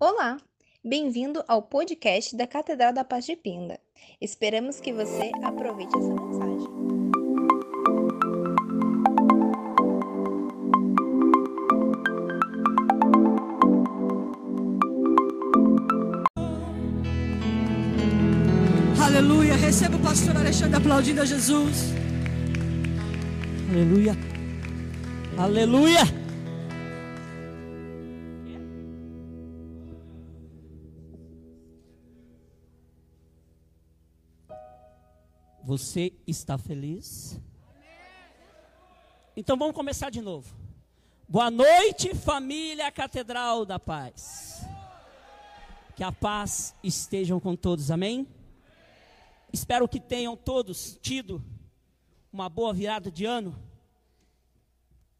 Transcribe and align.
Olá, 0.00 0.38
bem-vindo 0.84 1.44
ao 1.46 1.62
podcast 1.62 2.36
da 2.36 2.48
Catedral 2.48 2.92
da 2.92 3.04
Paz 3.04 3.24
de 3.24 3.36
Pinda. 3.36 3.78
Esperamos 4.20 4.80
que 4.80 4.92
você 4.92 5.30
aproveite 5.40 5.96
essa 5.96 6.14
mensagem. 6.14 6.68
Aleluia. 19.00 19.54
Receba 19.54 19.96
o 19.96 20.00
pastor 20.00 20.36
Alexandre 20.36 20.76
aplaudindo 20.76 21.22
a 21.22 21.24
Jesus. 21.24 21.92
Aleluia. 23.70 24.16
Aleluia. 25.38 26.23
Você 35.76 36.12
está 36.24 36.56
feliz? 36.56 37.36
Então 39.36 39.56
vamos 39.56 39.74
começar 39.74 40.08
de 40.08 40.20
novo. 40.20 40.54
Boa 41.28 41.50
noite, 41.50 42.14
família 42.14 42.92
Catedral 42.92 43.66
da 43.66 43.76
Paz. 43.76 44.64
Que 45.96 46.04
a 46.04 46.12
paz 46.12 46.76
estejam 46.80 47.40
com 47.40 47.56
todos, 47.56 47.90
amém? 47.90 48.24
Espero 49.52 49.88
que 49.88 49.98
tenham 49.98 50.36
todos 50.36 50.96
tido 51.02 51.44
uma 52.32 52.48
boa 52.48 52.72
virada 52.72 53.10
de 53.10 53.24
ano. 53.24 53.60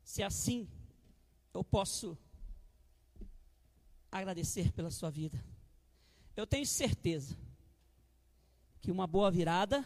Se 0.05 0.23
assim, 0.23 0.69
eu 1.53 1.65
posso 1.65 2.17
agradecer 4.09 4.71
pela 4.71 4.93
sua 4.93 5.11
vida. 5.11 5.45
Eu 6.37 6.47
tenho 6.47 6.65
certeza 6.65 7.37
que 8.81 8.93
uma 8.93 9.09
boa 9.09 9.33
virada 9.33 9.85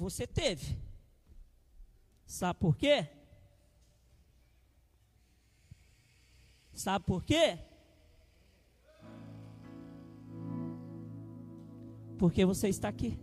você 0.00 0.26
teve. 0.26 0.78
Sabe 2.24 2.58
por 2.58 2.74
quê? 2.74 3.06
Sabe 6.72 7.04
por 7.04 7.22
quê? 7.22 7.58
Porque 12.18 12.46
você 12.46 12.68
está 12.68 12.88
aqui. 12.88 13.18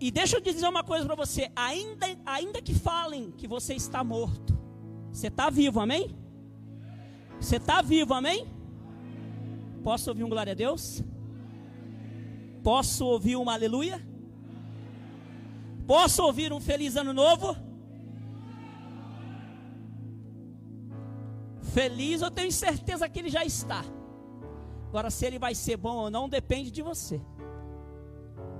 E 0.00 0.10
deixa 0.10 0.36
eu 0.36 0.40
dizer 0.40 0.66
uma 0.66 0.82
coisa 0.82 1.06
para 1.06 1.14
você: 1.14 1.48
ainda, 1.54 2.06
ainda 2.26 2.60
que 2.60 2.74
falem 2.74 3.30
que 3.30 3.46
você 3.46 3.74
está 3.74 4.02
morto, 4.02 4.58
você 5.12 5.28
está 5.28 5.48
vivo, 5.48 5.78
amém? 5.78 6.16
Você 7.40 7.56
está 7.56 7.80
vivo, 7.82 8.14
amém? 8.14 8.48
Posso 9.84 10.10
ouvir 10.10 10.24
um 10.24 10.28
glória 10.28 10.52
a 10.52 10.56
Deus? 10.56 11.04
Posso 12.64 13.06
ouvir 13.06 13.36
uma 13.36 13.54
aleluia? 13.54 14.09
Posso 15.90 16.22
ouvir 16.22 16.52
um 16.52 16.60
feliz 16.60 16.94
ano 16.96 17.12
novo? 17.12 17.56
Feliz, 21.74 22.22
eu 22.22 22.30
tenho 22.30 22.52
certeza 22.52 23.08
que 23.08 23.18
ele 23.18 23.28
já 23.28 23.44
está. 23.44 23.82
Agora, 24.86 25.10
se 25.10 25.26
ele 25.26 25.36
vai 25.36 25.52
ser 25.52 25.76
bom 25.76 25.96
ou 25.96 26.08
não, 26.08 26.28
depende 26.28 26.70
de 26.70 26.80
você. 26.80 27.20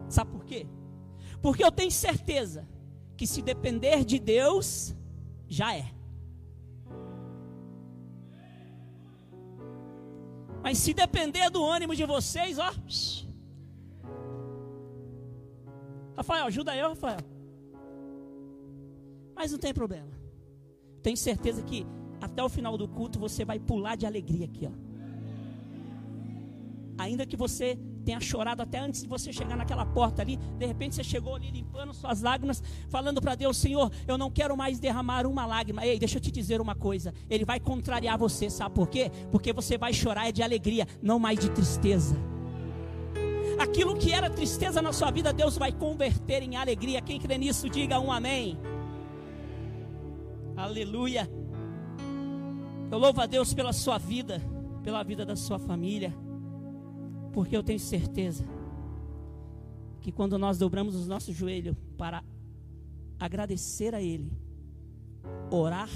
Sabe 0.09 0.33
por 0.33 0.45
quê? 0.45 0.67
Porque 1.41 1.63
eu 1.63 1.71
tenho 1.71 1.93
certeza 1.93 2.69
que 3.17 3.29
se 3.29 3.41
depender 3.43 4.05
de 4.05 4.19
Deus, 4.19 4.93
já 5.47 5.73
é. 5.77 5.89
Mas 10.65 10.79
se 10.79 10.93
depender 10.93 11.49
do 11.49 11.65
ânimo 11.65 11.95
de 11.95 12.05
vocês, 12.05 12.59
ó. 12.59 12.73
Rafael, 16.21 16.45
ajuda 16.45 16.77
eu, 16.77 16.91
Rafael. 16.91 17.21
Mas 19.35 19.53
não 19.53 19.59
tem 19.59 19.73
problema. 19.73 20.11
Tenho 21.03 21.17
certeza 21.17 21.63
que 21.63 21.87
até 22.21 22.43
o 22.43 22.49
final 22.49 22.77
do 22.77 22.87
culto 22.87 23.19
você 23.19 23.43
vai 23.43 23.59
pular 23.59 23.97
de 23.97 24.05
alegria 24.05 24.45
aqui, 24.45 24.67
ó. 24.67 24.91
Ainda 26.99 27.25
que 27.25 27.39
você 27.39 27.79
tenha 28.05 28.21
chorado 28.21 28.61
até 28.61 28.79
antes 28.79 29.01
de 29.01 29.09
você 29.09 29.33
chegar 29.33 29.57
naquela 29.57 29.87
porta 29.87 30.21
ali, 30.21 30.37
de 30.37 30.67
repente 30.67 30.95
você 30.95 31.03
chegou 31.03 31.37
ali 31.37 31.51
limpando 31.51 31.95
suas 31.95 32.21
lágrimas, 32.21 32.63
falando 32.91 33.19
para 33.19 33.35
Deus, 33.35 33.57
Senhor, 33.57 33.91
eu 34.07 34.19
não 34.19 34.31
quero 34.31 34.55
mais 34.55 34.79
derramar 34.79 35.27
uma 35.27 35.47
lágrima. 35.47 35.87
Ei, 35.87 35.99
deixa 35.99 36.19
eu 36.19 36.21
te 36.21 36.31
dizer 36.31 36.61
uma 36.61 36.75
coisa, 36.75 37.15
ele 37.31 37.47
vai 37.47 37.59
contrariar 37.59 38.19
você, 38.19 38.51
sabe 38.51 38.75
por 38.75 38.89
quê? 38.91 39.11
Porque 39.31 39.55
você 39.55 39.79
vai 39.79 39.95
chorar 39.95 40.31
de 40.31 40.43
alegria, 40.43 40.87
não 41.01 41.19
mais 41.19 41.39
de 41.39 41.51
tristeza. 41.51 42.15
Aquilo 43.61 43.95
que 43.95 44.11
era 44.11 44.31
tristeza 44.31 44.81
na 44.81 44.91
sua 44.91 45.11
vida, 45.11 45.35
Deus 45.35 45.59
vai 45.59 45.71
converter 45.71 46.43
em 46.43 46.57
alegria. 46.57 47.03
Quem 47.03 47.21
crê 47.21 47.37
nisso, 47.37 47.69
diga 47.69 48.01
um 48.01 48.11
amém. 48.11 48.57
Aleluia. 50.57 51.31
Eu 52.91 52.97
louvo 52.97 53.21
a 53.21 53.27
Deus 53.27 53.53
pela 53.53 53.75
sua 53.75 53.99
vida, 53.99 54.41
pela 54.83 55.03
vida 55.03 55.27
da 55.27 55.37
sua 55.37 55.59
família, 55.59 56.11
porque 57.35 57.55
eu 57.55 57.63
tenho 57.63 57.79
certeza 57.79 58.47
que 60.01 60.11
quando 60.11 60.39
nós 60.39 60.57
dobramos 60.57 60.95
os 60.95 61.07
nossos 61.07 61.37
joelhos 61.37 61.77
para 61.99 62.25
agradecer 63.19 63.95
a 63.95 64.01
Ele, 64.01 64.33
orar 65.51 65.91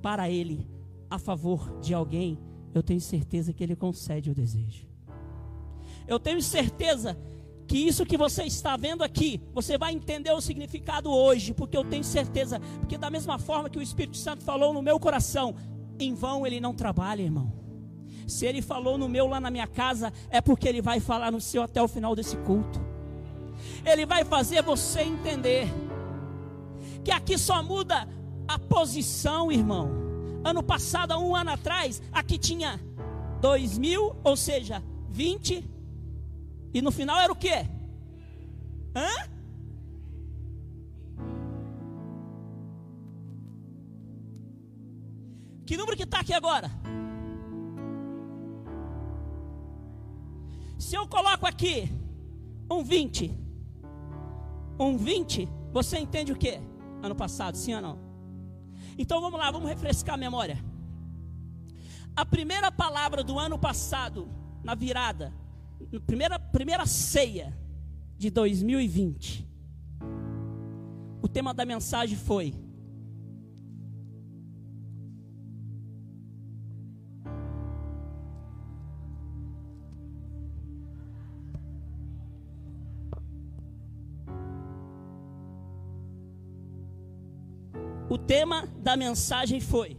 para 0.00 0.30
Ele 0.30 0.66
a 1.10 1.18
favor 1.18 1.78
de 1.80 1.92
alguém, 1.92 2.38
eu 2.72 2.82
tenho 2.82 3.00
certeza 3.00 3.52
que 3.52 3.62
Ele 3.62 3.76
concede 3.76 4.30
o 4.30 4.34
desejo. 4.34 4.85
Eu 6.06 6.18
tenho 6.18 6.40
certeza 6.40 7.16
que 7.66 7.76
isso 7.76 8.06
que 8.06 8.16
você 8.16 8.44
está 8.44 8.76
vendo 8.76 9.02
aqui, 9.02 9.40
você 9.52 9.76
vai 9.76 9.92
entender 9.92 10.30
o 10.30 10.40
significado 10.40 11.10
hoje, 11.10 11.52
porque 11.52 11.76
eu 11.76 11.84
tenho 11.84 12.04
certeza, 12.04 12.60
porque 12.78 12.96
da 12.96 13.10
mesma 13.10 13.38
forma 13.38 13.68
que 13.68 13.78
o 13.78 13.82
Espírito 13.82 14.16
Santo 14.16 14.44
falou 14.44 14.72
no 14.72 14.82
meu 14.82 15.00
coração, 15.00 15.54
em 15.98 16.14
vão 16.14 16.46
ele 16.46 16.60
não 16.60 16.74
trabalha, 16.74 17.22
irmão. 17.22 17.52
Se 18.26 18.46
ele 18.46 18.62
falou 18.62 18.96
no 18.96 19.08
meu 19.08 19.26
lá 19.26 19.40
na 19.40 19.50
minha 19.50 19.66
casa, 19.66 20.12
é 20.30 20.40
porque 20.40 20.68
ele 20.68 20.80
vai 20.80 21.00
falar 21.00 21.30
no 21.32 21.40
seu 21.40 21.62
até 21.62 21.82
o 21.82 21.88
final 21.88 22.14
desse 22.14 22.36
culto. 22.38 22.80
Ele 23.84 24.06
vai 24.06 24.24
fazer 24.24 24.62
você 24.62 25.02
entender 25.02 25.68
que 27.04 27.10
aqui 27.10 27.38
só 27.38 27.62
muda 27.62 28.08
a 28.46 28.58
posição, 28.58 29.50
irmão. 29.50 29.90
Ano 30.44 30.62
passado, 30.62 31.16
um 31.18 31.34
ano 31.34 31.50
atrás, 31.50 32.02
aqui 32.12 32.38
tinha 32.38 32.80
dois 33.40 33.78
mil, 33.78 34.14
ou 34.22 34.36
seja, 34.36 34.82
20 35.10 35.75
e 36.76 36.82
no 36.82 36.92
final 36.92 37.18
era 37.18 37.32
o 37.32 37.36
quê? 37.36 37.66
Hã? 38.94 39.08
Que 45.64 45.74
número 45.74 45.96
que 45.96 46.02
está 46.02 46.20
aqui 46.20 46.34
agora? 46.34 46.70
Se 50.78 50.94
eu 50.94 51.08
coloco 51.08 51.46
aqui 51.46 51.90
um 52.70 52.84
20, 52.84 53.32
um 54.78 54.98
20, 54.98 55.48
você 55.72 55.98
entende 55.98 56.30
o 56.30 56.36
que? 56.36 56.60
Ano 57.02 57.14
passado, 57.14 57.56
sim 57.56 57.74
ou 57.74 57.80
não? 57.80 57.98
Então 58.98 59.22
vamos 59.22 59.40
lá, 59.40 59.50
vamos 59.50 59.66
refrescar 59.66 60.16
a 60.16 60.18
memória. 60.18 60.62
A 62.14 62.26
primeira 62.26 62.70
palavra 62.70 63.24
do 63.24 63.38
ano 63.38 63.58
passado, 63.58 64.28
na 64.62 64.74
virada, 64.74 65.32
primeira, 66.06 66.35
primeira 66.56 66.86
ceia 66.86 67.54
de 68.16 68.30
2020, 68.30 69.46
o 71.20 71.28
tema 71.28 71.52
da 71.52 71.66
mensagem 71.66 72.16
foi: 72.16 72.54
O 88.08 88.16
tema 88.16 88.66
da 88.78 88.96
mensagem 88.96 89.60
foi: 89.60 89.94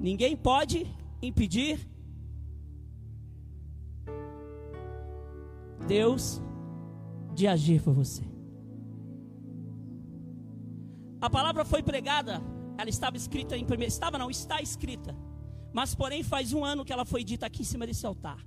Ninguém 0.00 0.34
pode 0.34 0.86
impedir 1.20 1.91
Deus 5.86 6.40
de 7.34 7.46
agir 7.46 7.82
por 7.82 7.94
você. 7.94 8.22
A 11.20 11.30
palavra 11.30 11.64
foi 11.64 11.82
pregada, 11.82 12.42
ela 12.76 12.90
estava 12.90 13.16
escrita 13.16 13.56
em 13.56 13.64
primeiro, 13.64 13.92
estava 13.92 14.18
não, 14.18 14.30
está 14.30 14.60
escrita. 14.60 15.16
Mas 15.72 15.94
porém 15.94 16.22
faz 16.22 16.52
um 16.52 16.64
ano 16.64 16.84
que 16.84 16.92
ela 16.92 17.04
foi 17.04 17.24
dita 17.24 17.46
aqui 17.46 17.62
em 17.62 17.64
cima 17.64 17.86
desse 17.86 18.04
altar. 18.04 18.38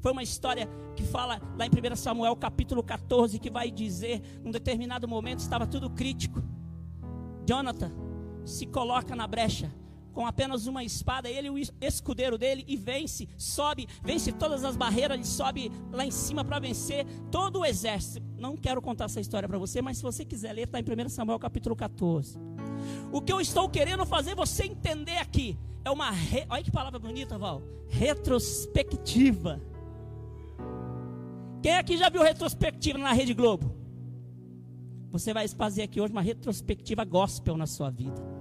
Foi 0.00 0.12
uma 0.12 0.22
história 0.22 0.68
que 0.94 1.02
fala 1.02 1.40
lá 1.56 1.64
em 1.66 1.70
1 1.70 1.96
Samuel 1.96 2.36
capítulo 2.36 2.82
14 2.82 3.38
que 3.38 3.50
vai 3.50 3.70
dizer, 3.70 4.20
num 4.42 4.50
determinado 4.50 5.08
momento 5.08 5.38
estava 5.38 5.66
tudo 5.66 5.88
crítico. 5.88 6.42
Jonathan 7.46 7.90
se 8.44 8.66
coloca 8.66 9.16
na 9.16 9.26
brecha 9.26 9.72
com 10.14 10.26
apenas 10.26 10.66
uma 10.66 10.84
espada, 10.84 11.28
ele 11.28 11.50
o 11.50 11.58
escudeiro 11.80 12.38
dele 12.38 12.64
e 12.66 12.76
vence, 12.76 13.28
sobe, 13.36 13.88
vence 14.02 14.32
todas 14.32 14.64
as 14.64 14.76
barreiras, 14.76 15.16
ele 15.16 15.26
sobe 15.26 15.72
lá 15.92 16.06
em 16.06 16.10
cima 16.10 16.44
para 16.44 16.60
vencer 16.60 17.04
todo 17.30 17.60
o 17.60 17.64
exército. 17.64 18.24
Não 18.38 18.56
quero 18.56 18.80
contar 18.80 19.06
essa 19.06 19.20
história 19.20 19.48
para 19.48 19.58
você, 19.58 19.82
mas 19.82 19.98
se 19.98 20.02
você 20.02 20.24
quiser 20.24 20.52
ler, 20.52 20.62
está 20.62 20.78
em 20.78 20.84
1 20.84 21.08
Samuel 21.08 21.38
capítulo 21.38 21.74
14. 21.74 22.38
O 23.12 23.20
que 23.20 23.32
eu 23.32 23.40
estou 23.40 23.68
querendo 23.68 24.06
fazer 24.06 24.34
você 24.34 24.64
entender 24.64 25.18
aqui 25.18 25.58
é 25.84 25.90
uma. 25.90 26.10
Re... 26.10 26.46
Olha 26.48 26.62
que 26.62 26.70
palavra 26.70 26.98
bonita, 26.98 27.36
Val. 27.36 27.62
Retrospectiva. 27.88 29.60
Quem 31.62 31.76
aqui 31.76 31.96
já 31.96 32.08
viu 32.08 32.22
retrospectiva 32.22 32.98
na 32.98 33.12
Rede 33.12 33.34
Globo? 33.34 33.74
Você 35.10 35.32
vai 35.32 35.48
fazer 35.48 35.82
aqui 35.82 36.00
hoje 36.00 36.12
uma 36.12 36.22
retrospectiva 36.22 37.04
gospel 37.04 37.56
na 37.56 37.66
sua 37.66 37.90
vida. 37.90 38.33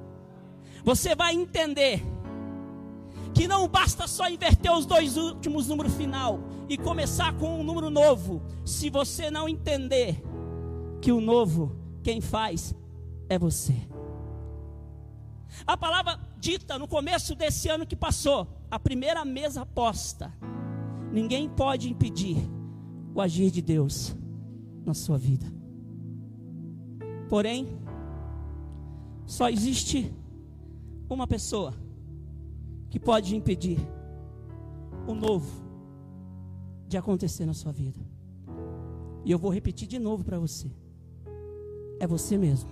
Você 0.84 1.16
vai 1.16 1.34
entender 1.34 2.04
que 3.34 3.48
não 3.48 3.68
basta 3.68 4.08
só 4.08 4.30
inverter 4.30 4.72
os 4.72 4.86
dois 4.86 5.18
últimos 5.18 5.68
números 5.68 5.94
final 5.96 6.40
e 6.70 6.78
começar 6.78 7.34
com 7.38 7.60
um 7.60 7.64
número 7.64 7.90
novo, 7.90 8.44
se 8.66 8.90
você 8.90 9.32
não 9.32 9.50
entender 9.50 10.22
que 11.02 11.12
o 11.12 11.20
novo 11.20 11.76
quem 12.04 12.22
faz 12.22 12.76
é 13.30 13.40
você. 13.40 13.76
A 15.66 15.78
palavra 15.78 16.20
dita 16.38 16.78
no 16.78 16.88
começo 16.88 17.36
desse 17.36 17.70
ano 17.70 17.86
que 17.86 17.96
passou, 17.96 18.48
a 18.70 18.78
primeira 18.78 19.24
mesa 19.24 19.66
posta. 19.66 20.34
Ninguém 21.12 21.48
pode 21.48 21.90
impedir 21.90 22.38
o 23.14 23.22
agir 23.22 23.52
de 23.52 23.62
Deus 23.62 24.16
na 24.86 24.94
sua 24.94 25.18
vida. 25.18 25.46
Porém, 27.30 27.80
só 29.26 29.50
existe 29.50 30.12
uma 31.14 31.28
pessoa 31.28 31.74
que 32.90 33.00
pode 33.00 33.36
impedir 33.36 33.78
o 35.08 35.14
novo 35.14 35.52
de 36.88 36.98
acontecer 36.98 37.46
na 37.46 37.54
sua 37.54 37.72
vida. 37.72 38.00
E 39.26 39.32
eu 39.32 39.40
vou 39.40 39.52
repetir 39.52 39.88
de 39.88 39.98
novo 40.00 40.24
para 40.24 40.38
você. 40.38 40.70
É 42.00 42.06
você 42.06 42.38
mesmo. 42.38 42.70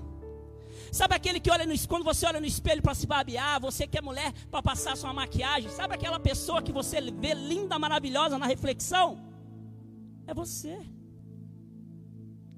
Sabe 0.91 1.15
aquele 1.15 1.39
que 1.39 1.49
olha 1.49 1.65
no 1.65 1.73
quando 1.87 2.03
você 2.03 2.25
olha 2.25 2.39
no 2.39 2.45
espelho 2.45 2.81
para 2.81 2.93
se 2.93 3.07
babear, 3.07 3.59
você 3.59 3.87
que 3.87 3.97
é 3.97 4.01
mulher 4.01 4.33
para 4.49 4.61
passar 4.61 4.95
sua 4.97 5.13
maquiagem, 5.13 5.69
sabe 5.69 5.95
aquela 5.95 6.19
pessoa 6.19 6.61
que 6.61 6.71
você 6.71 6.99
vê 6.99 7.33
linda, 7.33 7.79
maravilhosa 7.79 8.37
na 8.37 8.45
reflexão? 8.45 9.17
É 10.27 10.33
você. 10.33 10.79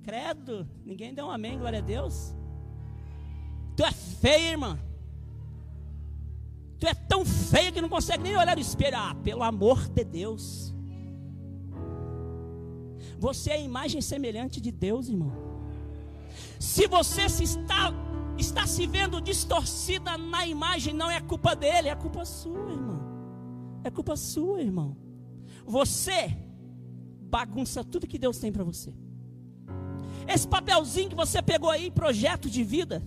Credo, 0.04 0.68
ninguém 0.86 1.14
deu 1.14 1.28
um 1.28 1.32
amém, 1.32 1.58
glória 1.58 1.80
a 1.80 1.82
Deus. 1.82 2.36
Tu 3.76 3.84
é 3.84 3.92
feia, 3.92 4.52
irmã. 4.52 4.78
Tu 6.84 6.88
é 6.88 6.94
tão 6.94 7.24
feia 7.24 7.72
que 7.72 7.80
não 7.80 7.88
consegue 7.88 8.24
nem 8.24 8.36
olhar 8.36 8.58
no 8.58 8.62
espelho. 8.62 8.98
Ah, 8.98 9.16
pelo 9.24 9.42
amor 9.42 9.88
de 9.88 10.04
Deus. 10.04 10.76
Você 13.18 13.52
é 13.52 13.54
a 13.54 13.58
imagem 13.58 14.02
semelhante 14.02 14.60
de 14.60 14.70
Deus, 14.70 15.08
irmão. 15.08 15.32
Se 16.60 16.86
você 16.86 17.30
se 17.30 17.46
está 17.46 17.94
está 18.38 18.68
se 18.68 18.86
vendo 18.86 19.22
distorcida 19.22 20.18
na 20.18 20.46
imagem, 20.46 20.94
não 20.94 21.10
é 21.10 21.22
culpa 21.22 21.56
dele, 21.56 21.88
é 21.88 21.96
culpa 21.96 22.26
sua, 22.26 22.70
irmão. 22.70 23.00
É 23.82 23.90
culpa 23.90 24.18
sua, 24.18 24.62
irmão. 24.62 24.98
Você 25.66 26.38
bagunça 27.22 27.82
tudo 27.82 28.08
que 28.08 28.20
Deus 28.20 28.40
tem 28.40 28.52
para 28.52 28.66
você. 28.66 28.94
Esse 30.28 30.46
papelzinho 30.46 31.12
que 31.12 31.16
você 31.16 31.42
pegou 31.42 31.70
aí, 31.70 31.90
projeto 31.90 32.50
de 32.50 32.62
vida, 32.62 33.02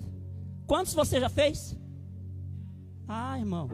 quantos 0.66 0.94
você 0.94 1.20
já 1.20 1.28
fez? 1.28 1.76
Ah, 3.08 3.38
irmão. 3.38 3.68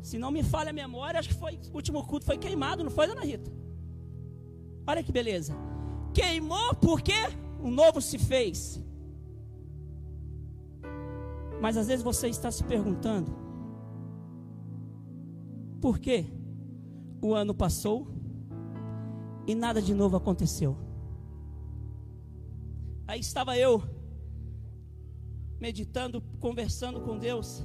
Se 0.00 0.18
não 0.18 0.30
me 0.30 0.42
falha 0.42 0.70
a 0.70 0.72
memória, 0.72 1.20
acho 1.20 1.28
que 1.28 1.34
foi 1.34 1.58
o 1.72 1.76
último 1.76 2.04
culto 2.04 2.26
foi 2.26 2.36
queimado, 2.36 2.82
não 2.82 2.90
foi, 2.90 3.06
dona 3.06 3.24
Rita? 3.24 3.52
Olha 4.86 5.02
que 5.02 5.12
beleza. 5.12 5.54
Queimou 6.12 6.74
porque 6.74 7.14
um 7.60 7.70
novo 7.70 8.00
se 8.00 8.18
fez. 8.18 8.82
Mas 11.60 11.76
às 11.76 11.86
vezes 11.86 12.02
você 12.02 12.28
está 12.28 12.50
se 12.50 12.64
perguntando: 12.64 13.30
por 15.80 15.98
que 15.98 16.26
o 17.20 17.34
ano 17.34 17.54
passou 17.54 18.08
e 19.46 19.54
nada 19.54 19.80
de 19.80 19.94
novo 19.94 20.16
aconteceu? 20.16 20.76
Aí 23.06 23.20
estava 23.20 23.56
eu 23.56 23.82
meditando, 25.60 26.20
conversando 26.40 27.00
com 27.00 27.16
Deus, 27.16 27.64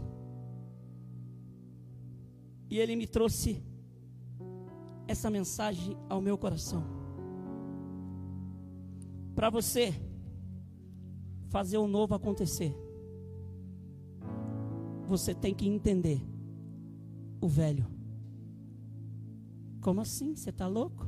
e 2.70 2.80
Ele 2.80 2.96
me 2.96 3.08
trouxe 3.08 3.64
essa 5.08 5.30
mensagem 5.30 5.98
ao 6.10 6.22
meu 6.22 6.38
coração. 6.38 6.84
Para 9.36 9.50
você 9.50 9.94
fazer 11.50 11.78
o 11.78 11.88
novo 11.88 12.14
acontecer 12.14 12.76
você 15.08 15.34
tem 15.34 15.54
que 15.54 15.68
entender 15.68 16.22
o 17.40 17.48
velho. 17.48 17.88
Como 19.82 20.02
assim? 20.02 20.36
Você 20.36 20.50
está 20.50 20.68
louco? 20.68 21.08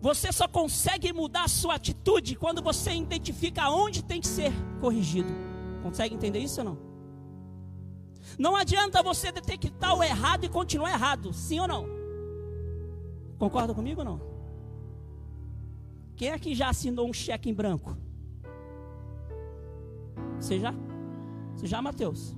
Você 0.00 0.30
só 0.30 0.46
consegue 0.46 1.12
mudar 1.12 1.44
a 1.44 1.48
sua 1.48 1.74
atitude 1.74 2.36
quando 2.36 2.62
você 2.62 2.92
identifica 2.92 3.70
onde 3.70 4.04
tem 4.04 4.20
que 4.20 4.28
ser 4.28 4.52
corrigido. 4.80 5.28
Consegue 5.82 6.14
entender 6.14 6.38
isso 6.38 6.60
ou 6.60 6.64
não? 6.64 6.78
Não 8.38 8.56
adianta 8.56 9.02
você 9.02 9.30
detectar 9.30 9.96
o 9.96 10.02
errado 10.02 10.44
e 10.44 10.48
continuar 10.48 10.90
errado, 10.90 11.32
sim 11.32 11.60
ou 11.60 11.68
não? 11.68 11.86
Concorda 13.38 13.74
comigo 13.74 14.00
ou 14.00 14.04
não? 14.04 14.20
Quem 16.16 16.30
aqui 16.30 16.54
já 16.54 16.68
assinou 16.68 17.08
um 17.08 17.12
cheque 17.12 17.50
em 17.50 17.54
branco? 17.54 17.96
Você 20.38 20.58
já? 20.58 20.74
Você 21.54 21.66
já, 21.66 21.80
Mateus? 21.80 22.36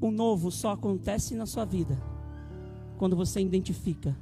O 0.00 0.10
novo 0.10 0.50
só 0.50 0.72
acontece 0.72 1.34
na 1.34 1.46
sua 1.46 1.64
vida 1.64 1.96
quando 2.98 3.16
você 3.16 3.40
identifica 3.40 4.16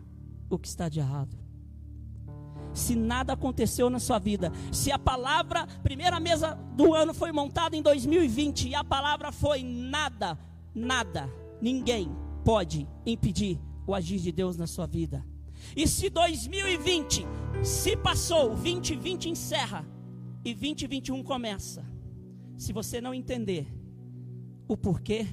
o 0.49 0.59
que 0.59 0.69
está 0.69 0.89
de 0.89 1.01
errado. 1.01 1.37
Se 2.73 2.95
nada 2.95 3.33
aconteceu 3.33 3.91
na 3.91 3.99
sua 3.99 4.19
vida, 4.19 4.53
se 4.71 4.93
a 4.93 4.99
palavra, 4.99 5.67
primeira 5.83 6.21
mesa 6.21 6.55
do 6.77 6.95
ano 6.95 7.13
foi 7.13 7.33
montada 7.33 7.77
em 7.77 7.83
2020 7.83 8.69
e 8.69 8.75
a 8.75 8.85
palavra 8.85 9.33
foi 9.33 9.63
nada, 9.63 10.39
nada, 10.75 11.29
ninguém 11.61 12.11
pode 12.45 12.89
impedir 13.05 13.61
o 13.87 13.95
agir 13.95 14.21
de 14.21 14.33
Deus 14.33 14.57
na 14.57 14.67
sua 14.67 14.87
vida. 14.87 15.25
E 15.77 15.87
se 15.87 16.09
2020 16.09 17.27
se 17.63 17.97
passou, 17.97 18.51
2020 18.51 19.29
encerra 19.29 19.87
e 20.45 20.55
2021 20.55 21.23
começa. 21.23 21.85
Se 22.57 22.73
você 22.73 23.01
não 23.01 23.13
entender 23.13 23.67
o 24.69 24.77
porquê, 24.77 25.27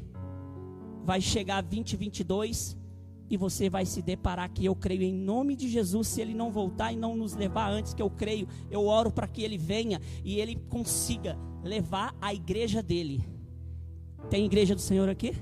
vai 1.03 1.21
chegar 1.21 1.61
2022 1.61 2.77
e 3.29 3.37
você 3.37 3.69
vai 3.69 3.85
se 3.85 4.01
deparar 4.01 4.49
que 4.49 4.65
eu 4.65 4.75
creio 4.75 5.03
em 5.03 5.13
nome 5.13 5.55
de 5.55 5.67
Jesus, 5.67 6.07
se 6.07 6.21
ele 6.21 6.33
não 6.33 6.51
voltar 6.51 6.91
e 6.91 6.95
não 6.95 7.15
nos 7.15 7.33
levar 7.33 7.71
antes 7.71 7.93
que 7.93 8.01
eu 8.01 8.09
creio, 8.09 8.47
eu 8.71 8.85
oro 8.85 9.11
para 9.11 9.27
que 9.27 9.43
ele 9.43 9.57
venha 9.57 10.01
e 10.23 10.39
ele 10.39 10.55
consiga 10.69 11.37
levar 11.63 12.15
a 12.21 12.33
igreja 12.33 12.81
dele. 12.81 13.23
Tem 14.29 14.45
igreja 14.45 14.73
do 14.73 14.81
Senhor 14.81 15.09
aqui? 15.09 15.35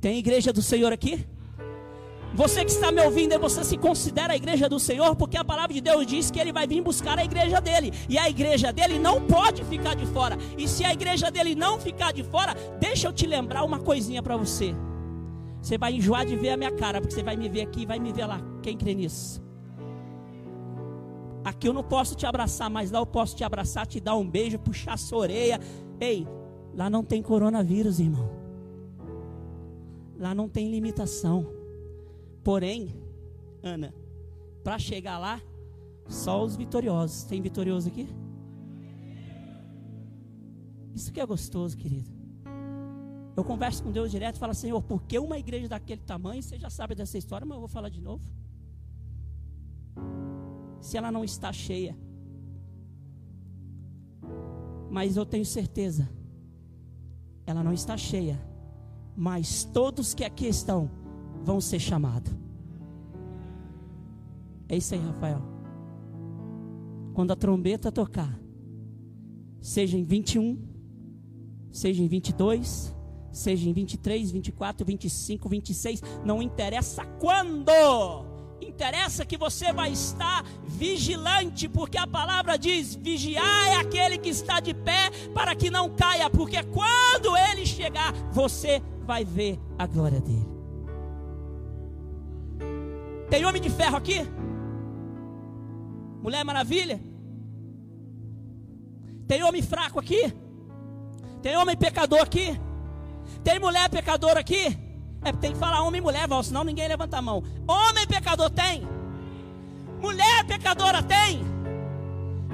Tem 0.00 0.18
igreja 0.18 0.52
do 0.52 0.62
Senhor 0.62 0.92
aqui? 0.92 1.26
Você 2.34 2.64
que 2.64 2.70
está 2.70 2.90
me 2.90 3.02
ouvindo, 3.02 3.38
você 3.38 3.62
se 3.62 3.76
considera 3.76 4.32
a 4.32 4.36
igreja 4.36 4.66
do 4.66 4.80
Senhor, 4.80 5.14
porque 5.14 5.36
a 5.36 5.44
palavra 5.44 5.74
de 5.74 5.82
Deus 5.82 6.06
diz 6.06 6.30
que 6.30 6.40
ele 6.40 6.52
vai 6.52 6.66
vir 6.66 6.80
buscar 6.80 7.18
a 7.18 7.24
igreja 7.24 7.60
dele, 7.60 7.92
e 8.08 8.16
a 8.16 8.28
igreja 8.28 8.72
dele 8.72 8.98
não 8.98 9.20
pode 9.26 9.62
ficar 9.64 9.94
de 9.94 10.06
fora. 10.06 10.38
E 10.56 10.66
se 10.66 10.82
a 10.82 10.92
igreja 10.92 11.30
dele 11.30 11.54
não 11.54 11.78
ficar 11.78 12.10
de 12.12 12.22
fora, 12.22 12.54
deixa 12.80 13.06
eu 13.06 13.12
te 13.12 13.26
lembrar 13.26 13.64
uma 13.64 13.78
coisinha 13.78 14.22
para 14.22 14.36
você. 14.36 14.74
Você 15.62 15.78
vai 15.78 15.94
enjoar 15.94 16.26
de 16.26 16.36
ver 16.36 16.50
a 16.50 16.56
minha 16.56 16.72
cara, 16.72 17.00
porque 17.00 17.14
você 17.14 17.22
vai 17.22 17.36
me 17.36 17.48
ver 17.48 17.62
aqui 17.62 17.82
e 17.82 17.86
vai 17.86 18.00
me 18.00 18.12
ver 18.12 18.26
lá. 18.26 18.40
Quem 18.60 18.76
crê 18.76 18.94
nisso? 18.94 19.40
Aqui 21.44 21.68
eu 21.68 21.72
não 21.72 21.84
posso 21.84 22.16
te 22.16 22.26
abraçar, 22.26 22.68
mas 22.68 22.90
lá 22.90 22.98
eu 22.98 23.06
posso 23.06 23.36
te 23.36 23.44
abraçar, 23.44 23.86
te 23.86 24.00
dar 24.00 24.16
um 24.16 24.28
beijo, 24.28 24.58
puxar 24.58 24.98
sua 24.98 25.18
orelha. 25.18 25.60
Ei, 26.00 26.26
lá 26.74 26.90
não 26.90 27.04
tem 27.04 27.22
coronavírus, 27.22 28.00
irmão. 28.00 28.28
Lá 30.18 30.34
não 30.34 30.48
tem 30.48 30.68
limitação. 30.68 31.46
Porém, 32.42 32.94
Ana, 33.62 33.94
para 34.64 34.78
chegar 34.78 35.18
lá, 35.18 35.40
só 36.08 36.42
os 36.42 36.56
vitoriosos. 36.56 37.24
Tem 37.24 37.40
vitorioso 37.40 37.88
aqui? 37.88 38.08
Isso 40.94 41.12
que 41.12 41.20
é 41.20 41.26
gostoso, 41.26 41.76
querido. 41.76 42.10
Eu 43.36 43.42
converso 43.42 43.82
com 43.82 43.90
Deus 43.90 44.10
direto 44.10 44.36
e 44.36 44.38
falo, 44.38 44.54
Senhor, 44.54 44.82
por 44.82 45.02
que 45.04 45.18
uma 45.18 45.38
igreja 45.38 45.68
daquele 45.68 46.02
tamanho? 46.02 46.42
Você 46.42 46.58
já 46.58 46.68
sabe 46.68 46.94
dessa 46.94 47.16
história, 47.16 47.46
mas 47.46 47.56
eu 47.56 47.60
vou 47.60 47.68
falar 47.68 47.88
de 47.88 48.00
novo. 48.00 48.22
Se 50.80 50.98
ela 50.98 51.10
não 51.10 51.24
está 51.24 51.52
cheia. 51.52 51.96
Mas 54.90 55.16
eu 55.16 55.24
tenho 55.24 55.46
certeza, 55.46 56.06
ela 57.46 57.64
não 57.64 57.72
está 57.72 57.96
cheia, 57.96 58.38
mas 59.16 59.64
todos 59.64 60.12
que 60.12 60.22
aqui 60.22 60.46
estão 60.46 60.90
vão 61.42 61.62
ser 61.62 61.78
chamados. 61.78 62.30
É 64.68 64.76
isso 64.76 64.94
aí, 64.94 65.00
Rafael. 65.00 65.40
Quando 67.14 67.30
a 67.30 67.36
trombeta 67.36 67.90
tocar, 67.90 68.38
seja 69.62 69.96
em 69.96 70.02
21, 70.02 70.58
seja 71.70 72.02
em 72.02 72.06
22, 72.06 72.94
seja 73.32 73.68
em 73.68 73.72
23, 73.72 74.30
24, 74.30 74.84
25, 74.84 75.48
26, 75.48 76.02
não 76.24 76.42
interessa 76.42 77.04
quando. 77.18 77.72
Interessa 78.60 79.26
que 79.26 79.36
você 79.36 79.72
vai 79.72 79.90
estar 79.90 80.44
vigilante, 80.64 81.68
porque 81.68 81.98
a 81.98 82.06
palavra 82.06 82.56
diz: 82.56 82.94
vigiar 82.94 83.66
é 83.68 83.76
aquele 83.76 84.18
que 84.18 84.28
está 84.28 84.60
de 84.60 84.72
pé 84.72 85.10
para 85.34 85.54
que 85.54 85.70
não 85.70 85.90
caia, 85.90 86.30
porque 86.30 86.62
quando 86.62 87.36
ele 87.36 87.66
chegar, 87.66 88.12
você 88.30 88.80
vai 89.04 89.24
ver 89.24 89.58
a 89.78 89.86
glória 89.86 90.20
dele. 90.20 90.46
Tem 93.28 93.44
homem 93.44 93.60
de 93.60 93.70
ferro 93.70 93.96
aqui? 93.96 94.20
Mulher 96.22 96.44
Maravilha? 96.44 97.00
Tem 99.26 99.42
homem 99.42 99.62
fraco 99.62 99.98
aqui? 99.98 100.32
Tem 101.40 101.56
homem 101.56 101.76
pecador 101.76 102.20
aqui? 102.20 102.60
Tem 103.42 103.58
mulher 103.58 103.88
pecadora 103.88 104.40
aqui? 104.40 104.76
É, 105.24 105.32
tem 105.32 105.52
que 105.52 105.58
falar 105.58 105.82
homem 105.82 106.00
e 106.00 106.02
mulher, 106.02 106.26
Val, 106.26 106.42
senão 106.42 106.64
ninguém 106.64 106.88
levanta 106.88 107.18
a 107.18 107.22
mão. 107.22 107.42
Homem 107.66 108.06
pecador 108.06 108.50
tem? 108.50 108.86
Mulher 110.00 110.44
pecadora 110.46 111.02
tem? 111.02 111.42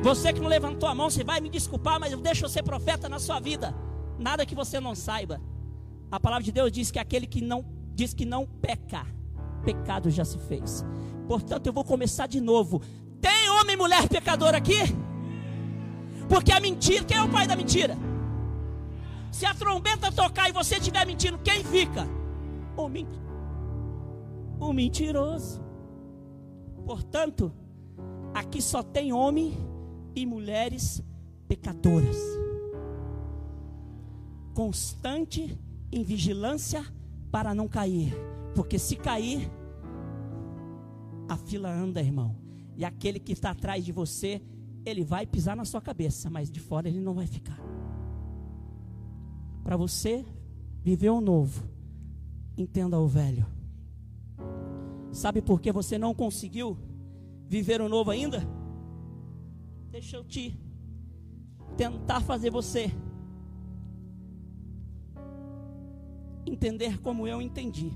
Você 0.02 0.32
que 0.32 0.40
não 0.40 0.48
levantou 0.48 0.88
a 0.88 0.94
mão, 0.94 1.10
você 1.10 1.24
vai 1.24 1.40
me 1.40 1.48
desculpar, 1.48 1.98
mas 1.98 2.12
eu 2.12 2.20
deixo 2.20 2.44
eu 2.44 2.48
ser 2.48 2.62
profeta 2.62 3.08
na 3.08 3.18
sua 3.18 3.40
vida. 3.40 3.74
Nada 4.18 4.44
que 4.44 4.54
você 4.54 4.78
não 4.78 4.94
saiba. 4.94 5.40
A 6.10 6.20
palavra 6.20 6.44
de 6.44 6.52
Deus 6.52 6.70
diz 6.70 6.90
que 6.90 6.98
aquele 6.98 7.26
que 7.26 7.40
não 7.40 7.64
diz 7.94 8.14
que 8.14 8.24
não 8.24 8.46
peca, 8.46 9.04
pecado 9.64 10.08
já 10.08 10.24
se 10.24 10.38
fez. 10.38 10.84
Portanto, 11.26 11.66
eu 11.66 11.72
vou 11.72 11.84
começar 11.84 12.28
de 12.28 12.40
novo. 12.40 12.80
Tem 13.20 13.50
homem 13.50 13.74
e 13.74 13.76
mulher 13.76 14.08
pecador 14.08 14.54
aqui? 14.54 14.78
Porque 16.28 16.52
a 16.52 16.60
mentira, 16.60 17.04
quem 17.04 17.16
é 17.16 17.22
o 17.22 17.28
pai 17.28 17.46
da 17.46 17.56
mentira? 17.56 17.98
Se 19.30 19.46
a 19.46 19.54
trombeta 19.54 20.10
tocar 20.10 20.48
e 20.48 20.52
você 20.52 20.76
estiver 20.76 21.06
mentindo, 21.06 21.38
quem 21.38 21.62
fica? 21.64 22.06
O, 22.76 22.88
ment... 22.88 23.08
o 24.60 24.72
mentiroso. 24.72 25.62
Portanto, 26.84 27.52
aqui 28.34 28.62
só 28.62 28.82
tem 28.82 29.12
homem 29.12 29.56
e 30.14 30.24
mulheres 30.24 31.02
pecadoras. 31.46 32.16
Constante 34.54 35.58
em 35.92 36.02
vigilância 36.02 36.84
para 37.30 37.54
não 37.54 37.68
cair. 37.68 38.14
Porque 38.54 38.78
se 38.78 38.96
cair, 38.96 39.50
a 41.28 41.36
fila 41.36 41.70
anda, 41.70 42.00
irmão. 42.00 42.34
E 42.76 42.84
aquele 42.84 43.20
que 43.20 43.32
está 43.32 43.50
atrás 43.50 43.84
de 43.84 43.92
você, 43.92 44.40
ele 44.84 45.04
vai 45.04 45.26
pisar 45.26 45.56
na 45.56 45.64
sua 45.64 45.80
cabeça, 45.80 46.30
mas 46.30 46.50
de 46.50 46.60
fora 46.60 46.88
ele 46.88 47.00
não 47.00 47.14
vai 47.14 47.26
ficar. 47.26 47.58
Para 49.68 49.76
você 49.76 50.24
viver 50.82 51.10
o 51.10 51.20
novo, 51.20 51.62
entenda 52.56 52.98
o 52.98 53.06
velho. 53.06 53.46
Sabe 55.12 55.42
por 55.42 55.60
que 55.60 55.70
você 55.70 55.98
não 55.98 56.14
conseguiu 56.14 56.78
viver 57.46 57.82
o 57.82 57.86
novo 57.86 58.10
ainda? 58.10 58.48
Deixa 59.90 60.16
eu 60.16 60.24
te 60.24 60.58
tentar 61.76 62.22
fazer 62.22 62.48
você 62.48 62.90
entender 66.46 66.98
como 67.02 67.28
eu 67.28 67.42
entendi. 67.42 67.92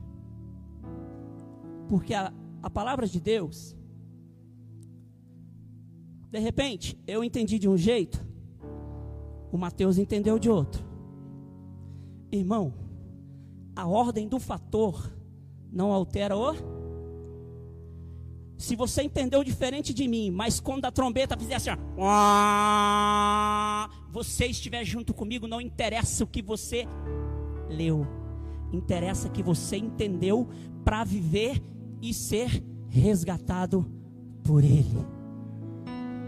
Porque 1.88 2.12
a, 2.12 2.34
a 2.62 2.68
palavra 2.68 3.06
de 3.06 3.18
Deus, 3.18 3.74
de 6.30 6.38
repente, 6.38 7.00
eu 7.06 7.24
entendi 7.24 7.58
de 7.58 7.66
um 7.66 7.78
jeito, 7.78 8.22
o 9.50 9.56
Mateus 9.56 9.96
entendeu 9.96 10.38
de 10.38 10.50
outro. 10.50 10.91
Irmão, 12.32 12.72
a 13.76 13.86
ordem 13.86 14.26
do 14.26 14.40
fator 14.40 15.12
não 15.70 15.92
altera 15.92 16.36
o. 16.36 16.54
Se 18.56 18.74
você 18.74 19.02
entendeu 19.02 19.44
diferente 19.44 19.92
de 19.92 20.08
mim, 20.08 20.30
mas 20.30 20.58
quando 20.58 20.86
a 20.86 20.90
trombeta 20.90 21.36
fizer 21.36 21.56
assim, 21.56 21.70
ó, 21.98 23.88
você 24.10 24.46
estiver 24.46 24.84
junto 24.84 25.12
comigo, 25.12 25.46
não 25.46 25.60
interessa 25.60 26.24
o 26.24 26.26
que 26.26 26.40
você 26.40 26.86
leu 27.68 28.06
interessa 28.72 29.28
que 29.28 29.42
você 29.42 29.76
entendeu 29.76 30.48
para 30.84 31.04
viver 31.04 31.62
e 32.00 32.12
ser 32.12 32.64
resgatado 32.88 33.86
por 34.42 34.64
Ele. 34.64 35.06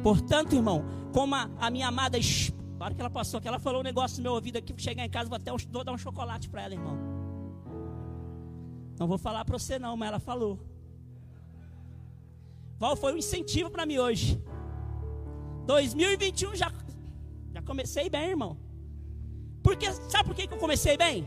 Portanto, 0.02 0.54
irmão, 0.54 0.84
como 1.12 1.34
a, 1.34 1.50
a 1.58 1.70
minha 1.70 1.88
amada, 1.88 2.18
a 2.78 2.84
hora 2.84 2.94
que 2.94 3.00
ela 3.00 3.10
passou, 3.10 3.40
que 3.40 3.48
ela 3.48 3.58
falou 3.58 3.80
um 3.80 3.84
negócio 3.84 4.18
no 4.18 4.24
meu 4.24 4.32
ouvido 4.32 4.56
aqui, 4.58 4.74
chegar 4.76 5.04
em 5.04 5.10
casa, 5.10 5.28
vou 5.28 5.36
até 5.36 5.52
um, 5.52 5.56
vou 5.70 5.84
dar 5.84 5.92
um 5.92 5.98
chocolate 5.98 6.48
para 6.48 6.62
ela, 6.62 6.74
irmão. 6.74 6.98
Não 8.98 9.06
vou 9.06 9.18
falar 9.18 9.44
para 9.44 9.58
você 9.58 9.78
não, 9.78 9.96
mas 9.96 10.08
ela 10.08 10.20
falou. 10.20 10.58
Val 12.78 12.96
foi 12.96 13.12
um 13.14 13.16
incentivo 13.16 13.70
para 13.70 13.86
mim 13.86 13.98
hoje. 13.98 14.40
2021 15.66 16.54
já, 16.54 16.72
já 17.52 17.62
comecei 17.62 18.10
bem, 18.10 18.30
irmão. 18.30 18.56
Porque, 19.62 19.90
sabe 19.92 20.24
por 20.28 20.34
que, 20.34 20.46
que 20.46 20.54
eu 20.54 20.58
comecei 20.58 20.96
bem? 20.96 21.26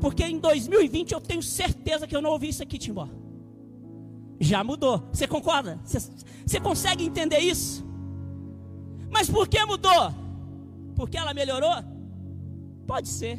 Porque 0.00 0.24
em 0.24 0.38
2020 0.38 1.12
eu 1.12 1.20
tenho 1.20 1.42
certeza 1.42 2.06
que 2.06 2.14
eu 2.14 2.22
não 2.22 2.30
ouvi 2.30 2.48
isso 2.48 2.62
aqui, 2.62 2.78
Timbó. 2.78 3.08
Já 4.38 4.62
mudou. 4.64 5.08
Você 5.12 5.26
concorda? 5.26 5.78
Você, 5.84 5.98
você 6.46 6.60
consegue 6.60 7.04
entender 7.04 7.38
isso? 7.38 7.84
Mas 9.10 9.28
por 9.28 9.48
que 9.48 9.62
mudou? 9.64 10.19
Porque 10.94 11.16
ela 11.16 11.32
melhorou? 11.34 11.74
Pode 12.86 13.08
ser. 13.08 13.38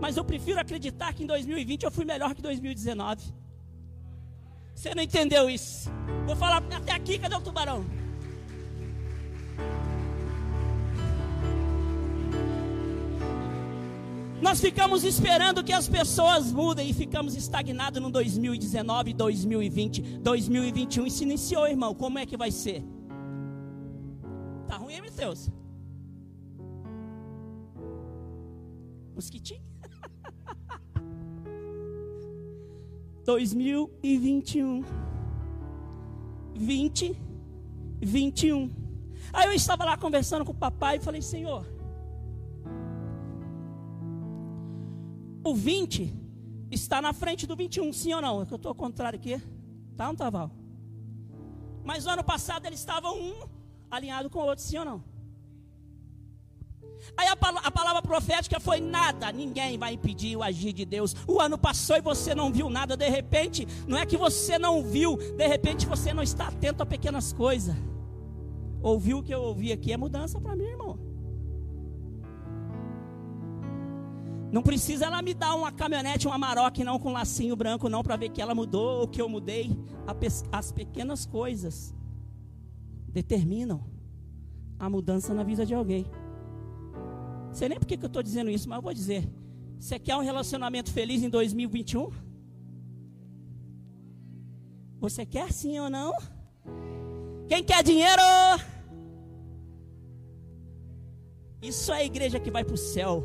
Mas 0.00 0.16
eu 0.16 0.24
prefiro 0.24 0.60
acreditar 0.60 1.12
que 1.12 1.22
em 1.24 1.26
2020 1.26 1.84
eu 1.84 1.90
fui 1.90 2.04
melhor 2.04 2.34
que 2.34 2.42
2019. 2.42 3.32
Você 4.74 4.94
não 4.94 5.02
entendeu 5.02 5.48
isso? 5.48 5.90
Vou 6.26 6.34
falar 6.34 6.58
até 6.58 6.92
aqui, 6.92 7.18
cadê 7.18 7.36
o 7.36 7.40
tubarão? 7.40 7.84
Nós 14.42 14.60
ficamos 14.60 15.04
esperando 15.04 15.64
que 15.64 15.72
as 15.72 15.88
pessoas 15.88 16.52
mudem 16.52 16.90
e 16.90 16.92
ficamos 16.92 17.34
estagnados 17.34 18.02
no 18.02 18.10
2019, 18.10 19.14
2020, 19.14 20.02
2021 20.18 21.06
e 21.06 21.10
se 21.10 21.22
iniciou, 21.22 21.66
irmão. 21.66 21.94
Como 21.94 22.18
é 22.18 22.26
que 22.26 22.36
vai 22.36 22.50
ser? 22.50 22.84
Tá 24.66 24.76
ruim, 24.76 25.00
Mateus? 25.00 25.50
Mosquitinho? 29.14 29.62
2021 33.24 34.84
20 36.54 37.22
21 38.00 38.84
Aí 39.32 39.46
eu 39.46 39.52
estava 39.52 39.84
lá 39.84 39.96
conversando 39.96 40.44
com 40.44 40.52
o 40.52 40.54
papai 40.54 40.96
e 40.96 41.00
falei, 41.00 41.20
Senhor, 41.22 41.66
o 45.42 45.54
20 45.54 46.14
está 46.70 47.02
na 47.02 47.12
frente 47.12 47.46
do 47.46 47.56
21, 47.56 47.92
sim 47.92 48.12
ou 48.14 48.22
não? 48.22 48.42
É 48.42 48.46
que 48.46 48.52
eu 48.52 48.56
estou 48.56 48.68
ao 48.70 48.74
contrário 48.74 49.18
aqui. 49.18 49.40
Tá, 49.96 50.06
não 50.06 50.14
tá, 50.14 50.30
Val? 50.30 50.50
Mas 51.84 52.06
o 52.06 52.10
ano 52.10 52.24
passado 52.24 52.66
eles 52.66 52.78
estavam 52.78 53.18
um 53.18 53.48
alinhado 53.90 54.30
com 54.30 54.38
o 54.38 54.46
outro, 54.46 54.64
sim 54.64 54.78
ou 54.78 54.84
não? 54.84 55.13
Aí 57.16 57.28
a, 57.28 57.32
a, 57.32 57.70
palavra 57.70 58.02
profética 58.02 58.58
foi 58.58 58.80
nada, 58.80 59.30
ninguém 59.30 59.78
vai 59.78 59.94
impedir 59.94 60.36
o 60.36 60.42
agir 60.42 60.72
de 60.72 60.84
Deus. 60.84 61.14
O 61.26 61.40
ano 61.40 61.56
passou 61.56 61.96
e 61.96 62.00
você 62.00 62.34
não 62.34 62.52
viu 62.52 62.68
nada, 62.68 62.96
de 62.96 63.08
repente, 63.08 63.66
não 63.86 63.96
é 63.96 64.06
que 64.06 64.16
você 64.16 64.58
não 64.58 64.82
viu, 64.82 65.16
de 65.16 65.46
repente 65.46 65.86
você 65.86 66.12
não 66.12 66.22
está 66.22 66.48
atento 66.48 66.82
a 66.82 66.86
pequenas 66.86 67.32
coisas. 67.32 67.74
Ouviu 68.82 69.18
o 69.18 69.22
que 69.22 69.34
eu 69.34 69.42
ouvi 69.42 69.72
aqui 69.72 69.92
é 69.92 69.96
mudança 69.96 70.40
para 70.40 70.54
mim, 70.54 70.64
irmão. 70.64 70.98
Não 74.52 74.62
precisa 74.62 75.06
ela 75.06 75.20
me 75.20 75.34
dar 75.34 75.54
uma 75.54 75.72
caminhonete, 75.72 76.28
uma 76.28 76.36
Amarok, 76.36 76.84
não 76.84 76.96
com 76.98 77.12
lacinho 77.12 77.56
branco, 77.56 77.88
não, 77.88 78.04
para 78.04 78.14
ver 78.14 78.28
que 78.28 78.40
ela 78.40 78.54
mudou 78.54 79.00
ou 79.00 79.08
que 79.08 79.20
eu 79.20 79.28
mudei. 79.28 79.76
As 80.52 80.70
pequenas 80.70 81.26
coisas 81.26 81.92
determinam 83.08 83.84
a 84.78 84.88
mudança 84.88 85.34
na 85.34 85.42
vida 85.42 85.66
de 85.66 85.74
alguém. 85.74 86.06
Sei 87.54 87.68
nem 87.68 87.78
por 87.78 87.86
que 87.86 87.94
eu 87.94 88.06
estou 88.06 88.22
dizendo 88.22 88.50
isso, 88.50 88.68
mas 88.68 88.76
eu 88.78 88.82
vou 88.82 88.92
dizer. 88.92 89.28
Você 89.78 89.96
quer 89.98 90.16
um 90.16 90.22
relacionamento 90.22 90.92
feliz 90.92 91.22
em 91.22 91.28
2021? 91.28 92.10
Você 94.98 95.24
quer 95.24 95.52
sim 95.52 95.78
ou 95.78 95.88
não? 95.88 96.12
Quem 97.46 97.62
quer 97.62 97.84
dinheiro? 97.84 98.22
Isso 101.62 101.92
é 101.92 101.98
a 101.98 102.04
igreja 102.04 102.40
que 102.40 102.50
vai 102.50 102.64
para 102.64 102.74
o 102.74 102.78
céu. 102.78 103.24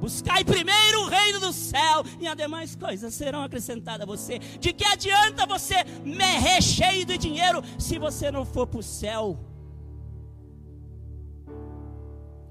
Buscai 0.00 0.44
primeiro 0.44 1.04
o 1.04 1.08
reino 1.08 1.40
do 1.40 1.52
céu 1.52 2.04
e 2.20 2.26
as 2.26 2.36
demais 2.36 2.76
coisas 2.76 3.14
serão 3.14 3.42
acrescentadas 3.42 4.02
a 4.02 4.04
você. 4.04 4.38
De 4.38 4.72
que 4.72 4.84
adianta 4.84 5.46
você 5.46 5.76
me 6.04 6.60
cheio 6.60 7.06
de 7.06 7.16
dinheiro 7.16 7.62
se 7.78 7.98
você 7.98 8.30
não 8.30 8.44
for 8.44 8.66
para 8.66 8.80
o 8.80 8.82
céu? 8.82 9.38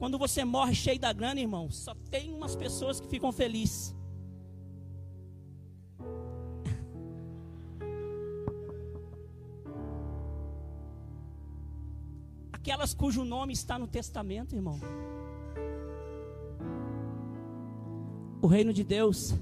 Quando 0.01 0.17
você 0.17 0.43
morre 0.43 0.73
cheio 0.73 0.99
da 0.99 1.13
grana, 1.13 1.39
irmão, 1.39 1.69
só 1.69 1.93
tem 2.09 2.33
umas 2.33 2.55
pessoas 2.55 2.99
que 2.99 3.07
ficam 3.07 3.31
felizes. 3.31 3.95
Aquelas 12.51 12.95
cujo 12.95 13.23
nome 13.23 13.53
está 13.53 13.77
no 13.77 13.85
testamento, 13.85 14.55
irmão. 14.55 14.79
O 18.41 18.47
reino 18.47 18.73
de 18.73 18.83
Deus 18.83 19.35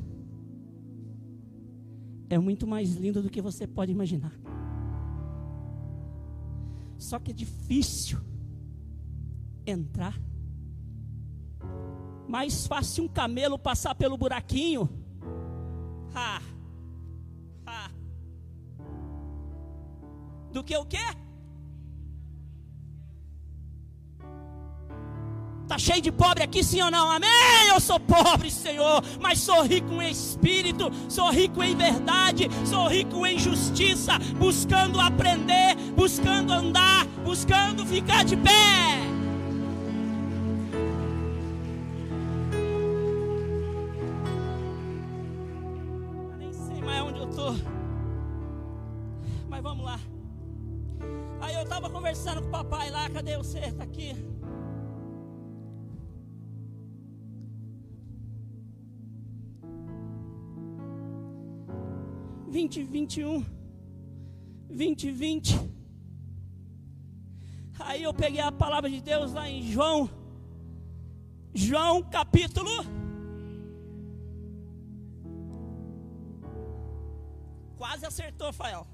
é 2.30 2.38
muito 2.38 2.68
mais 2.68 2.96
lindo 2.96 3.22
do 3.22 3.30
que 3.30 3.42
você 3.42 3.66
pode 3.66 3.94
imaginar. 3.94 4.38
Só 6.98 7.18
que 7.18 7.32
é 7.32 7.34
difícil 7.34 8.20
entrar. 9.66 10.20
Mais 12.29 12.67
fácil 12.67 13.05
um 13.05 13.07
camelo 13.07 13.57
passar 13.57 13.95
pelo 13.95 14.15
buraquinho. 14.15 14.88
Ha, 16.13 16.39
ha. 17.65 17.91
Do 20.53 20.63
que 20.63 20.77
o 20.77 20.86
quê? 20.86 21.00
Está 25.63 25.79
cheio 25.79 26.01
de 26.03 26.12
pobre 26.12 26.43
aqui, 26.43 26.63
sim 26.63 26.79
ou 26.83 26.91
não? 26.91 27.09
Amém? 27.09 27.29
Eu 27.74 27.79
sou 27.79 28.00
pobre, 28.00 28.51
Senhor, 28.51 29.03
mas 29.19 29.39
sou 29.39 29.63
rico 29.63 30.00
em 30.00 30.12
espírito, 30.12 30.91
sou 31.07 31.31
rico 31.31 31.63
em 31.63 31.75
verdade, 31.75 32.48
sou 32.63 32.88
rico 32.88 33.25
em 33.25 33.39
justiça, 33.39 34.19
buscando 34.38 35.01
aprender, 35.01 35.75
buscando 35.95 36.53
andar, 36.53 37.07
buscando 37.24 37.83
ficar 37.88 38.24
de 38.24 38.38
pé. 38.38 39.09
2021, 63.10 63.44
2020. 64.70 65.60
Aí 67.80 68.04
eu 68.04 68.13
peguei 68.13 68.39
a 68.39 68.51
palavra 68.51 68.88
de 68.89 69.01
Deus 69.01 69.34
lá 69.34 69.50
em 69.50 69.63
João, 69.63 70.10
João 71.54 72.04
capítulo. 72.04 72.70
Quase 77.78 78.06
acertou, 78.06 78.54
Fael. 78.54 78.86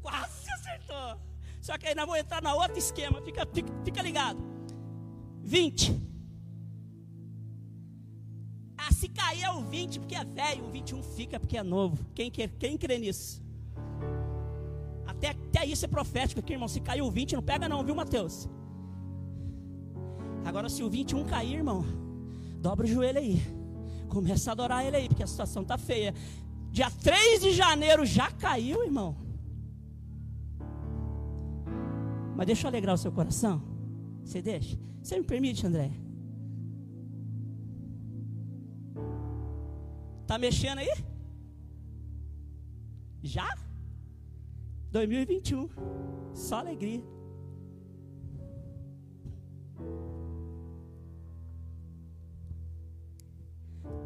Quase 0.00 0.48
acertou. 0.52 1.18
Só 1.60 1.76
que 1.76 1.88
aí 1.88 1.94
nós 1.94 2.06
vamos 2.06 2.20
entrar 2.20 2.40
na 2.40 2.54
outro 2.54 2.78
esquema. 2.78 3.20
Fica, 3.22 3.44
fica, 3.46 3.72
fica 3.84 4.02
ligado. 4.02 4.38
20. 5.42 6.13
Ah, 8.86 8.92
se 8.92 9.08
cair 9.08 9.44
é 9.44 9.50
o 9.50 9.62
20 9.62 10.00
porque 10.00 10.14
é 10.14 10.24
velho, 10.24 10.66
o 10.66 10.70
21 10.70 11.02
fica 11.02 11.40
porque 11.40 11.56
é 11.56 11.62
novo. 11.62 12.04
Quem, 12.14 12.30
quer, 12.30 12.48
quem 12.58 12.76
crê 12.76 12.98
nisso? 12.98 13.42
Até, 15.06 15.30
até 15.30 15.64
isso 15.64 15.84
é 15.84 15.88
profético 15.88 16.40
aqui, 16.40 16.52
irmão. 16.52 16.68
Se 16.68 16.80
cair 16.80 17.00
o 17.00 17.10
20, 17.10 17.34
não 17.34 17.42
pega 17.42 17.68
não, 17.68 17.82
viu, 17.82 17.94
Mateus? 17.94 18.48
Agora, 20.44 20.68
se 20.68 20.82
o 20.82 20.90
21 20.90 21.24
cair, 21.24 21.54
irmão, 21.54 21.84
dobra 22.60 22.84
o 22.84 22.88
joelho 22.88 23.18
aí. 23.18 23.40
Começa 24.08 24.50
a 24.50 24.52
adorar 24.52 24.84
ele 24.84 24.96
aí, 24.96 25.08
porque 25.08 25.22
a 25.22 25.26
situação 25.26 25.64
tá 25.64 25.78
feia. 25.78 26.14
Dia 26.70 26.90
3 26.90 27.40
de 27.40 27.52
janeiro 27.52 28.04
já 28.04 28.30
caiu, 28.32 28.84
irmão. 28.84 29.16
Mas 32.36 32.46
deixa 32.46 32.66
eu 32.66 32.68
alegrar 32.68 32.94
o 32.94 32.98
seu 32.98 33.12
coração. 33.12 33.62
Você 34.24 34.42
deixa? 34.42 34.76
Você 35.02 35.18
me 35.18 35.24
permite, 35.24 35.66
André? 35.66 36.03
Tá 40.26 40.38
mexendo 40.38 40.78
aí? 40.78 40.90
Já? 43.22 43.56
2021. 44.90 45.68
Só 46.34 46.58
alegria. 46.58 47.02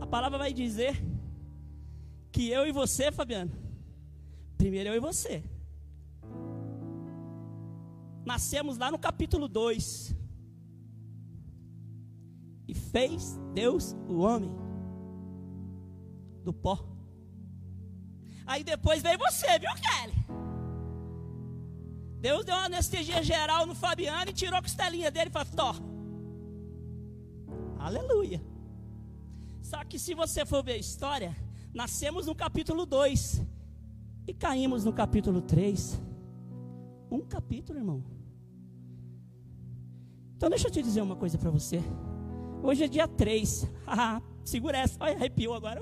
A 0.00 0.07
palavra 0.07 0.38
vai 0.38 0.52
dizer 0.52 0.96
que 2.33 2.48
eu 2.48 2.66
e 2.66 2.72
você, 2.72 3.12
Fabiano, 3.12 3.52
primeiro 4.57 4.90
eu 4.90 4.94
e 4.94 5.00
você, 5.00 5.42
nascemos 8.24 8.78
lá 8.78 8.90
no 8.90 8.98
capítulo 8.98 9.48
2. 9.48 10.16
E 12.66 12.74
fez 12.74 13.38
Deus 13.54 13.96
o 14.09 14.18
homem 14.18 14.67
do 16.49 16.53
pó. 16.53 16.77
Aí 18.47 18.65
depois 18.65 19.03
veio 19.03 19.19
você, 19.19 19.59
viu, 19.59 19.71
Kelly? 19.85 20.19
Deus 22.21 22.45
deu 22.45 22.55
uma 22.55 22.65
anestesia 22.65 23.23
geral 23.23 23.67
no 23.67 23.75
Fabiano 23.75 24.31
e 24.31 24.33
tirou 24.33 24.59
a 24.59 24.63
costelinha 24.63 25.11
dele 25.11 25.29
e 25.29 25.33
falou: 25.33 25.49
Tó. 25.55 25.75
Aleluia. 27.79 28.43
Só 29.63 29.85
que 29.85 29.99
se 29.99 30.15
você 30.15 30.47
for 30.47 30.65
ver 30.65 30.73
a 30.73 30.79
história, 30.79 31.37
nascemos 31.73 32.27
no 32.27 32.35
capítulo 32.35 32.87
2 32.87 33.43
e 34.27 34.33
caímos 34.33 34.85
no 34.85 34.93
capítulo 34.93 35.43
3. 35.43 36.01
Um 37.11 37.21
capítulo, 37.21 37.79
irmão. 37.79 38.03
Então 40.37 40.49
deixa 40.49 40.69
eu 40.69 40.73
te 40.73 40.83
dizer 40.83 41.03
uma 41.03 41.17
coisa 41.17 41.37
para 41.37 41.51
você. 41.51 41.81
Hoje 42.63 42.85
é 42.85 42.89
dia 42.89 43.07
3. 43.07 43.71
Segura 44.49 44.79
essa, 44.79 44.97
olha, 44.99 45.15
arrepiou 45.15 45.55
agora. 45.55 45.79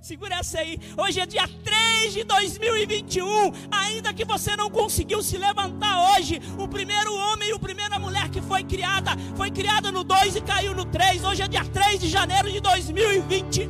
Segura 0.00 0.36
essa 0.36 0.60
aí. 0.60 0.80
Hoje 0.96 1.20
é 1.20 1.26
dia 1.26 1.46
3 1.46 2.14
de 2.14 2.24
2021. 2.24 3.52
Ainda 3.70 4.14
que 4.14 4.24
você 4.24 4.56
não 4.56 4.70
conseguiu 4.70 5.22
se 5.22 5.36
levantar 5.36 6.16
hoje, 6.16 6.40
o 6.58 6.66
primeiro 6.66 7.14
homem 7.14 7.50
e 7.50 7.52
a 7.52 7.58
primeira 7.58 7.98
mulher 7.98 8.30
que 8.30 8.40
foi 8.40 8.64
criada, 8.64 9.10
foi 9.36 9.50
criada 9.50 9.92
no 9.92 10.02
2 10.02 10.36
e 10.36 10.40
caiu 10.40 10.74
no 10.74 10.86
3. 10.86 11.22
Hoje 11.22 11.42
é 11.42 11.48
dia 11.48 11.66
3 11.66 12.00
de 12.00 12.08
janeiro 12.08 12.50
de 12.50 12.60
2021. 12.60 13.68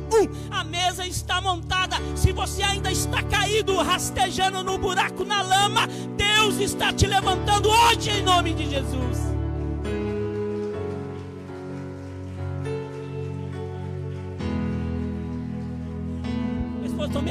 A 0.49 0.63
mesa 0.63 1.05
está 1.05 1.41
montada. 1.41 1.97
Se 2.15 2.31
você 2.31 2.63
ainda 2.63 2.89
está 2.89 3.21
caído, 3.23 3.75
rastejando 3.75 4.63
no 4.63 4.77
buraco 4.77 5.25
na 5.25 5.41
lama, 5.41 5.85
Deus 6.15 6.61
está 6.61 6.93
te 6.93 7.05
levantando 7.05 7.69
hoje 7.69 8.09
em 8.09 8.23
nome 8.23 8.53
de 8.53 8.69
Jesus. 8.69 9.32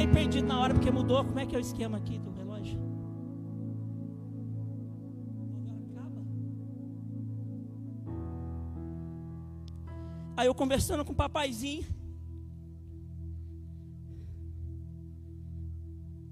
Meio 0.03 0.11
perdido 0.11 0.47
na 0.47 0.59
hora 0.59 0.73
porque 0.73 0.91
mudou. 0.91 1.23
Como 1.23 1.39
é 1.39 1.45
que 1.45 1.55
é 1.55 1.57
o 1.57 1.61
esquema 1.61 1.97
aqui 1.97 2.19
do 2.19 2.31
relógio? 2.31 2.79
Aí 10.35 10.47
eu 10.47 10.55
conversando 10.55 11.05
com 11.05 11.13
o 11.13 11.15
papaizinho. 11.15 11.85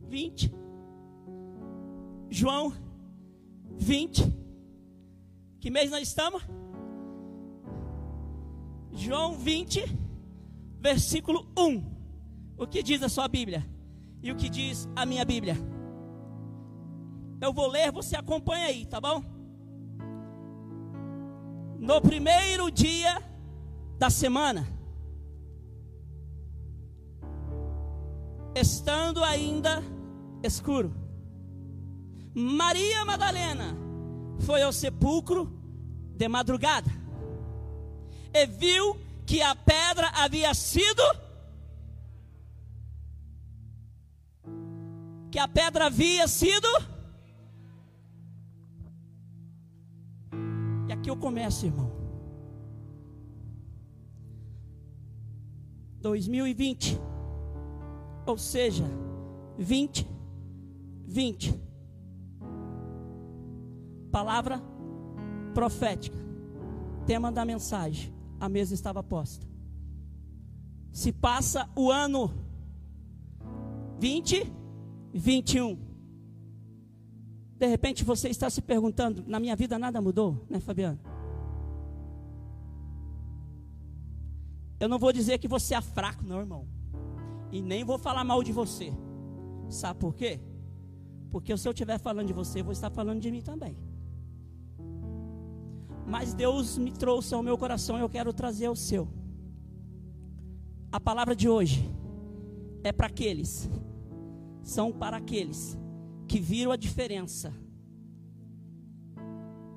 20. 0.07 0.53
João 2.29 2.73
20. 3.77 4.41
Que 5.59 5.69
mês 5.69 5.91
nós 5.91 6.07
estamos? 6.07 6.41
João 8.91 9.37
20, 9.37 9.85
versículo 10.79 11.47
1 11.57 12.00
o 12.61 12.67
que 12.67 12.83
diz 12.83 13.01
a 13.01 13.09
sua 13.09 13.27
Bíblia 13.27 13.67
e 14.21 14.31
o 14.31 14.35
que 14.35 14.47
diz 14.47 14.87
a 14.95 15.03
minha 15.03 15.25
Bíblia. 15.25 15.57
Eu 17.41 17.51
vou 17.51 17.67
ler, 17.67 17.91
você 17.91 18.15
acompanha 18.15 18.67
aí, 18.67 18.85
tá 18.85 19.01
bom? 19.01 19.23
No 21.79 21.99
primeiro 21.99 22.69
dia 22.69 23.19
da 23.97 24.11
semana, 24.11 24.67
estando 28.53 29.23
ainda 29.23 29.81
escuro, 30.43 30.93
Maria 32.35 33.03
Madalena 33.05 33.75
foi 34.41 34.61
ao 34.61 34.71
sepulcro 34.71 35.51
de 36.15 36.27
madrugada 36.27 36.91
e 38.31 38.45
viu 38.45 39.01
que 39.25 39.41
a 39.41 39.55
pedra 39.55 40.11
havia 40.13 40.53
sido 40.53 41.01
que 45.31 45.39
a 45.39 45.47
pedra 45.47 45.85
havia 45.85 46.27
sido 46.27 46.67
E 50.87 50.93
aqui 50.93 51.09
eu 51.09 51.15
começo, 51.15 51.65
irmão. 51.65 51.89
2020. 56.01 56.99
Ou 58.25 58.37
seja, 58.37 58.83
20 59.57 60.11
20. 61.11 61.59
Palavra 64.11 64.61
profética. 65.53 66.17
Tema 67.05 67.31
da 67.31 67.43
mensagem. 67.43 68.13
A 68.39 68.47
mesa 68.47 68.73
estava 68.73 69.03
posta. 69.03 69.45
Se 70.91 71.11
passa 71.11 71.69
o 71.75 71.91
ano 71.91 72.33
20, 73.99 74.49
21. 75.13 75.77
De 77.57 77.67
repente 77.67 78.03
você 78.03 78.29
está 78.29 78.49
se 78.49 78.61
perguntando: 78.61 79.23
na 79.27 79.39
minha 79.39 79.55
vida 79.55 79.77
nada 79.77 80.01
mudou, 80.01 80.45
né, 80.49 80.59
Fabiano? 80.59 80.99
Eu 84.79 84.89
não 84.89 84.97
vou 84.97 85.13
dizer 85.13 85.37
que 85.37 85.47
você 85.47 85.75
é 85.75 85.81
fraco, 85.81 86.25
não, 86.25 86.39
irmão. 86.39 86.67
E 87.51 87.61
nem 87.61 87.83
vou 87.83 87.99
falar 87.99 88.23
mal 88.23 88.43
de 88.43 88.51
você. 88.51 88.91
Sabe 89.69 89.99
por 89.99 90.15
quê? 90.15 90.39
Porque 91.29 91.55
se 91.55 91.67
eu 91.67 91.71
estiver 91.71 91.99
falando 91.99 92.27
de 92.27 92.33
você, 92.33 92.61
eu 92.61 92.63
vou 92.63 92.73
estar 92.73 92.89
falando 92.89 93.19
de 93.19 93.29
mim 93.29 93.41
também. 93.41 93.77
Mas 96.05 96.33
Deus 96.33 96.77
me 96.77 96.91
trouxe 96.91 97.33
ao 97.33 97.43
meu 97.43 97.57
coração 97.57 97.97
e 97.97 98.01
eu 98.01 98.09
quero 98.09 98.33
trazer 98.33 98.65
ao 98.65 98.75
seu. 98.75 99.07
A 100.91 100.99
palavra 100.99 101.35
de 101.35 101.47
hoje 101.47 101.89
é 102.83 102.91
para 102.91 103.07
aqueles, 103.07 103.69
são 104.63 104.91
para 104.91 105.17
aqueles 105.17 105.77
que 106.27 106.39
viram 106.39 106.71
a 106.71 106.77
diferença 106.77 107.53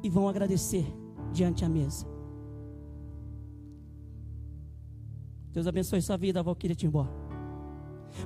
e 0.03 0.09
vão 0.09 0.29
agradecer 0.29 0.87
diante 1.33 1.63
da 1.63 1.69
mesa. 1.69 2.07
Deus 5.53 5.67
abençoe 5.67 6.03
sua 6.03 6.17
vida, 6.17 6.43
Valquíria 6.43 6.75
Timbó 6.75 7.25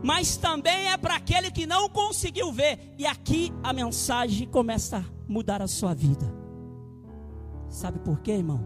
mas 0.03 0.37
também 0.37 0.88
é 0.88 0.97
para 0.97 1.16
aquele 1.16 1.51
que 1.51 1.66
não 1.66 1.88
conseguiu 1.88 2.53
ver. 2.53 2.94
E 2.99 3.07
aqui 3.07 3.53
a 3.62 3.73
mensagem 3.73 4.47
começa 4.47 4.99
a 4.99 5.05
mudar 5.29 5.62
a 5.62 5.66
sua 5.66 5.94
vida. 5.94 6.27
Sabe 7.68 7.99
por 7.99 8.21
quê, 8.21 8.33
irmão? 8.33 8.61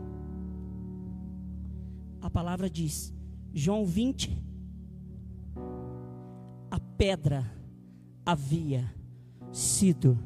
A 2.21 2.31
palavra 2.31 2.71
diz, 2.71 3.13
João 3.53 3.85
20, 3.85 4.39
a 6.71 6.79
pedra 6.97 7.51
havia 8.25 8.93
sido 9.53 10.19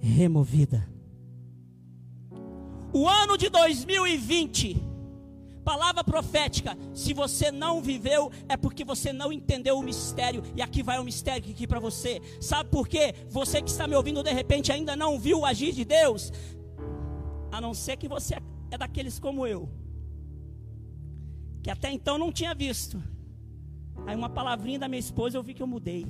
removida. 0.00 0.88
O 2.92 3.08
ano 3.08 3.36
de 3.36 3.48
2020 3.48 4.90
Palavra 5.64 6.02
profética, 6.02 6.76
se 6.94 7.12
você 7.12 7.52
não 7.52 7.82
viveu, 7.82 8.32
é 8.48 8.56
porque 8.56 8.84
você 8.84 9.12
não 9.12 9.32
entendeu 9.32 9.78
o 9.78 9.82
mistério. 9.82 10.42
E 10.56 10.62
aqui 10.62 10.82
vai 10.82 10.98
o 10.98 11.02
um 11.02 11.04
mistério 11.04 11.50
aqui 11.50 11.66
para 11.66 11.78
você. 11.78 12.20
Sabe 12.40 12.70
por 12.70 12.88
quê? 12.88 13.14
Você 13.28 13.60
que 13.60 13.70
está 13.70 13.86
me 13.86 13.94
ouvindo 13.94 14.22
de 14.22 14.32
repente 14.32 14.72
ainda 14.72 14.96
não 14.96 15.18
viu 15.18 15.40
o 15.40 15.46
agir 15.46 15.72
de 15.72 15.84
Deus. 15.84 16.32
A 17.52 17.60
não 17.60 17.74
ser 17.74 17.96
que 17.96 18.08
você 18.08 18.36
é 18.70 18.78
daqueles 18.78 19.18
como 19.18 19.46
eu, 19.46 19.68
que 21.62 21.70
até 21.70 21.92
então 21.92 22.16
não 22.16 22.32
tinha 22.32 22.54
visto. 22.54 23.02
Aí 24.06 24.16
uma 24.16 24.30
palavrinha 24.30 24.78
da 24.78 24.88
minha 24.88 25.00
esposa 25.00 25.36
eu 25.36 25.42
vi 25.42 25.52
que 25.52 25.62
eu 25.62 25.66
mudei. 25.66 26.06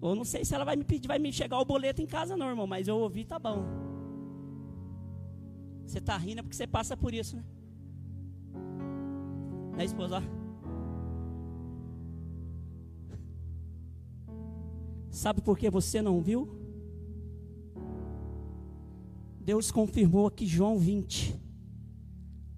Ou 0.00 0.14
não 0.14 0.24
sei 0.24 0.44
se 0.44 0.54
ela 0.54 0.64
vai 0.64 0.76
me 0.76 0.84
pedir, 0.84 1.08
vai 1.08 1.18
me 1.18 1.32
chegar 1.32 1.58
o 1.58 1.64
boleto 1.64 2.00
em 2.00 2.06
casa, 2.06 2.36
não, 2.36 2.48
irmão, 2.48 2.66
mas 2.66 2.88
eu 2.88 2.96
ouvi, 2.96 3.24
tá 3.24 3.38
bom. 3.38 3.64
Você 5.84 5.98
está 5.98 6.16
rindo 6.16 6.42
porque 6.42 6.56
você 6.56 6.66
passa 6.66 6.96
por 6.96 7.12
isso, 7.12 7.36
né? 7.36 7.44
Né, 9.76 9.84
esposa? 9.84 10.22
Sabe 15.10 15.42
por 15.42 15.58
que 15.58 15.68
você 15.68 16.00
não 16.00 16.20
viu? 16.20 16.48
Deus 19.40 19.72
confirmou 19.72 20.30
que 20.30 20.46
João 20.46 20.78
20, 20.78 21.34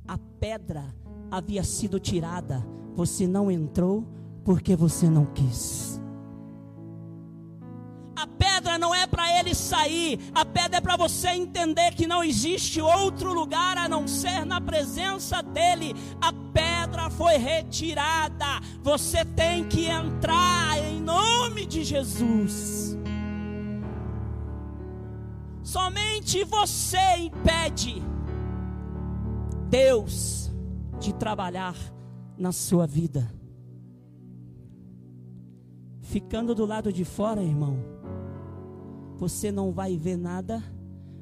a 0.06 0.18
pedra 0.18 0.94
havia 1.30 1.64
sido 1.64 1.98
tirada, 1.98 2.62
você 2.94 3.26
não 3.26 3.50
entrou 3.50 4.06
porque 4.44 4.76
você 4.76 5.08
não 5.08 5.24
quis. 5.24 6.01
Ele 9.42 9.54
sair, 9.54 10.18
a 10.34 10.44
pedra 10.44 10.78
é 10.78 10.80
para 10.80 10.96
você 10.96 11.28
entender 11.30 11.94
que 11.94 12.06
não 12.06 12.22
existe 12.22 12.80
outro 12.80 13.32
lugar 13.32 13.76
a 13.76 13.88
não 13.88 14.06
ser 14.06 14.46
na 14.46 14.60
presença 14.60 15.42
dele. 15.42 15.94
A 16.20 16.32
pedra 16.32 17.10
foi 17.10 17.36
retirada, 17.36 18.60
você 18.82 19.24
tem 19.24 19.64
que 19.68 19.86
entrar 19.86 20.78
em 20.78 21.00
nome 21.00 21.66
de 21.66 21.84
Jesus. 21.84 22.96
Somente 25.62 26.44
você 26.44 27.16
impede 27.18 28.02
Deus 29.68 30.50
de 31.00 31.12
trabalhar 31.12 31.74
na 32.38 32.52
sua 32.52 32.86
vida. 32.86 33.32
Ficando 36.00 36.54
do 36.54 36.66
lado 36.66 36.92
de 36.92 37.04
fora, 37.04 37.42
irmão 37.42 38.01
você 39.18 39.52
não 39.52 39.72
vai 39.72 39.96
ver 39.96 40.16
nada, 40.16 40.62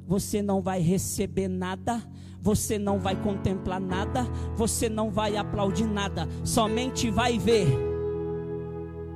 você 0.06 0.42
não 0.42 0.60
vai 0.60 0.80
receber 0.80 1.48
nada, 1.48 2.02
você 2.42 2.78
não 2.78 2.98
vai 2.98 3.20
contemplar 3.20 3.80
nada, 3.80 4.24
você 4.56 4.88
não 4.88 5.10
vai 5.10 5.36
aplaudir 5.36 5.86
nada, 5.86 6.26
somente 6.44 7.10
vai 7.10 7.38
ver 7.38 7.66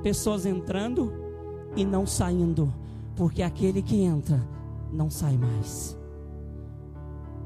pessoas 0.03 0.45
entrando 0.45 1.11
e 1.75 1.83
não 1.83 2.05
saindo, 2.05 2.73
porque 3.15 3.41
aquele 3.41 3.81
que 3.81 3.97
entra 4.01 4.39
não 4.91 5.09
sai 5.09 5.37
mais. 5.37 5.97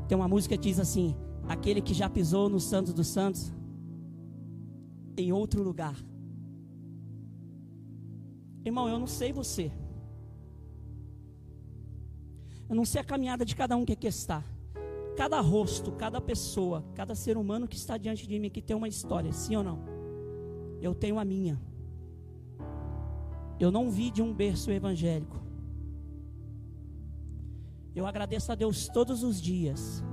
Tem 0.07 0.17
uma 0.17 0.27
música 0.27 0.57
que 0.57 0.63
diz 0.69 0.79
assim: 0.79 1.15
aquele 1.47 1.81
que 1.81 1.93
já 1.93 2.09
pisou 2.09 2.49
no 2.49 2.59
Santos 2.59 2.93
dos 2.93 3.07
Santos, 3.07 3.53
em 5.15 5.31
outro 5.31 5.63
lugar. 5.63 5.95
Irmão, 8.65 8.89
eu 8.89 8.99
não 8.99 9.07
sei 9.07 9.31
você. 9.31 9.71
Eu 12.69 12.75
não 12.75 12.85
sei 12.85 13.01
a 13.01 13.03
caminhada 13.03 13.43
de 13.43 13.55
cada 13.55 13.75
um 13.75 13.83
que 13.83 13.93
aqui 13.93 14.07
está. 14.07 14.43
Cada 15.17 15.41
rosto, 15.41 15.91
cada 15.91 16.21
pessoa, 16.21 16.85
cada 16.93 17.15
ser 17.15 17.35
humano 17.35 17.67
que 17.67 17.75
está 17.75 17.97
diante 17.97 18.27
de 18.27 18.37
mim 18.39 18.49
que 18.49 18.61
tem 18.61 18.75
uma 18.75 18.87
história, 18.87 19.33
sim 19.33 19.55
ou 19.55 19.63
não? 19.63 19.79
Eu 20.79 20.93
tenho 20.93 21.17
a 21.17 21.25
minha. 21.25 21.59
Eu 23.59 23.71
não 23.71 23.89
vi 23.89 24.11
de 24.11 24.21
um 24.21 24.33
berço 24.33 24.71
evangélico. 24.71 25.37
Eu 27.93 28.05
agradeço 28.05 28.51
a 28.51 28.55
Deus 28.55 28.87
todos 28.87 29.23
os 29.23 29.41
dias 29.41 30.03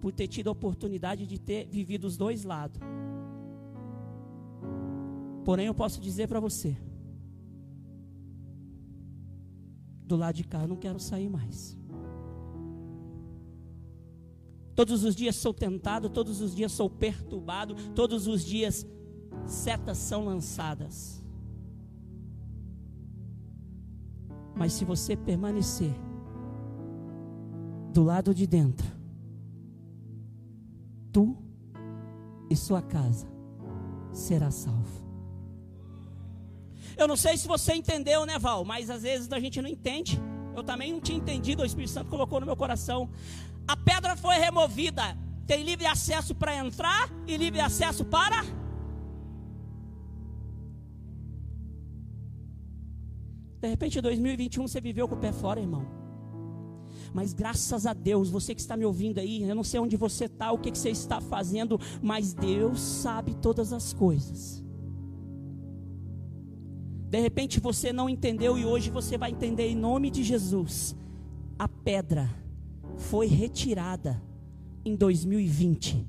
por 0.00 0.12
ter 0.12 0.28
tido 0.28 0.48
a 0.48 0.52
oportunidade 0.52 1.26
de 1.26 1.38
ter 1.38 1.66
vivido 1.66 2.04
os 2.04 2.16
dois 2.16 2.44
lados. 2.44 2.80
Porém, 5.44 5.66
eu 5.66 5.74
posso 5.74 6.00
dizer 6.00 6.28
para 6.28 6.40
você, 6.40 6.76
do 10.10 10.16
lado 10.16 10.34
de 10.34 10.42
cá, 10.42 10.62
eu 10.62 10.68
não 10.68 10.74
quero 10.74 10.98
sair 10.98 11.28
mais. 11.28 11.78
Todos 14.74 15.04
os 15.04 15.14
dias 15.14 15.36
sou 15.36 15.54
tentado, 15.54 16.10
todos 16.10 16.40
os 16.40 16.52
dias 16.52 16.72
sou 16.72 16.90
perturbado, 16.90 17.76
todos 17.94 18.26
os 18.26 18.44
dias 18.44 18.84
setas 19.46 19.98
são 19.98 20.24
lançadas. 20.24 21.22
Mas 24.56 24.72
se 24.72 24.84
você 24.84 25.16
permanecer 25.16 25.94
do 27.92 28.02
lado 28.02 28.34
de 28.34 28.48
dentro, 28.48 28.90
tu 31.12 31.36
e 32.50 32.56
sua 32.56 32.82
casa 32.82 33.28
será 34.12 34.50
salvo. 34.50 35.09
Eu 36.96 37.08
não 37.08 37.16
sei 37.16 37.36
se 37.36 37.46
você 37.46 37.74
entendeu, 37.74 38.24
né, 38.26 38.38
Val? 38.38 38.64
Mas 38.64 38.90
às 38.90 39.02
vezes 39.02 39.30
a 39.32 39.40
gente 39.40 39.60
não 39.60 39.68
entende. 39.68 40.20
Eu 40.54 40.62
também 40.62 40.92
não 40.92 41.00
tinha 41.00 41.18
entendido, 41.18 41.62
o 41.62 41.66
Espírito 41.66 41.92
Santo 41.92 42.10
colocou 42.10 42.40
no 42.40 42.46
meu 42.46 42.56
coração. 42.56 43.08
A 43.66 43.76
pedra 43.76 44.16
foi 44.16 44.36
removida. 44.36 45.16
Tem 45.46 45.62
livre 45.62 45.86
acesso 45.86 46.34
para 46.34 46.56
entrar 46.56 47.10
e 47.26 47.36
livre 47.36 47.60
acesso 47.60 48.04
para. 48.04 48.42
De 53.60 53.68
repente, 53.68 53.98
em 53.98 54.02
2021 54.02 54.66
você 54.66 54.80
viveu 54.80 55.06
com 55.06 55.14
o 55.14 55.18
pé 55.18 55.32
fora, 55.32 55.60
irmão. 55.60 55.86
Mas 57.12 57.32
graças 57.32 57.86
a 57.86 57.92
Deus, 57.92 58.30
você 58.30 58.54
que 58.54 58.60
está 58.60 58.76
me 58.76 58.84
ouvindo 58.84 59.18
aí, 59.18 59.42
eu 59.42 59.54
não 59.54 59.64
sei 59.64 59.80
onde 59.80 59.96
você 59.96 60.26
está, 60.26 60.52
o 60.52 60.58
que, 60.58 60.70
que 60.70 60.78
você 60.78 60.90
está 60.90 61.20
fazendo, 61.20 61.78
mas 62.00 62.32
Deus 62.32 62.80
sabe 62.80 63.34
todas 63.34 63.72
as 63.72 63.92
coisas. 63.92 64.62
De 67.10 67.20
repente 67.20 67.58
você 67.58 67.92
não 67.92 68.08
entendeu 68.08 68.56
e 68.56 68.64
hoje 68.64 68.88
você 68.88 69.18
vai 69.18 69.32
entender 69.32 69.68
em 69.68 69.74
nome 69.74 70.12
de 70.12 70.22
Jesus. 70.22 70.96
A 71.58 71.66
pedra 71.68 72.30
foi 72.96 73.26
retirada 73.26 74.22
em 74.84 74.94
2020 74.94 76.06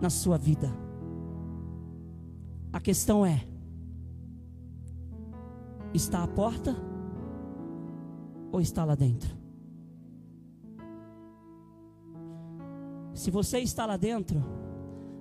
na 0.00 0.10
sua 0.10 0.36
vida. 0.36 0.76
A 2.72 2.80
questão 2.80 3.24
é: 3.24 3.46
está 5.94 6.24
à 6.24 6.26
porta 6.26 6.76
ou 8.50 8.60
está 8.60 8.84
lá 8.84 8.96
dentro? 8.96 9.36
Se 13.14 13.30
você 13.30 13.60
está 13.60 13.86
lá 13.86 13.96
dentro, 13.96 14.42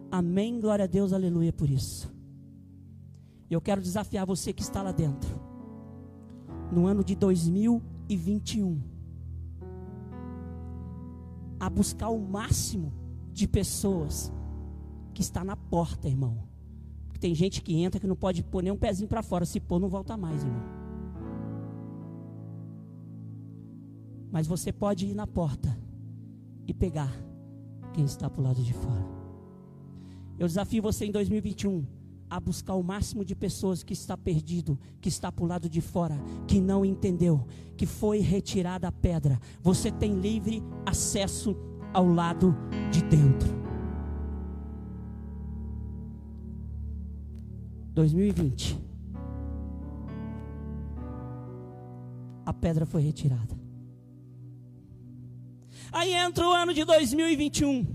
amém, 0.10 0.60
glória 0.60 0.86
a 0.86 0.88
Deus, 0.88 1.14
aleluia 1.14 1.54
por 1.54 1.70
isso. 1.70 2.12
Eu 3.54 3.62
quero 3.62 3.82
desafiar 3.82 4.26
você 4.26 4.52
que 4.52 4.64
está 4.64 4.82
lá 4.82 4.92
dentro, 4.92 5.30
no 6.72 6.88
ano 6.88 7.04
de 7.04 7.16
2021, 7.16 8.82
a 11.60 11.70
buscar 11.70 12.10
o 12.10 12.20
máximo 12.20 12.92
de 13.32 13.48
pessoas 13.48 14.34
que 15.14 15.22
está 15.22 15.44
na 15.44 15.56
porta, 15.56 16.08
irmão. 16.08 16.48
Porque 17.06 17.20
tem 17.20 17.36
gente 17.36 17.62
que 17.62 17.76
entra 17.76 18.00
que 18.00 18.08
não 18.08 18.16
pode 18.16 18.44
pôr 18.44 18.64
nem 18.64 18.74
um 18.74 18.78
pezinho 18.78 19.08
para 19.08 19.22
fora, 19.22 19.46
se 19.46 19.60
pôr 19.60 19.80
não 19.80 19.88
volta 19.88 20.18
mais, 20.18 20.44
irmão. 20.44 20.64
Mas 24.32 24.48
você 24.48 24.72
pode 24.72 25.06
ir 25.06 25.14
na 25.14 25.28
porta 25.28 25.78
e 26.66 26.74
pegar 26.74 27.14
quem 27.94 28.04
está 28.04 28.28
para 28.32 28.42
o 28.42 28.44
lado 28.44 28.64
de 28.64 28.74
fora. 28.74 29.06
Eu 30.40 30.48
desafio 30.48 30.82
você 30.82 31.06
em 31.06 31.12
2021 31.12 31.86
a 32.34 32.40
buscar 32.40 32.74
o 32.74 32.82
máximo 32.82 33.24
de 33.24 33.36
pessoas 33.36 33.84
que 33.84 33.94
está 33.94 34.18
perdido, 34.18 34.80
que 35.00 35.08
está 35.08 35.32
para 35.32 35.46
o 35.46 35.48
lado 35.48 35.70
de 35.70 35.80
fora, 35.82 36.20
que 36.48 36.60
não 36.60 36.84
entendeu, 36.84 37.46
que 37.78 37.86
foi 37.86 38.22
retirada 38.22 38.88
a 38.88 38.92
pedra. 38.92 39.40
Você 39.62 39.92
tem 39.92 40.20
livre 40.20 40.64
acesso 40.84 41.56
ao 41.94 42.08
lado 42.08 42.56
de 42.92 43.04
dentro. 43.04 43.48
2020. 47.94 48.82
A 52.48 52.52
pedra 52.52 52.88
foi 52.88 53.04
retirada. 53.04 53.56
Aí 55.92 56.16
entra 56.16 56.48
o 56.48 56.52
ano 56.52 56.74
de 56.74 56.84
2021. 56.84 57.86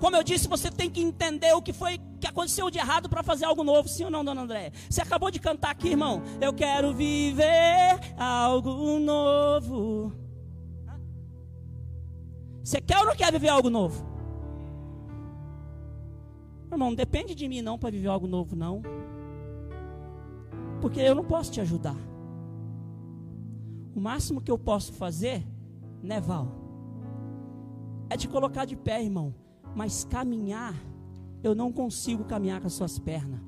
Como 0.00 0.16
eu 0.16 0.24
disse, 0.24 0.48
você 0.48 0.68
tem 0.68 0.90
que 0.90 1.00
entender 1.00 1.52
o 1.52 1.62
que 1.62 1.72
foi 1.72 2.00
que 2.16 2.26
aconteceu 2.26 2.70
de 2.70 2.78
errado 2.78 3.08
para 3.08 3.22
fazer 3.22 3.44
algo 3.44 3.62
novo, 3.62 3.88
sim 3.88 4.04
ou 4.04 4.10
não, 4.10 4.24
dona 4.24 4.42
André? 4.42 4.72
Você 4.88 5.00
acabou 5.02 5.30
de 5.30 5.40
cantar 5.40 5.70
aqui, 5.70 5.88
irmão. 5.88 6.22
Eu 6.40 6.52
quero 6.52 6.94
viver 6.94 7.98
algo 8.16 8.98
novo. 8.98 10.12
Você 12.62 12.80
quer 12.80 12.98
ou 12.98 13.06
não 13.06 13.16
quer 13.16 13.30
viver 13.30 13.48
algo 13.48 13.70
novo? 13.70 14.04
Irmão, 16.70 16.90
não 16.90 16.94
depende 16.94 17.34
de 17.34 17.48
mim 17.48 17.62
não 17.62 17.78
para 17.78 17.90
viver 17.90 18.08
algo 18.08 18.26
novo, 18.26 18.56
não. 18.56 18.82
Porque 20.80 21.00
eu 21.00 21.14
não 21.14 21.24
posso 21.24 21.52
te 21.52 21.60
ajudar. 21.60 21.96
O 23.94 24.00
máximo 24.00 24.40
que 24.40 24.50
eu 24.50 24.58
posso 24.58 24.92
fazer, 24.92 25.46
né, 26.02 26.20
Val? 26.20 26.48
É 28.10 28.16
te 28.16 28.28
colocar 28.28 28.64
de 28.64 28.76
pé, 28.76 29.02
irmão 29.02 29.34
mas 29.76 30.04
caminhar, 30.04 30.74
eu 31.46 31.54
não 31.54 31.72
consigo 31.72 32.24
caminhar 32.24 32.60
com 32.60 32.66
as 32.66 32.74
suas 32.74 32.98
pernas. 32.98 33.40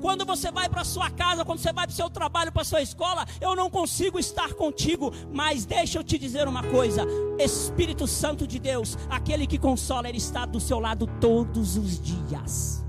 Quando 0.00 0.24
você 0.24 0.50
vai 0.50 0.68
para 0.68 0.84
sua 0.84 1.10
casa, 1.10 1.44
quando 1.44 1.58
você 1.58 1.72
vai 1.72 1.86
para 1.86 1.92
o 1.92 1.96
seu 1.96 2.08
trabalho, 2.08 2.52
para 2.52 2.62
sua 2.62 2.80
escola, 2.80 3.26
eu 3.40 3.56
não 3.56 3.68
consigo 3.68 4.18
estar 4.18 4.54
contigo, 4.54 5.12
mas 5.32 5.64
deixa 5.64 5.98
eu 5.98 6.04
te 6.04 6.16
dizer 6.18 6.46
uma 6.46 6.62
coisa: 6.62 7.04
Espírito 7.38 8.06
Santo 8.06 8.46
de 8.46 8.58
Deus, 8.58 8.96
aquele 9.10 9.46
que 9.46 9.58
consola, 9.58 10.08
ele 10.08 10.18
está 10.18 10.46
do 10.46 10.60
seu 10.60 10.78
lado 10.78 11.06
todos 11.20 11.76
os 11.76 12.00
dias. 12.00 12.84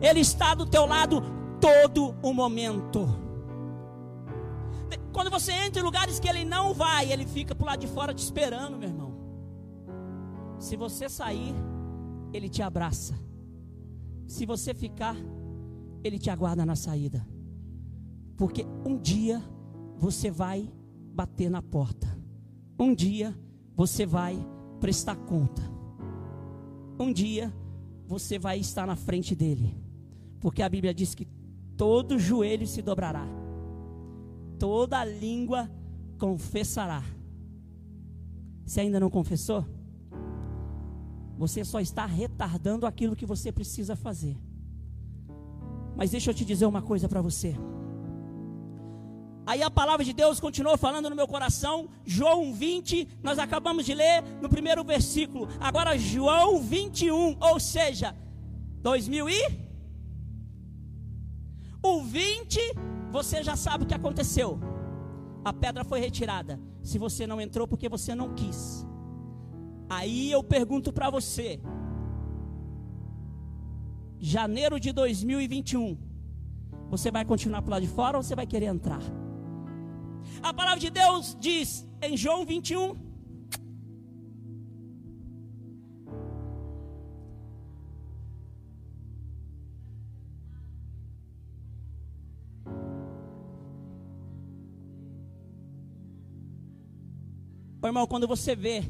Ele 0.00 0.20
está 0.20 0.54
do 0.54 0.64
teu 0.64 0.86
lado 0.86 1.22
todo 1.60 2.14
o 2.22 2.32
momento. 2.32 3.06
Quando 5.12 5.30
você 5.30 5.52
entra 5.52 5.80
em 5.80 5.84
lugares 5.84 6.18
que 6.20 6.28
ele 6.28 6.44
não 6.44 6.72
vai, 6.72 7.12
ele 7.12 7.26
fica 7.26 7.54
por 7.54 7.66
lá 7.66 7.76
de 7.76 7.88
fora 7.88 8.14
te 8.14 8.22
esperando, 8.22 8.78
meu 8.78 8.88
irmão. 8.88 9.12
Se 10.58 10.76
você 10.76 11.08
sair, 11.08 11.54
ele 12.32 12.48
te 12.48 12.62
abraça. 12.62 13.14
Se 14.26 14.44
você 14.44 14.74
ficar, 14.74 15.16
ele 16.04 16.18
te 16.18 16.30
aguarda 16.30 16.64
na 16.64 16.76
saída. 16.76 17.26
Porque 18.36 18.64
um 18.84 18.96
dia 18.96 19.42
você 19.96 20.30
vai 20.30 20.70
bater 21.14 21.50
na 21.50 21.62
porta. 21.62 22.06
Um 22.78 22.94
dia 22.94 23.34
você 23.74 24.06
vai 24.06 24.38
prestar 24.80 25.16
conta. 25.16 25.62
Um 26.98 27.12
dia 27.12 27.52
você 28.06 28.38
vai 28.38 28.58
estar 28.58 28.86
na 28.86 28.96
frente 28.96 29.34
dele. 29.34 29.74
Porque 30.40 30.62
a 30.62 30.68
Bíblia 30.68 30.94
diz 30.94 31.14
que 31.14 31.26
todo 31.76 32.18
joelho 32.18 32.66
se 32.66 32.82
dobrará. 32.82 33.26
Toda 34.58 35.04
língua 35.04 35.70
confessará. 36.18 37.02
Se 38.64 38.80
ainda 38.80 39.00
não 39.00 39.10
confessou? 39.10 39.64
Você 41.38 41.64
só 41.64 41.80
está 41.80 42.04
retardando 42.04 42.84
aquilo 42.84 43.16
que 43.16 43.24
você 43.24 43.52
precisa 43.52 43.94
fazer. 43.94 44.36
Mas 45.96 46.10
deixa 46.10 46.30
eu 46.30 46.34
te 46.34 46.44
dizer 46.44 46.66
uma 46.66 46.82
coisa 46.82 47.08
para 47.08 47.22
você. 47.22 47.54
Aí 49.46 49.62
a 49.62 49.70
palavra 49.70 50.04
de 50.04 50.12
Deus 50.12 50.38
continuou 50.38 50.76
falando 50.76 51.08
no 51.08 51.16
meu 51.16 51.26
coração, 51.26 51.88
João 52.04 52.52
20, 52.52 53.08
nós 53.22 53.38
acabamos 53.38 53.86
de 53.86 53.94
ler 53.94 54.22
no 54.42 54.48
primeiro 54.48 54.84
versículo. 54.84 55.48
Agora 55.58 55.96
João 55.96 56.60
21, 56.60 57.38
ou 57.40 57.58
seja, 57.58 58.14
2000 58.82 59.30
e 59.30 59.68
o 61.82 62.02
20, 62.02 62.60
você 63.10 63.42
já 63.42 63.56
sabe 63.56 63.84
o 63.84 63.86
que 63.86 63.94
aconteceu. 63.94 64.60
A 65.44 65.52
pedra 65.52 65.84
foi 65.84 66.00
retirada. 66.00 66.60
Se 66.82 66.98
você 66.98 67.26
não 67.26 67.40
entrou 67.40 67.66
porque 67.66 67.88
você 67.88 68.14
não 68.14 68.34
quis. 68.34 68.84
Aí 69.88 70.30
eu 70.30 70.42
pergunto 70.42 70.92
para 70.92 71.08
você, 71.08 71.60
janeiro 74.18 74.78
de 74.78 74.92
2021, 74.92 75.96
você 76.90 77.10
vai 77.10 77.24
continuar 77.24 77.62
por 77.62 77.70
lá 77.70 77.80
de 77.80 77.88
fora 77.88 78.16
ou 78.16 78.22
você 78.22 78.34
vai 78.34 78.46
querer 78.46 78.66
entrar? 78.66 79.00
A 80.42 80.52
palavra 80.52 80.78
de 80.78 80.90
Deus 80.90 81.36
diz 81.40 81.88
em 82.02 82.16
João 82.16 82.44
21, 82.44 83.08
irmão, 97.88 98.06
quando 98.06 98.28
você 98.28 98.54
vê 98.54 98.84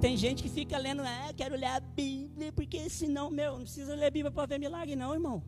tem 0.00 0.16
gente 0.16 0.42
que 0.42 0.48
fica 0.48 0.78
lendo, 0.78 1.02
ah, 1.02 1.30
quero 1.36 1.54
ler 1.54 1.66
a 1.66 1.80
Bíblia, 1.80 2.50
porque 2.52 2.88
senão, 2.88 3.30
meu, 3.30 3.52
não 3.52 3.64
precisa 3.64 3.94
ler 3.94 4.06
a 4.06 4.10
Bíblia 4.10 4.32
para 4.32 4.46
ver 4.46 4.58
milagre, 4.58 4.96
não, 4.96 5.12
irmão. 5.12 5.44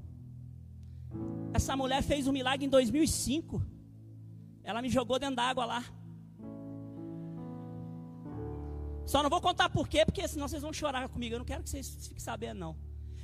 Essa 1.55 1.75
mulher 1.75 2.03
fez 2.03 2.27
um 2.27 2.33
milagre 2.33 2.67
em 2.67 2.69
2005. 2.69 3.63
Ela 4.63 4.83
me 4.83 4.91
jogou 4.91 5.19
dentro 5.19 5.37
d'água 5.37 5.65
lá. 5.65 5.85
Só 9.07 9.23
não 9.23 9.31
vou 9.31 9.41
contar 9.41 9.71
por 9.71 9.89
quê, 9.89 10.05
porque 10.05 10.27
senão 10.29 10.47
vocês 10.47 10.63
vão 10.63 10.73
chorar 10.73 11.09
comigo. 11.09 11.35
Eu 11.35 11.39
não 11.41 11.47
quero 11.47 11.63
que 11.63 11.71
vocês 11.71 12.07
fiquem 12.07 12.21
sabendo, 12.21 12.61
não. 12.61 12.77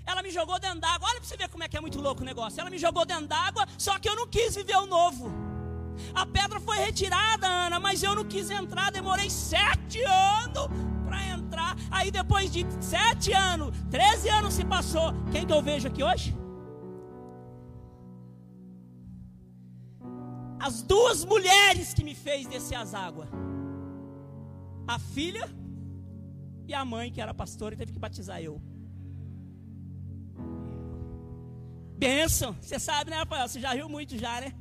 Ela 0.06 0.22
me 0.22 0.30
jogou 0.30 0.58
dentro 0.58 0.80
d'água. 0.80 1.08
Olha 1.08 1.20
para 1.20 1.28
você 1.28 1.36
ver 1.36 1.48
como 1.50 1.62
é 1.62 1.68
que 1.68 1.76
é 1.76 1.80
muito 1.80 2.00
louco 2.00 2.22
o 2.22 2.24
negócio. 2.24 2.58
Ela 2.58 2.70
me 2.70 2.78
jogou 2.78 3.04
dentro 3.04 3.26
d'água, 3.26 3.66
só 3.76 3.98
que 3.98 4.08
eu 4.08 4.16
não 4.16 4.26
quis 4.26 4.56
viver 4.56 4.76
o 4.76 4.86
novo. 4.86 5.30
A 6.14 6.24
pedra 6.24 6.58
foi 6.58 6.78
retirada, 6.78 7.46
Ana, 7.46 7.78
mas 7.78 8.02
eu 8.02 8.14
não 8.14 8.24
quis 8.24 8.50
entrar. 8.50 8.90
Demorei 8.90 9.28
sete 9.28 10.02
anos 10.02 10.97
para 11.48 11.72
entrar. 11.72 11.76
Aí 11.90 12.10
depois 12.10 12.50
de 12.52 12.66
sete 12.80 13.32
anos, 13.32 13.74
13 13.90 14.28
anos 14.28 14.54
se 14.54 14.64
passou. 14.64 15.12
Quem 15.32 15.46
que 15.46 15.52
eu 15.52 15.62
vejo 15.62 15.88
aqui 15.88 16.02
hoje? 16.02 16.36
As 20.60 20.82
duas 20.82 21.24
mulheres 21.24 21.94
que 21.94 22.04
me 22.04 22.14
fez 22.14 22.46
descer 22.46 22.76
as 22.76 22.94
águas. 22.94 23.28
A 24.86 24.98
filha 24.98 25.48
e 26.66 26.74
a 26.74 26.84
mãe, 26.84 27.10
que 27.12 27.20
era 27.20 27.32
pastora 27.32 27.74
e 27.74 27.78
teve 27.78 27.92
que 27.92 27.98
batizar 27.98 28.40
eu. 28.40 28.60
Benção. 31.96 32.56
Você 32.60 32.78
sabe, 32.78 33.10
né, 33.10 33.16
Rafael? 33.16 33.48
Você 33.48 33.60
já 33.60 33.72
riu 33.72 33.88
muito 33.88 34.16
já, 34.16 34.40
né? 34.40 34.52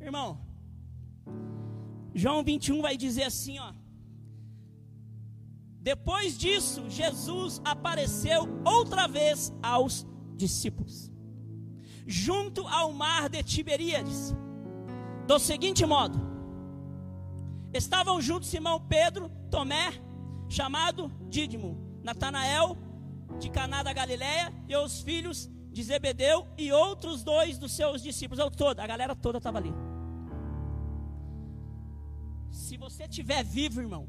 Irmão, 0.00 0.38
João 2.14 2.42
21 2.42 2.80
vai 2.82 2.96
dizer 2.96 3.24
assim, 3.24 3.58
ó. 3.58 3.72
Depois 5.86 6.36
disso, 6.36 6.90
Jesus 6.90 7.62
apareceu 7.64 8.48
outra 8.64 9.06
vez 9.06 9.52
aos 9.62 10.04
discípulos, 10.34 11.12
junto 12.04 12.66
ao 12.66 12.92
mar 12.92 13.28
de 13.28 13.40
Tiberíades, 13.44 14.34
do 15.28 15.38
seguinte 15.38 15.86
modo: 15.86 16.18
estavam 17.72 18.20
juntos 18.20 18.48
Simão 18.48 18.80
Pedro, 18.80 19.30
Tomé, 19.48 19.92
chamado 20.48 21.08
Dídimo, 21.28 21.78
Natanael, 22.02 22.76
de 23.38 23.48
Caná 23.48 23.84
da 23.84 23.92
Galileia, 23.92 24.52
e 24.68 24.74
os 24.74 25.00
filhos 25.02 25.48
de 25.70 25.84
Zebedeu 25.84 26.48
e 26.58 26.72
outros 26.72 27.22
dois 27.22 27.58
dos 27.58 27.70
seus 27.70 28.02
discípulos, 28.02 28.40
a 28.76 28.86
galera 28.88 29.14
toda 29.14 29.38
estava 29.38 29.58
ali. 29.58 29.72
Se 32.50 32.76
você 32.76 33.04
estiver 33.04 33.44
vivo, 33.44 33.80
irmão, 33.80 34.08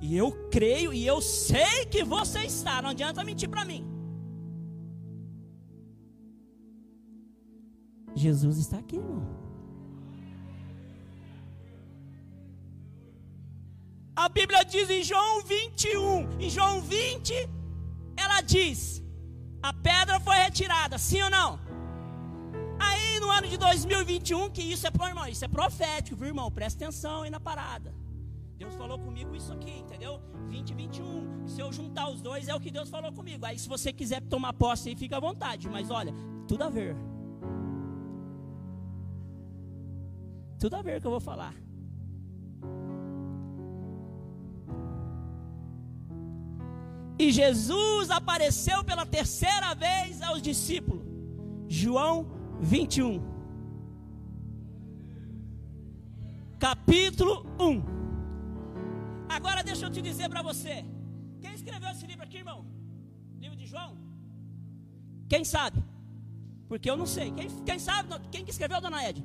e 0.00 0.16
eu 0.16 0.30
creio 0.50 0.92
e 0.92 1.06
eu 1.06 1.20
sei 1.20 1.86
que 1.86 2.04
você 2.04 2.40
está. 2.44 2.82
Não 2.82 2.90
adianta 2.90 3.24
mentir 3.24 3.48
para 3.48 3.64
mim. 3.64 3.84
Jesus 8.14 8.56
está 8.58 8.78
aqui, 8.78 8.96
irmão. 8.96 9.36
A 14.14 14.28
Bíblia 14.30 14.64
diz 14.64 14.88
em 14.88 15.02
João 15.02 15.42
21, 15.42 16.40
em 16.40 16.48
João 16.48 16.80
20, 16.80 17.34
ela 18.16 18.40
diz: 18.40 19.02
a 19.62 19.72
pedra 19.74 20.18
foi 20.18 20.36
retirada, 20.36 20.96
sim 20.96 21.20
ou 21.20 21.28
não? 21.28 21.60
Aí 22.78 23.20
no 23.20 23.30
ano 23.30 23.46
de 23.46 23.58
2021, 23.58 24.50
que 24.50 24.62
isso 24.62 24.86
é, 24.86 24.90
irmão, 25.06 25.28
isso 25.28 25.44
é 25.44 25.48
profético, 25.48 26.16
viu, 26.16 26.28
irmão? 26.28 26.50
Presta 26.50 26.84
atenção 26.84 27.22
aí 27.22 27.30
na 27.30 27.40
parada. 27.40 27.92
Deus 28.58 28.74
falou 28.74 28.98
comigo 28.98 29.34
isso 29.36 29.52
aqui, 29.52 29.70
entendeu? 29.70 30.20
20 30.48 30.74
21. 30.74 31.46
Se 31.46 31.60
eu 31.60 31.72
juntar 31.72 32.08
os 32.08 32.22
dois, 32.22 32.48
é 32.48 32.54
o 32.54 32.60
que 32.60 32.70
Deus 32.70 32.88
falou 32.88 33.12
comigo. 33.12 33.44
Aí, 33.44 33.58
se 33.58 33.68
você 33.68 33.92
quiser 33.92 34.22
tomar 34.22 34.52
posse 34.54 34.88
aí, 34.88 34.96
fica 34.96 35.16
à 35.18 35.20
vontade. 35.20 35.68
Mas 35.68 35.90
olha, 35.90 36.14
tudo 36.48 36.62
a 36.64 36.70
ver. 36.70 36.96
Tudo 40.58 40.74
a 40.76 40.82
ver 40.82 41.00
que 41.00 41.06
eu 41.06 41.10
vou 41.10 41.20
falar. 41.20 41.54
E 47.18 47.30
Jesus 47.30 48.10
apareceu 48.10 48.84
pela 48.84 49.06
terceira 49.06 49.74
vez 49.74 50.22
aos 50.22 50.40
discípulos. 50.40 51.02
João 51.68 52.26
21. 52.60 53.22
Capítulo 56.58 57.46
1. 57.60 57.95
Agora 59.38 59.62
deixa 59.70 59.84
eu 59.86 59.92
te 59.94 60.02
dizer 60.08 60.28
para 60.32 60.42
você. 60.48 60.74
Quem 61.42 61.52
escreveu 61.58 61.90
esse 61.94 62.06
livro 62.10 62.24
aqui, 62.26 62.38
irmão? 62.42 62.60
Livro 63.44 63.56
de 63.62 63.66
João? 63.72 63.92
Quem 65.32 65.44
sabe? 65.54 65.80
Porque 66.70 66.88
eu 66.90 66.96
não 67.00 67.08
sei. 67.16 67.28
Quem, 67.38 67.48
quem 67.68 67.78
sabe? 67.78 68.08
Quem 68.32 68.44
que 68.44 68.54
escreveu, 68.54 68.80
dona 68.80 69.00
Ed? 69.08 69.18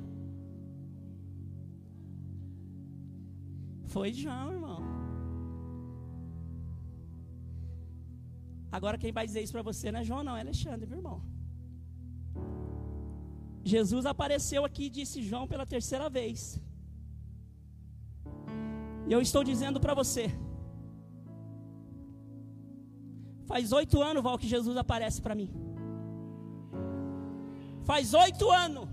Foi 3.94 4.10
João, 4.22 4.48
irmão. 4.56 4.80
Agora 8.76 8.96
quem 9.02 9.12
vai 9.18 9.24
dizer 9.28 9.42
isso 9.42 9.56
para 9.56 9.68
você 9.70 9.92
não 9.92 10.00
é 10.00 10.04
João, 10.10 10.24
não, 10.28 10.36
é 10.36 10.40
Alexandre, 10.40 10.86
meu 10.90 10.98
irmão. 11.00 11.18
Jesus 13.72 14.04
apareceu 14.12 14.64
aqui 14.68 14.84
e 14.86 14.94
disse 14.98 15.26
João 15.30 15.46
pela 15.52 15.66
terceira 15.74 16.08
vez. 16.18 16.40
E 19.12 19.14
eu 19.14 19.20
estou 19.20 19.44
dizendo 19.44 19.78
para 19.78 19.92
você. 19.92 20.24
Faz 23.50 23.70
oito 23.70 24.00
anos, 24.00 24.22
Val, 24.22 24.38
que 24.38 24.48
Jesus 24.48 24.74
aparece 24.82 25.20
para 25.20 25.34
mim. 25.34 25.50
Faz 27.84 28.14
oito 28.14 28.50
anos. 28.50 28.88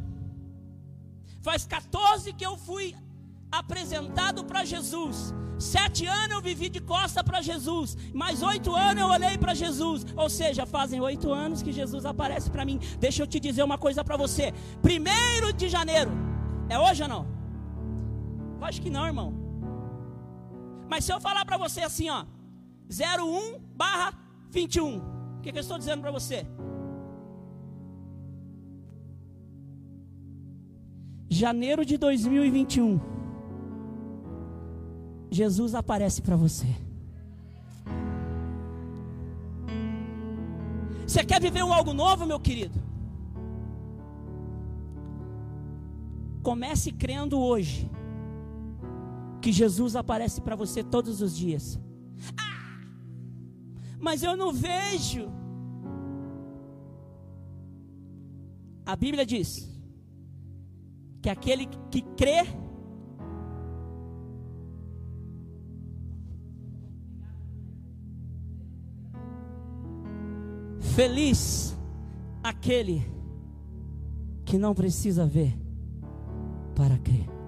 Faz 1.39 1.65
14 1.65 2.34
que 2.34 2.45
eu 2.45 2.58
fui 2.58 2.93
apresentado 3.49 4.43
para 4.43 4.65
Jesus. 4.65 5.34
Sete 5.58 6.05
anos 6.05 6.36
eu 6.36 6.41
vivi 6.41 6.67
de 6.67 6.82
costa 6.82 7.23
para 7.23 7.41
Jesus. 7.41 7.95
Mais 8.13 8.43
oito 8.43 8.75
anos 8.75 9.01
eu 9.01 9.08
olhei 9.08 9.38
para 9.38 9.53
Jesus. 9.53 10.05
Ou 10.17 10.29
seja, 10.29 10.65
fazem 10.65 10.99
oito 10.99 11.32
anos 11.32 11.63
que 11.63 11.71
Jesus 11.71 12.05
aparece 12.05 12.51
para 12.51 12.65
mim. 12.65 12.77
Deixa 12.99 13.23
eu 13.23 13.27
te 13.27 13.39
dizer 13.39 13.63
uma 13.63 13.77
coisa 13.77 14.03
para 14.03 14.17
você. 14.17 14.53
Primeiro 14.82 15.53
de 15.53 15.69
janeiro. 15.69 16.12
É 16.67 16.77
hoje 16.77 17.03
ou 17.03 17.08
não? 17.08 17.25
Eu 18.58 18.65
acho 18.65 18.82
que 18.82 18.89
não, 18.89 19.05
irmão. 19.05 19.48
Mas 20.89 21.06
se 21.06 21.13
eu 21.13 21.21
falar 21.21 21.45
para 21.45 21.58
você 21.58 21.82
assim, 21.82 22.10
ó, 22.10 22.25
01 22.89 23.60
barra 23.75 24.12
21, 24.49 24.97
o 24.97 25.41
que, 25.41 25.52
que 25.52 25.58
eu 25.58 25.62
estou 25.62 25.78
dizendo 25.78 26.02
para 26.02 26.12
você? 26.12 26.47
Janeiro 31.30 31.86
de 31.86 31.95
2021, 31.95 32.99
Jesus 35.30 35.75
aparece 35.75 36.23
para 36.23 36.36
você. 36.36 36.67
Você 41.06 41.23
quer 41.23 41.39
viver 41.39 41.63
um 41.63 41.71
algo 41.71 41.93
novo, 41.93 42.25
meu 42.25 42.39
querido? 42.39 42.80
Comece 46.41 46.91
crendo 46.91 47.39
hoje 47.39 47.89
que 49.41 49.52
Jesus 49.52 49.95
aparece 49.95 50.41
para 50.41 50.56
você 50.56 50.84
todos 50.84 51.21
os 51.21 51.36
dias. 51.36 51.80
Ah, 52.38 52.82
mas 53.99 54.23
eu 54.23 54.36
não 54.36 54.52
vejo. 54.52 55.30
A 58.86 58.95
Bíblia 58.95 59.25
diz 59.25 59.69
que 61.21 61.30
aquele 61.30 61.67
que 61.91 62.02
crê 62.17 62.45
Feliz 70.95 71.78
aquele 72.43 73.06
que 74.43 74.58
não 74.58 74.73
precisa 74.73 75.25
ver 75.25 75.58
para 76.75 76.97
crer. 76.97 77.38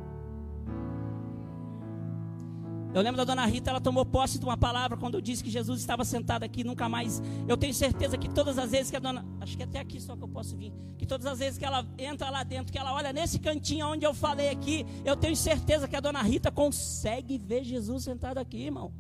Eu 2.94 3.02
lembro 3.02 3.18
da 3.18 3.24
dona 3.24 3.46
Rita, 3.46 3.70
ela 3.70 3.80
tomou 3.80 4.06
posse 4.06 4.38
de 4.38 4.44
uma 4.44 4.58
palavra 4.58 4.98
quando 4.98 5.16
eu 5.16 5.22
disse 5.22 5.42
que 5.42 5.50
Jesus 5.50 5.80
estava 5.80 6.04
sentado 6.04 6.44
aqui, 6.44 6.62
nunca 6.62 6.90
mais. 6.90 7.22
Eu 7.48 7.56
tenho 7.56 7.74
certeza 7.74 8.18
que 8.18 8.28
todas 8.28 8.58
as 8.58 8.70
vezes 8.70 8.92
que 8.92 8.98
a 8.98 9.00
dona. 9.00 9.26
Acho 9.40 9.56
que 9.56 9.64
até 9.64 9.80
aqui 9.80 10.02
só 10.02 10.16
que 10.16 10.24
eu 10.24 10.28
posso 10.28 10.58
vir. 10.58 10.74
Que 10.98 11.06
todas 11.06 11.26
as 11.26 11.40
vezes 11.40 11.58
que 11.58 11.64
ela 11.64 11.86
entra 11.98 12.30
lá 12.30 12.44
dentro, 12.44 12.72
que 12.72 12.78
ela 12.78 12.94
olha 12.94 13.14
nesse 13.14 13.40
cantinho 13.40 13.88
onde 13.88 14.06
eu 14.06 14.14
falei 14.14 14.50
aqui, 14.50 14.86
eu 15.06 15.16
tenho 15.16 15.36
certeza 15.38 15.88
que 15.88 15.96
a 15.96 16.02
dona 16.02 16.22
Rita 16.22 16.52
consegue 16.52 17.38
ver 17.38 17.64
Jesus 17.64 18.04
sentado 18.04 18.40
aqui, 18.40 18.66
irmão. 18.66 18.92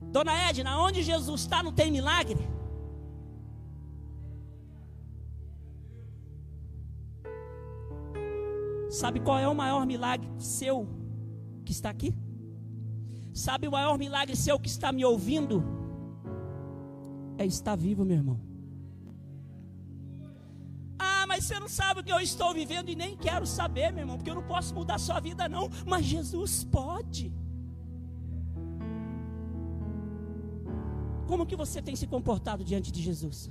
Dona 0.00 0.48
Edna, 0.48 0.78
onde 0.78 1.02
Jesus 1.02 1.40
está, 1.40 1.60
não 1.60 1.72
tem 1.72 1.90
milagre? 1.90 2.38
Sabe 8.90 9.18
qual 9.20 9.38
é 9.38 9.48
o 9.48 9.54
maior 9.54 9.84
milagre 9.86 10.28
seu? 10.38 11.01
Que 11.62 11.72
está 11.72 11.90
aqui? 11.90 12.14
Sabe 13.32 13.66
o 13.66 13.72
maior 13.72 13.96
milagre 13.98 14.36
seu 14.36 14.58
que 14.58 14.68
está 14.68 14.92
me 14.92 15.04
ouvindo? 15.04 15.64
É 17.38 17.46
estar 17.46 17.76
vivo, 17.76 18.04
meu 18.04 18.16
irmão. 18.16 18.40
Ah, 20.98 21.26
mas 21.26 21.44
você 21.44 21.58
não 21.58 21.68
sabe 21.68 22.00
o 22.00 22.04
que 22.04 22.12
eu 22.12 22.20
estou 22.20 22.52
vivendo 22.52 22.90
e 22.90 22.94
nem 22.94 23.16
quero 23.16 23.46
saber, 23.46 23.90
meu 23.92 24.02
irmão, 24.02 24.16
porque 24.16 24.30
eu 24.30 24.34
não 24.34 24.46
posso 24.54 24.74
mudar 24.74 24.98
sua 24.98 25.18
vida, 25.18 25.48
não. 25.48 25.70
Mas 25.86 26.04
Jesus 26.04 26.64
pode. 26.64 27.32
Como 31.26 31.46
que 31.46 31.56
você 31.56 31.80
tem 31.80 31.96
se 31.96 32.06
comportado 32.06 32.62
diante 32.62 32.92
de 32.92 33.00
Jesus? 33.00 33.50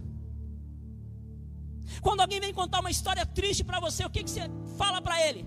Quando 2.01 2.21
alguém 2.21 2.39
vem 2.39 2.53
contar 2.53 2.79
uma 2.79 2.91
história 2.91 3.25
triste 3.25 3.63
para 3.63 3.79
você, 3.79 4.05
o 4.05 4.09
que, 4.09 4.23
que 4.23 4.29
você 4.29 4.43
fala 4.77 5.01
para 5.01 5.19
ele? 5.27 5.45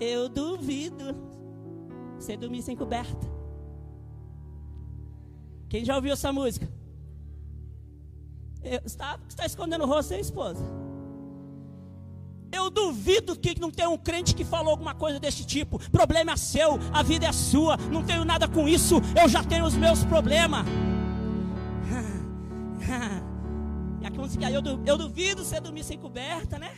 Eu 0.00 0.28
duvido 0.28 1.16
você 2.18 2.36
dormir 2.36 2.62
sem 2.62 2.76
coberta. 2.76 3.26
Quem 5.68 5.84
já 5.84 5.96
ouviu 5.96 6.12
essa 6.12 6.32
música? 6.32 6.68
Eu, 8.62 8.80
está, 8.84 9.18
está 9.28 9.46
escondendo 9.46 9.84
o 9.84 9.86
rosto, 9.86 10.08
seu 10.08 10.18
esposa. 10.18 10.64
Eu 12.52 12.70
duvido 12.70 13.36
que 13.36 13.58
não 13.60 13.70
tem 13.70 13.86
um 13.86 13.98
crente 13.98 14.34
que 14.34 14.44
falou 14.44 14.70
alguma 14.70 14.94
coisa 14.94 15.18
desse 15.18 15.44
tipo. 15.44 15.78
Problema 15.90 16.32
é 16.32 16.36
seu, 16.36 16.78
a 16.92 17.02
vida 17.02 17.26
é 17.26 17.32
sua, 17.32 17.76
não 17.76 18.04
tenho 18.04 18.24
nada 18.24 18.48
com 18.48 18.68
isso, 18.68 18.96
eu 19.20 19.28
já 19.28 19.42
tenho 19.44 19.64
os 19.64 19.74
meus 19.74 20.04
problemas. 20.04 20.64
A 24.04 24.10
música, 24.10 24.50
eu, 24.50 24.62
eu 24.86 24.96
duvido 24.96 25.44
você 25.44 25.60
dormir 25.60 25.82
sem 25.82 25.98
coberta, 25.98 26.58
né? 26.58 26.72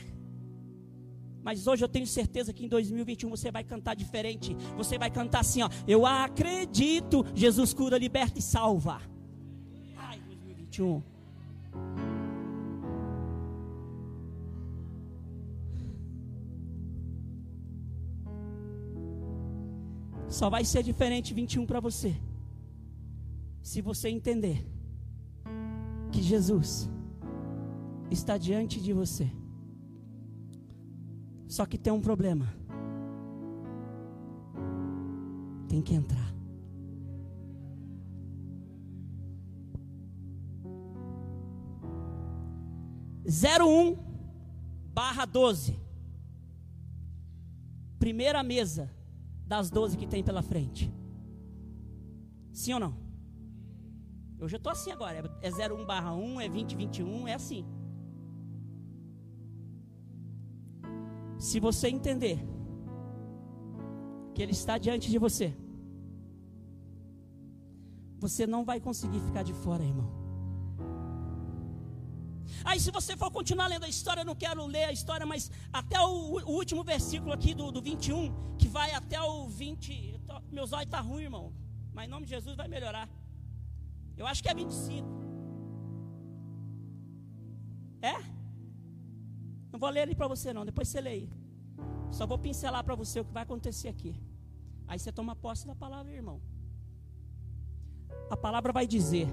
Mas 1.48 1.66
hoje 1.66 1.82
eu 1.82 1.88
tenho 1.88 2.06
certeza 2.06 2.52
que 2.52 2.62
em 2.66 2.68
2021 2.68 3.30
você 3.30 3.50
vai 3.50 3.64
cantar 3.64 3.96
diferente. 3.96 4.54
Você 4.76 4.98
vai 4.98 5.10
cantar 5.10 5.40
assim, 5.40 5.62
ó. 5.62 5.70
Eu 5.86 6.04
acredito, 6.04 7.24
Jesus 7.34 7.72
cura, 7.72 7.96
liberta 7.96 8.38
e 8.38 8.42
salva. 8.42 9.00
Ai, 9.96 10.20
2021. 10.26 11.02
Só 20.28 20.50
vai 20.50 20.66
ser 20.66 20.82
diferente 20.82 21.32
21 21.32 21.64
para 21.64 21.80
você. 21.80 22.14
Se 23.62 23.80
você 23.80 24.10
entender 24.10 24.66
que 26.12 26.20
Jesus 26.20 26.90
está 28.10 28.36
diante 28.36 28.78
de 28.82 28.92
você. 28.92 29.32
Só 31.48 31.64
que 31.64 31.78
tem 31.78 31.92
um 31.92 32.00
problema. 32.00 32.46
Tem 35.66 35.80
que 35.80 35.94
entrar. 35.94 36.34
Zero 43.28 43.68
um 43.68 43.96
barra 44.92 45.24
doze. 45.24 45.78
Primeira 47.98 48.42
mesa 48.42 48.90
das 49.46 49.70
12 49.70 49.96
que 49.96 50.06
tem 50.06 50.22
pela 50.22 50.42
frente. 50.42 50.92
Sim 52.52 52.74
ou 52.74 52.80
não? 52.80 52.96
Eu 54.38 54.48
já 54.48 54.56
estou 54.56 54.72
assim 54.72 54.92
agora. 54.92 55.30
É 55.42 55.50
01 55.50 55.84
barra 55.84 56.14
1, 56.14 56.40
é 56.40 56.48
20, 56.48 56.76
21, 56.76 57.28
é 57.28 57.34
assim. 57.34 57.66
Se 61.38 61.60
você 61.60 61.88
entender 61.88 62.38
que 64.34 64.42
Ele 64.42 64.52
está 64.52 64.76
diante 64.76 65.10
de 65.10 65.18
você, 65.18 65.56
você 68.18 68.46
não 68.46 68.64
vai 68.64 68.80
conseguir 68.80 69.20
ficar 69.20 69.42
de 69.42 69.52
fora, 69.52 69.84
irmão. 69.84 70.18
Aí, 72.64 72.80
se 72.80 72.90
você 72.90 73.16
for 73.16 73.30
continuar 73.30 73.68
lendo 73.68 73.84
a 73.84 73.88
história, 73.88 74.22
eu 74.22 74.24
não 74.24 74.34
quero 74.34 74.66
ler 74.66 74.84
a 74.84 74.92
história, 74.92 75.24
mas 75.24 75.50
até 75.72 76.00
o, 76.00 76.38
o 76.50 76.52
último 76.52 76.82
versículo 76.82 77.32
aqui 77.32 77.54
do, 77.54 77.70
do 77.70 77.80
21, 77.80 78.56
que 78.56 78.66
vai 78.66 78.92
até 78.92 79.20
o 79.20 79.46
20. 79.48 80.20
Tô, 80.26 80.40
meus 80.50 80.72
olhos 80.72 80.86
estão 80.86 81.02
tá 81.02 81.08
ruins, 81.08 81.24
irmão. 81.24 81.52
Mas 81.92 82.06
em 82.06 82.10
nome 82.10 82.24
de 82.26 82.30
Jesus 82.30 82.56
vai 82.56 82.68
melhorar. 82.68 83.08
Eu 84.16 84.26
acho 84.26 84.42
que 84.42 84.48
é 84.48 84.54
25. 84.54 85.17
Não 89.78 89.80
vou 89.80 89.90
ler 89.90 90.00
ele 90.00 90.14
para 90.16 90.26
você, 90.26 90.52
não. 90.52 90.64
Depois 90.64 90.88
você 90.88 91.00
lê 91.00 91.10
aí. 91.10 91.30
Só 92.10 92.26
vou 92.26 92.36
pincelar 92.36 92.82
para 92.82 92.96
você 92.96 93.20
o 93.20 93.24
que 93.24 93.32
vai 93.32 93.44
acontecer 93.44 93.86
aqui. 93.86 94.12
Aí 94.88 94.98
você 94.98 95.12
toma 95.12 95.36
posse 95.36 95.68
da 95.68 95.72
palavra, 95.72 96.12
irmão. 96.12 96.40
A 98.28 98.36
palavra 98.36 98.72
vai 98.72 98.88
dizer 98.88 99.28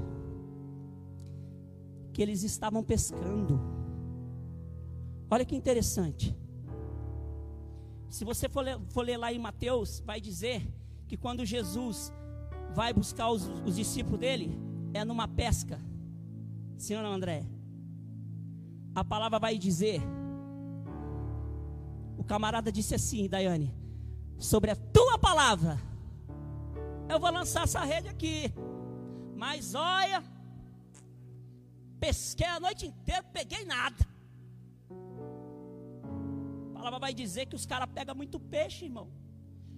que 2.14 2.22
eles 2.22 2.44
estavam 2.44 2.84
pescando. 2.84 3.60
Olha 5.32 5.44
que 5.44 5.56
interessante. 5.56 6.38
Se 8.08 8.24
você 8.24 8.48
for 8.48 8.62
ler, 8.62 8.80
for 8.90 9.02
ler 9.02 9.18
lá 9.18 9.34
em 9.34 9.40
Mateus, 9.40 10.00
vai 10.02 10.22
dizer 10.22 10.72
que 11.08 11.18
quando 11.18 11.44
Jesus 11.44 12.14
vai 12.76 12.94
buscar 12.94 13.32
os, 13.32 13.48
os 13.66 13.78
discípulos 13.78 14.20
dele, 14.20 14.56
é 14.94 15.04
numa 15.04 15.28
pesca. 15.28 15.82
Não, 16.92 17.14
André? 17.14 17.48
A 18.94 19.04
palavra 19.04 19.40
vai 19.40 19.58
dizer. 19.58 20.04
O 22.18 22.24
camarada 22.24 22.72
disse 22.72 22.96
assim, 22.96 23.28
Daiane, 23.28 23.74
sobre 24.38 24.72
a 24.72 24.76
tua 24.76 25.18
palavra, 25.18 25.80
eu 27.10 27.20
vou 27.20 27.32
lançar 27.32 27.64
essa 27.64 27.84
rede 27.84 28.08
aqui. 28.08 28.54
Mas 29.36 29.76
olha, 29.76 30.24
pesquei 32.00 32.48
a 32.48 32.60
noite 32.60 32.88
inteira, 32.88 33.24
peguei 33.24 33.66
nada. 33.66 34.08
A 36.72 36.74
palavra 36.74 37.00
vai 37.00 37.14
dizer 37.14 37.46
que 37.48 37.56
os 37.56 37.66
caras 37.66 37.90
pegam 37.94 38.16
muito 38.16 38.40
peixe, 38.40 38.86
irmão. 38.86 39.10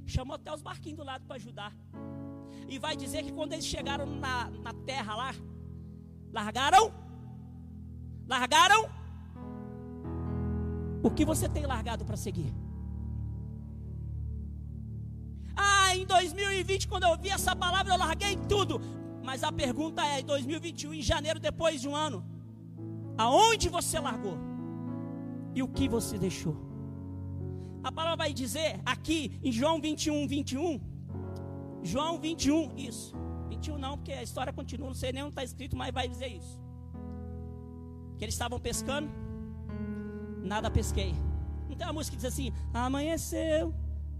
Chamou 0.06 0.36
até 0.36 0.54
os 0.54 0.62
barquinhos 0.62 0.98
do 0.98 1.04
lado 1.04 1.26
para 1.26 1.36
ajudar. 1.36 1.74
E 2.68 2.78
vai 2.80 2.96
dizer 2.96 3.24
que 3.24 3.32
quando 3.32 3.54
eles 3.54 3.66
chegaram 3.66 4.06
na, 4.06 4.50
na 4.50 4.74
terra 4.74 5.16
lá, 5.16 5.36
largaram? 6.32 6.94
Largaram? 8.28 8.97
O 11.08 11.12
que 11.18 11.24
você 11.24 11.48
tem 11.48 11.66
largado 11.66 12.04
para 12.04 12.18
seguir? 12.18 12.54
Ah, 15.56 15.96
em 15.96 16.06
2020, 16.06 16.88
quando 16.90 17.04
eu 17.04 17.12
ouvi 17.12 17.30
essa 17.30 17.56
palavra, 17.56 17.94
eu 17.94 17.98
larguei 17.98 18.36
tudo. 18.54 18.82
Mas 19.24 19.42
a 19.42 19.52
pergunta 19.52 20.02
é: 20.06 20.20
em 20.20 20.26
2021, 20.26 20.94
em 20.94 21.02
janeiro, 21.02 21.40
depois 21.40 21.80
de 21.82 21.88
um 21.88 21.96
ano, 21.96 22.20
aonde 23.18 23.70
você 23.70 23.98
largou? 24.08 24.38
E 25.56 25.64
o 25.64 25.70
que 25.70 25.88
você 25.88 26.18
deixou? 26.18 26.58
A 27.82 27.92
palavra 27.92 28.18
vai 28.18 28.34
dizer 28.34 28.82
aqui 28.86 29.40
em 29.42 29.52
João 29.60 29.80
21, 29.80 30.28
21. 30.28 30.82
João 31.84 32.20
21, 32.20 32.76
isso. 32.76 33.16
21 33.48 33.78
não, 33.78 33.94
porque 33.98 34.12
a 34.12 34.24
história 34.24 34.52
continua, 34.52 34.88
não 34.88 34.94
sei 35.04 35.14
nem 35.14 35.24
onde 35.24 35.32
está 35.32 35.44
escrito, 35.44 35.78
mas 35.78 35.94
vai 35.94 36.10
dizer 36.10 36.28
isso. 36.28 36.60
Que 38.18 38.26
eles 38.26 38.36
estavam 38.36 38.60
pescando, 38.60 39.10
nada 40.48 40.72
pesquei. 40.72 41.14
Não 41.70 41.76
tem 41.76 41.86
uma 41.86 41.94
música 41.94 42.16
que 42.16 42.22
diz 42.22 42.32
assim: 42.34 42.52
amanheceu 42.74 43.74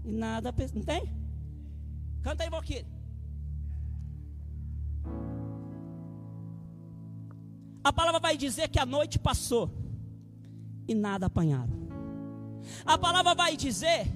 e 0.04 0.12
nada 0.12 0.52
pesquei. 0.52 0.78
Não 0.78 0.86
tem? 0.86 1.02
Canta 2.22 2.44
aí, 2.44 2.50
Valquíria. 2.50 2.86
A 7.82 7.92
palavra 7.92 8.20
vai 8.20 8.36
dizer 8.36 8.68
que 8.68 8.78
a 8.78 8.84
noite 8.84 9.18
passou 9.18 9.70
e 10.86 10.94
nada 10.94 11.26
apanharam. 11.26 11.76
A 12.84 12.98
palavra 12.98 13.34
vai 13.34 13.56
dizer 13.56 14.06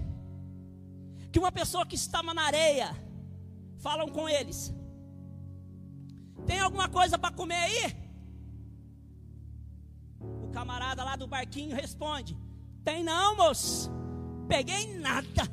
que 1.30 1.38
uma 1.38 1.50
pessoa 1.50 1.86
que 1.86 1.94
estava 1.94 2.34
na 2.34 2.42
areia, 2.42 2.94
falam 3.78 4.08
com 4.08 4.28
eles: 4.28 4.74
Tem 6.46 6.60
alguma 6.60 6.88
coisa 6.88 7.18
para 7.18 7.34
comer 7.34 7.62
aí? 7.66 8.11
Camarada 10.52 11.02
lá 11.02 11.16
do 11.16 11.26
barquinho 11.26 11.74
responde: 11.74 12.36
Tem 12.84 13.02
não, 13.02 13.36
moço. 13.36 13.90
Peguei 14.48 14.98
nada. 14.98 15.48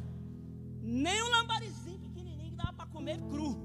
Nem 0.81 1.21
um 1.23 1.29
lambarizinho 1.29 1.99
pequenininho 1.99 2.51
que 2.51 2.55
dava 2.55 2.73
para 2.73 2.85
comer 2.87 3.19
cru. 3.29 3.57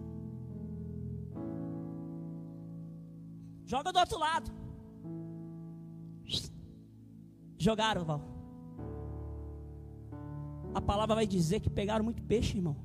Joga 3.66 3.93
do 3.93 3.99
outro 3.99 4.18
lado. 4.18 4.51
Jogaram, 7.59 8.05
Val. 8.05 8.20
A 10.74 10.80
palavra 10.80 11.14
vai 11.14 11.26
dizer 11.26 11.61
que 11.61 11.70
pegaram 11.70 12.05
muito 12.05 12.22
peixe, 12.22 12.57
irmão. 12.57 12.76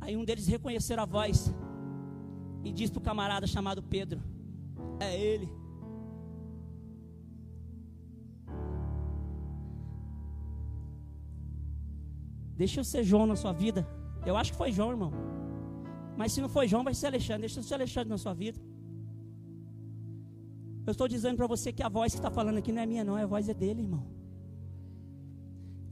Aí 0.00 0.16
um 0.16 0.24
deles 0.24 0.46
reconheceram 0.46 1.02
a 1.02 1.06
voz 1.06 1.52
e 2.64 2.72
disse 2.72 2.92
para 2.92 3.00
o 3.00 3.02
camarada 3.02 3.46
chamado 3.46 3.82
Pedro: 3.82 4.20
É 5.00 5.18
ele. 5.18 5.57
Deixa 12.62 12.80
eu 12.80 12.84
ser 12.92 13.02
João 13.10 13.26
na 13.32 13.36
sua 13.42 13.52
vida. 13.52 13.80
Eu 14.26 14.36
acho 14.36 14.50
que 14.52 14.58
foi 14.62 14.70
João, 14.76 14.90
irmão. 14.90 15.12
Mas 16.16 16.32
se 16.32 16.40
não 16.44 16.48
foi 16.56 16.66
João, 16.70 16.82
vai 16.88 16.94
ser 17.00 17.06
Alexandre. 17.06 17.42
Deixa 17.42 17.60
eu 17.60 17.62
ser 17.62 17.74
Alexandre 17.74 18.10
na 18.10 18.18
sua 18.18 18.34
vida. 18.34 18.58
Eu 20.86 20.92
estou 20.92 21.06
dizendo 21.06 21.36
para 21.36 21.46
você 21.46 21.72
que 21.72 21.82
a 21.82 21.88
voz 21.88 22.12
que 22.12 22.18
está 22.18 22.30
falando 22.30 22.58
aqui 22.58 22.72
não 22.72 22.82
é 22.82 22.86
minha, 22.86 23.04
não, 23.04 23.14
a 23.14 23.26
voz 23.26 23.48
é 23.48 23.54
dele, 23.54 23.82
irmão. 23.82 24.04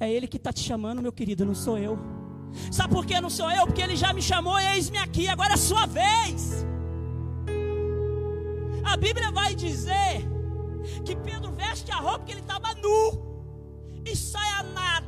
É 0.00 0.10
ele 0.10 0.26
que 0.26 0.38
está 0.38 0.52
te 0.52 0.62
chamando, 0.68 1.02
meu 1.02 1.12
querido, 1.12 1.44
não 1.44 1.54
sou 1.54 1.78
eu. 1.78 1.98
Sabe 2.72 2.94
por 2.94 3.04
que 3.06 3.20
não 3.20 3.30
sou 3.30 3.50
eu? 3.50 3.66
Porque 3.66 3.82
ele 3.82 3.96
já 3.96 4.12
me 4.12 4.22
chamou, 4.22 4.58
eis-me 4.58 4.98
aqui, 4.98 5.28
agora 5.28 5.54
é 5.54 5.56
sua 5.56 5.86
vez. 5.86 6.66
A 8.92 8.96
Bíblia 8.96 9.30
vai 9.30 9.54
dizer 9.54 10.24
que 11.04 11.14
Pedro 11.16 11.52
veste 11.52 11.90
a 11.92 11.96
roupa 11.96 12.24
que 12.24 12.32
ele 12.32 12.40
estava 12.40 12.74
nu 12.74 14.02
e 14.04 14.16
sai 14.16 14.48
a 14.60 14.62
nado, 14.62 15.05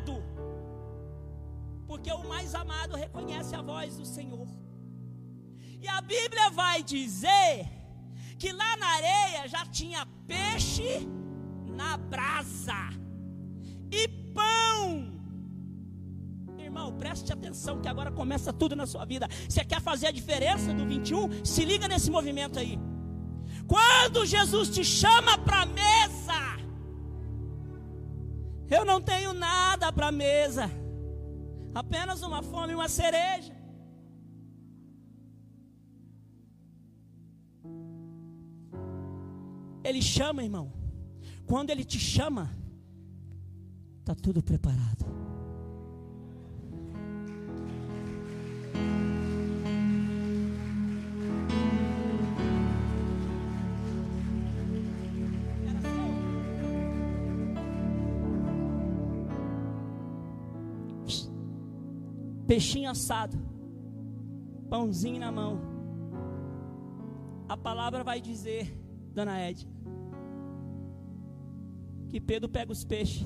porque 1.99 2.13
o 2.13 2.29
mais 2.29 2.55
amado 2.55 2.95
reconhece 2.95 3.57
a 3.57 3.61
voz 3.61 3.97
do 3.97 4.07
Senhor. 4.07 4.47
E 5.81 5.89
a 5.89 6.01
Bíblia 6.01 6.49
vai 6.51 6.83
dizer 6.83 7.69
que 8.39 8.53
lá 8.53 8.77
na 8.77 8.87
areia 8.87 9.49
já 9.49 9.67
tinha 9.67 10.07
peixe 10.27 11.09
na 11.67 11.97
brasa 11.97 12.91
e 13.91 14.07
pão. 14.33 15.19
Irmão, 16.57 16.97
preste 16.97 17.33
atenção 17.33 17.81
que 17.81 17.89
agora 17.89 18.13
começa 18.13 18.53
tudo 18.53 18.77
na 18.77 18.87
sua 18.87 19.05
vida. 19.05 19.29
Você 19.49 19.65
quer 19.65 19.81
fazer 19.81 20.07
a 20.07 20.13
diferença 20.13 20.73
do 20.73 20.87
21? 20.87 21.45
Se 21.45 21.65
liga 21.65 21.89
nesse 21.89 22.13
movimento 22.13 22.61
aí. 22.61 22.79
Quando 23.67 24.25
Jesus 24.25 24.69
te 24.71 24.85
chama 24.85 25.37
para 25.39 25.63
a 25.63 25.67
mesa, 25.67 26.59
Eu 28.71 28.85
não 28.85 29.01
tenho 29.01 29.33
nada 29.33 29.91
para 29.91 30.09
a 30.09 30.13
mesa, 30.13 30.71
apenas 31.79 32.23
uma 32.23 32.43
fome 32.43 32.73
e 32.73 32.75
uma 32.75 32.89
cereja. 32.89 33.55
Ele 39.85 40.03
chama, 40.03 40.43
irmão. 40.43 40.73
Quando 41.47 41.71
ele 41.71 41.85
te 41.85 41.99
chama, 41.99 42.51
está 44.01 44.15
tudo 44.15 44.43
preparado. 44.43 45.07
Peixinho 62.59 62.91
assado, 62.91 63.39
pãozinho 64.69 65.21
na 65.21 65.31
mão. 65.31 65.61
A 67.49 67.57
palavra 67.57 68.03
vai 68.03 68.21
dizer, 68.21 68.77
dona 69.15 69.49
Ed, 69.49 69.65
que 72.09 72.21
Pedro 72.21 72.49
pega 72.49 72.73
os 72.73 72.85
peixes. 72.85 73.25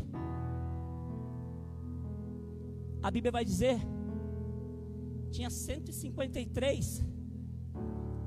A 3.02 3.10
Bíblia 3.10 3.32
vai 3.32 3.42
dizer: 3.42 3.80
tinha 5.30 5.48
153 5.48 7.02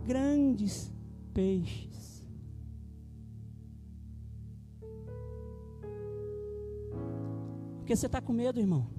grandes 0.07 0.91
peixes. 1.35 2.27
Porque 7.77 7.95
você 7.95 8.07
está 8.07 8.19
com 8.19 8.33
medo, 8.33 8.59
irmão? 8.59 8.94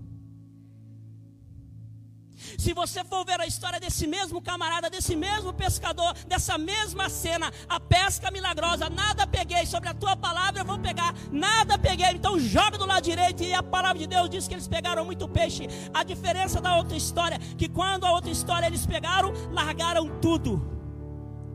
Se 2.58 2.72
você 2.72 3.04
for 3.04 3.24
ver 3.24 3.40
a 3.40 3.46
história 3.46 3.78
desse 3.78 4.06
mesmo 4.06 4.40
camarada, 4.40 4.88
desse 4.88 5.14
mesmo 5.14 5.52
pescador, 5.52 6.14
dessa 6.26 6.56
mesma 6.56 7.08
cena, 7.08 7.52
a 7.68 7.78
pesca 7.78 8.30
milagrosa, 8.30 8.88
nada 8.88 9.26
peguei, 9.26 9.66
sobre 9.66 9.88
a 9.88 9.94
tua 9.94 10.16
palavra 10.16 10.62
eu 10.62 10.64
vou 10.64 10.78
pegar, 10.78 11.14
nada 11.30 11.78
peguei, 11.78 12.10
então 12.12 12.38
joga 12.38 12.78
do 12.78 12.86
lado 12.86 13.04
direito, 13.04 13.42
e 13.42 13.52
a 13.52 13.62
palavra 13.62 13.98
de 13.98 14.06
Deus 14.06 14.30
diz 14.30 14.48
que 14.48 14.54
eles 14.54 14.68
pegaram 14.68 15.04
muito 15.04 15.28
peixe. 15.28 15.68
A 15.92 16.02
diferença 16.02 16.60
da 16.60 16.76
outra 16.76 16.96
história, 16.96 17.38
que 17.58 17.68
quando 17.68 18.04
a 18.04 18.12
outra 18.12 18.30
história 18.30 18.66
eles 18.66 18.86
pegaram, 18.86 19.32
largaram 19.52 20.18
tudo 20.20 20.76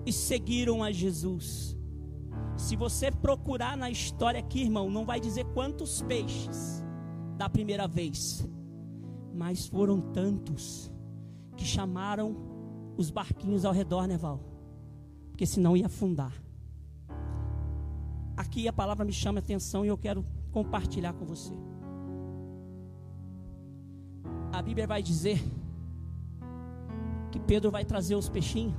e 0.06 0.14
seguiram 0.14 0.84
a 0.84 0.91
Jesus. 0.91 1.78
Se 2.58 2.76
você 2.76 3.10
procurar 3.12 3.76
na 3.76 3.89
história 3.89 4.39
aqui, 4.39 4.62
irmão, 4.62 4.89
não 4.89 5.06
vai 5.06 5.20
dizer 5.20 5.45
quantos 5.45 6.02
peixes 6.04 6.84
da 7.38 7.49
primeira 7.49 7.88
vez, 7.88 8.47
mas 9.34 9.66
foram 9.66 9.99
tantos 9.99 10.90
que 11.62 11.68
chamaram 11.68 12.36
os 12.97 13.12
barquinhos 13.12 13.66
ao 13.66 13.72
redor, 13.72 14.07
né, 14.07 14.18
Val? 14.18 14.39
Porque 15.30 15.45
senão 15.45 15.78
ia 15.78 15.86
afundar. 15.86 16.34
Aqui 18.36 18.68
a 18.68 18.74
palavra 18.74 19.05
me 19.05 19.14
chama 19.14 19.38
a 19.38 19.43
atenção 19.43 19.86
e 19.86 19.88
eu 19.88 19.97
quero 19.97 20.26
compartilhar 20.51 21.14
com 21.14 21.24
você. 21.24 21.53
A 24.51 24.59
Bíblia 24.59 24.88
vai 24.88 25.03
dizer 25.03 25.39
que 27.32 27.39
Pedro 27.39 27.70
vai 27.70 27.86
trazer 27.86 28.16
os 28.16 28.28
peixinhos. 28.28 28.76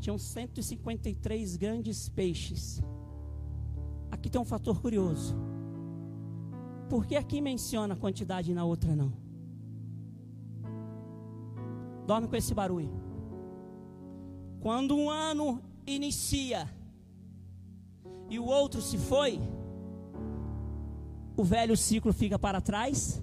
Tinham 0.00 0.18
153 0.18 1.56
grandes 1.56 2.10
peixes. 2.10 2.82
Aqui 4.10 4.28
tem 4.28 4.38
um 4.38 4.44
fator 4.44 4.82
curioso. 4.82 5.34
Por 6.90 7.06
que 7.06 7.16
aqui 7.16 7.40
menciona 7.40 7.94
a 7.94 7.96
quantidade 7.96 8.50
e 8.50 8.54
na 8.54 8.64
outra 8.64 8.94
não? 8.94 9.31
Dorme 12.06 12.28
com 12.28 12.36
esse 12.36 12.54
barulho. 12.54 12.90
Quando 14.60 14.96
um 14.96 15.10
ano 15.10 15.60
inicia 15.86 16.68
e 18.28 18.38
o 18.38 18.44
outro 18.44 18.80
se 18.80 18.96
foi, 18.96 19.40
o 21.36 21.44
velho 21.44 21.76
ciclo 21.76 22.12
fica 22.12 22.38
para 22.38 22.60
trás 22.60 23.22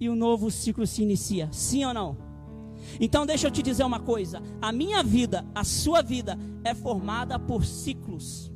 e 0.00 0.08
o 0.08 0.16
novo 0.16 0.50
ciclo 0.50 0.86
se 0.86 1.02
inicia. 1.02 1.48
Sim 1.52 1.84
ou 1.84 1.94
não? 1.94 2.16
Então 3.00 3.26
deixa 3.26 3.46
eu 3.46 3.50
te 3.50 3.62
dizer 3.62 3.84
uma 3.84 4.00
coisa: 4.00 4.42
a 4.60 4.72
minha 4.72 5.02
vida, 5.02 5.44
a 5.54 5.64
sua 5.64 6.02
vida 6.02 6.38
é 6.62 6.74
formada 6.74 7.38
por 7.38 7.64
ciclos. 7.64 8.50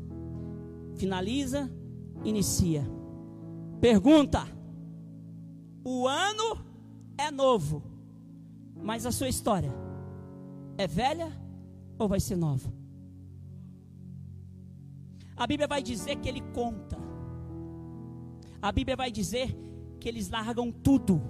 Finaliza, 0.95 1.71
inicia. 2.25 2.85
Pergunta: 3.81 4.47
o 5.85 6.07
ano 6.07 6.65
é 7.17 7.31
novo, 7.31 7.83
mas 8.83 9.07
a 9.07 9.13
sua 9.13 9.29
história 9.29 9.73
é 10.77 10.87
velha 10.87 11.33
ou 11.99 12.09
vai 12.09 12.21
ser 12.21 12.37
nova? 12.37 12.73
A 15.37 15.47
Bíblia 15.47 15.69
vai 15.69 15.83
dizer 15.83 16.17
que 16.17 16.29
ele 16.29 16.41
conta. 16.53 16.99
A 18.61 18.73
Bíblia 18.73 18.97
vai 18.97 19.11
dizer 19.11 19.57
que 20.01 20.09
eles 20.09 20.29
largam 20.29 20.71
tudo 20.73 21.23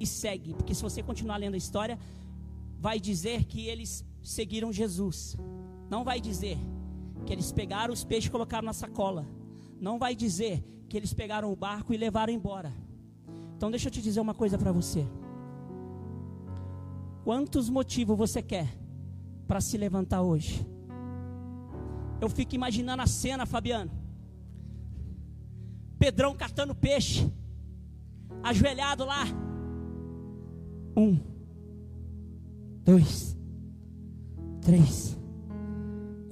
e 0.00 0.06
segue, 0.06 0.54
porque 0.54 0.74
se 0.74 0.82
você 0.82 1.02
continuar 1.02 1.36
lendo 1.36 1.54
a 1.54 1.58
história, 1.58 1.98
vai 2.78 2.98
dizer 2.98 3.44
que 3.44 3.66
eles 3.66 4.04
seguiram 4.22 4.72
Jesus. 4.72 5.36
Não 5.90 6.02
vai 6.04 6.20
dizer 6.20 6.58
que 7.26 7.32
eles 7.32 7.52
pegaram 7.52 7.92
os 7.92 8.02
peixes 8.02 8.28
e 8.28 8.30
colocaram 8.30 8.66
na 8.66 8.72
sacola. 8.72 9.26
Não 9.80 9.98
vai 9.98 10.16
dizer 10.16 10.64
que 10.88 10.96
eles 10.96 11.12
pegaram 11.12 11.52
o 11.52 11.56
barco 11.56 11.92
e 11.92 11.96
levaram 11.96 12.32
embora. 12.32 12.72
Então 13.62 13.70
deixa 13.70 13.86
eu 13.86 13.92
te 13.92 14.02
dizer 14.02 14.18
uma 14.18 14.34
coisa 14.34 14.58
para 14.58 14.72
você. 14.72 15.06
Quantos 17.22 17.70
motivos 17.70 18.18
você 18.18 18.42
quer 18.42 18.66
para 19.46 19.60
se 19.60 19.78
levantar 19.78 20.20
hoje? 20.20 20.66
Eu 22.20 22.28
fico 22.28 22.56
imaginando 22.56 23.02
a 23.02 23.06
cena, 23.06 23.46
Fabiano. 23.46 23.88
Pedrão 25.96 26.34
catando 26.34 26.74
peixe, 26.74 27.32
ajoelhado 28.42 29.04
lá. 29.04 29.26
Um, 30.96 31.20
dois, 32.84 33.38
três, 34.60 35.16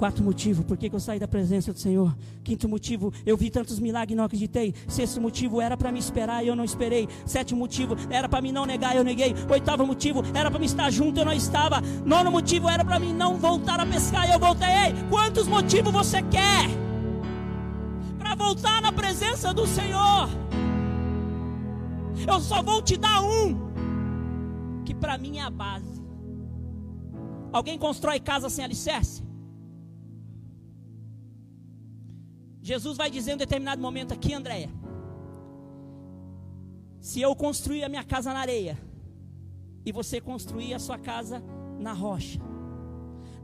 quatro 0.00 0.24
motivos 0.24 0.64
por 0.64 0.78
que 0.78 0.90
eu 0.90 0.98
saí 0.98 1.18
da 1.18 1.28
presença 1.28 1.74
do 1.74 1.78
Senhor. 1.78 2.16
Quinto 2.42 2.66
motivo, 2.66 3.12
eu 3.26 3.36
vi 3.36 3.50
tantos 3.50 3.78
milagres 3.78 4.14
e 4.14 4.16
não 4.16 4.24
acreditei. 4.24 4.74
Sexto 4.88 5.20
motivo, 5.20 5.60
era 5.60 5.76
para 5.76 5.92
me 5.92 5.98
esperar 5.98 6.42
e 6.42 6.48
eu 6.48 6.56
não 6.56 6.64
esperei. 6.64 7.06
Sétimo 7.26 7.60
motivo, 7.60 7.94
era 8.08 8.26
para 8.26 8.40
me 8.40 8.50
não 8.50 8.64
negar 8.64 8.94
e 8.94 8.96
eu 8.96 9.04
neguei. 9.04 9.34
Oitavo 9.50 9.86
motivo, 9.86 10.22
era 10.32 10.50
para 10.50 10.58
me 10.58 10.64
estar 10.64 10.90
junto 10.90 11.18
e 11.18 11.20
eu 11.20 11.26
não 11.26 11.34
estava. 11.34 11.82
Nono 12.06 12.30
motivo, 12.30 12.66
era 12.66 12.82
para 12.82 12.98
mim 12.98 13.12
não 13.12 13.36
voltar 13.36 13.78
a 13.78 13.84
pescar 13.84 14.26
e 14.26 14.32
eu 14.32 14.38
voltei. 14.38 14.68
Ei, 14.68 14.94
quantos 15.10 15.46
motivos 15.46 15.92
você 15.92 16.22
quer 16.22 16.70
para 18.18 18.34
voltar 18.34 18.80
na 18.80 18.92
presença 18.92 19.52
do 19.52 19.66
Senhor? 19.66 20.30
Eu 22.26 22.40
só 22.40 22.62
vou 22.62 22.80
te 22.80 22.96
dar 22.96 23.20
um 23.20 23.70
que 24.86 24.94
para 24.94 25.18
mim 25.18 25.36
é 25.36 25.42
a 25.42 25.50
base. 25.50 26.00
Alguém 27.52 27.78
constrói 27.78 28.18
casa 28.18 28.48
sem 28.48 28.64
alicerce? 28.64 29.28
Jesus 32.62 32.96
vai 32.96 33.10
dizer 33.10 33.32
em 33.32 33.34
um 33.34 33.38
determinado 33.38 33.80
momento 33.80 34.12
aqui, 34.12 34.34
Andréia: 34.34 34.70
se 37.00 37.20
eu 37.20 37.34
construir 37.34 37.84
a 37.84 37.88
minha 37.88 38.04
casa 38.04 38.32
na 38.32 38.40
areia 38.40 38.78
e 39.84 39.92
você 39.92 40.20
construir 40.20 40.74
a 40.74 40.78
sua 40.78 40.98
casa 40.98 41.42
na 41.78 41.92
rocha, 41.92 42.38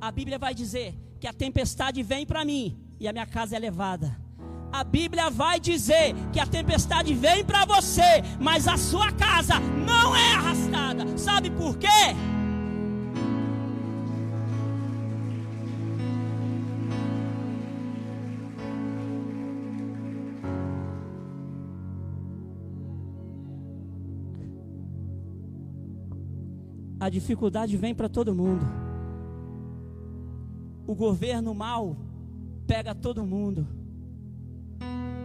a 0.01 0.11
Bíblia 0.12 0.39
vai 0.39 0.55
dizer 0.55 0.95
que 1.19 1.27
a 1.27 1.33
tempestade 1.33 2.03
vem 2.03 2.27
para 2.27 2.45
mim 2.45 2.79
e 3.01 3.09
a 3.09 3.12
minha 3.12 3.27
casa 3.27 3.57
é 3.57 3.59
levada. 3.59 4.17
A 4.71 4.85
Bíblia 4.85 5.31
vai 5.31 5.59
dizer 5.59 6.14
que 6.33 6.39
a 6.39 6.47
tempestade 6.47 7.14
vem 7.14 7.43
para 7.45 7.64
você, 7.64 8.23
mas 8.39 8.69
a 8.69 8.77
sua 8.77 9.11
casa 9.12 9.59
não 9.59 10.14
é 10.14 10.33
arrastada. 10.35 11.17
Sabe 11.17 11.51
por 11.51 11.79
quê? 11.79 11.89
A 27.07 27.09
dificuldade 27.09 27.77
vem 27.77 27.95
para 27.95 28.09
todo 28.09 28.35
mundo. 28.35 28.65
O 30.87 30.95
governo 30.95 31.55
mal 31.55 31.97
pega 32.67 32.95
todo 32.95 33.25
mundo 33.25 33.67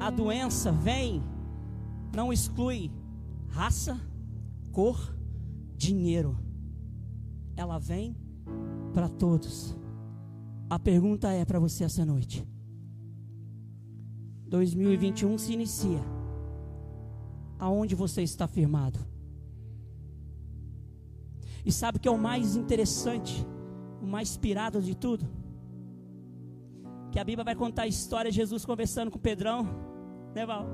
a 0.02 0.10
doença 0.10 0.72
vem, 0.72 1.22
não 2.16 2.34
exclui 2.34 2.92
raça, 3.50 4.02
cor, 4.72 5.16
dinheiro. 5.78 6.36
Ela 7.56 7.78
vem 7.78 8.18
para 8.96 9.08
todos. 9.08 9.78
A 10.68 10.80
pergunta 10.80 11.32
é 11.32 11.46
para 11.46 11.60
você 11.60 11.84
essa 11.84 12.04
noite: 12.04 12.44
2021 14.48 15.38
se 15.38 15.54
inicia. 15.54 16.02
Aonde 17.60 17.94
você 17.94 18.24
está 18.24 18.48
firmado? 18.48 18.98
E 21.66 21.72
sabe 21.72 21.97
o 21.97 22.01
que 22.01 22.07
é 22.07 22.12
o 22.12 22.18
mais 22.18 22.55
interessante, 22.55 23.45
o 24.01 24.05
mais 24.05 24.30
inspirado 24.30 24.82
de 24.82 24.95
tudo? 24.95 25.26
Que 27.12 27.20
a 27.20 27.24
Bíblia 27.24 27.43
vai 27.43 27.55
contar 27.55 27.84
a 27.84 27.88
história 27.88 28.32
de 28.32 28.38
Jesus 28.38 28.66
conversando 28.66 29.12
com 29.12 29.20
Pedrão, 29.20 29.68
né, 30.34 30.45
Val? 30.45 30.66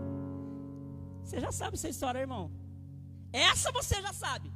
Você 1.24 1.40
já 1.40 1.52
sabe 1.52 1.76
essa 1.76 1.90
história, 1.90 2.20
irmão. 2.20 2.52
Essa 3.34 3.72
você 3.72 4.02
já 4.02 4.14
sabe. 4.14 4.52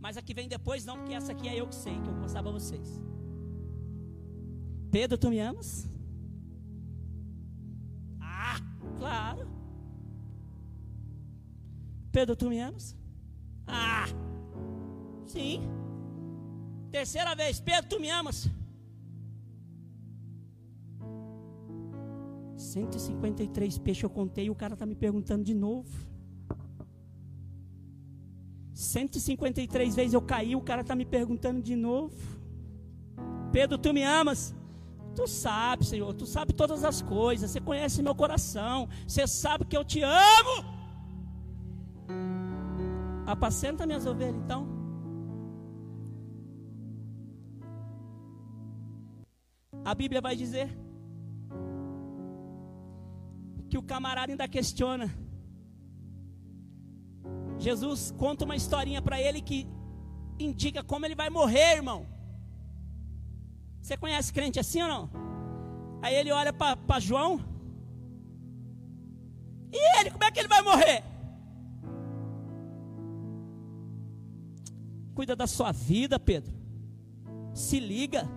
Mas 0.00 0.16
a 0.16 0.22
que 0.22 0.32
vem 0.32 0.48
depois 0.48 0.84
não, 0.84 0.96
porque 0.98 1.14
essa 1.14 1.32
aqui 1.32 1.48
é 1.48 1.60
eu 1.60 1.66
que 1.66 1.74
sei, 1.74 1.94
que 2.00 2.08
eu 2.08 2.12
vou 2.12 2.22
passar 2.22 2.42
para 2.42 2.52
vocês. 2.52 3.00
Pedro, 4.90 5.18
tu 5.18 5.28
me 5.28 5.40
amas? 5.40 5.88
Ah, 8.20 8.56
claro. 8.98 9.48
Pedro, 12.12 12.36
tu 12.36 12.48
me 12.48 12.60
amas? 12.60 12.96
Ah, 13.66 14.06
sim. 15.32 15.62
Terceira 16.90 17.34
vez, 17.34 17.60
Pedro, 17.60 17.88
tu 17.90 18.00
me 18.00 18.10
amas? 18.10 18.48
153 22.56 23.78
peixes 23.78 24.02
eu 24.02 24.10
contei 24.10 24.46
e 24.46 24.50
o 24.50 24.54
cara 24.54 24.74
está 24.74 24.86
me 24.86 24.94
perguntando 24.94 25.44
de 25.44 25.54
novo. 25.54 25.90
153 28.72 29.94
vezes 29.94 30.12
eu 30.12 30.20
caí, 30.20 30.54
o 30.54 30.60
cara 30.60 30.82
está 30.82 30.94
me 30.94 31.04
perguntando 31.04 31.62
de 31.62 31.74
novo. 31.74 32.14
Pedro, 33.50 33.78
tu 33.78 33.92
me 33.92 34.02
amas? 34.02 34.54
Tu 35.14 35.26
sabe, 35.26 35.86
Senhor, 35.86 36.12
tu 36.12 36.26
sabe 36.26 36.52
todas 36.52 36.84
as 36.84 37.00
coisas, 37.00 37.50
você 37.50 37.60
conhece 37.60 38.02
meu 38.02 38.14
coração, 38.14 38.86
você 39.06 39.26
sabe 39.26 39.64
que 39.64 39.76
eu 39.76 39.82
te 39.82 40.02
amo. 40.02 40.64
Apacenta 43.26 43.86
minhas 43.86 44.04
ovelhas, 44.04 44.36
então. 44.36 44.75
A 49.90 49.94
Bíblia 49.94 50.20
vai 50.20 50.34
dizer 50.34 50.68
que 53.68 53.78
o 53.78 53.82
camarada 53.82 54.32
ainda 54.32 54.48
questiona. 54.48 55.06
Jesus 57.56 58.00
conta 58.22 58.44
uma 58.44 58.56
historinha 58.56 59.00
para 59.00 59.20
ele 59.20 59.40
que 59.40 59.64
indica 60.40 60.82
como 60.82 61.06
ele 61.06 61.14
vai 61.14 61.30
morrer, 61.30 61.76
irmão. 61.76 62.04
Você 63.80 63.96
conhece 63.96 64.32
crente 64.32 64.58
assim 64.58 64.82
ou 64.82 64.88
não? 64.88 65.10
Aí 66.02 66.16
ele 66.16 66.32
olha 66.32 66.52
para 66.52 66.98
João. 66.98 67.38
E 69.72 70.00
ele, 70.00 70.10
como 70.10 70.24
é 70.24 70.32
que 70.32 70.40
ele 70.40 70.48
vai 70.48 70.62
morrer? 70.62 71.04
Cuida 75.14 75.36
da 75.36 75.46
sua 75.46 75.70
vida, 75.70 76.18
Pedro. 76.18 76.52
Se 77.54 77.78
liga. 77.78 78.28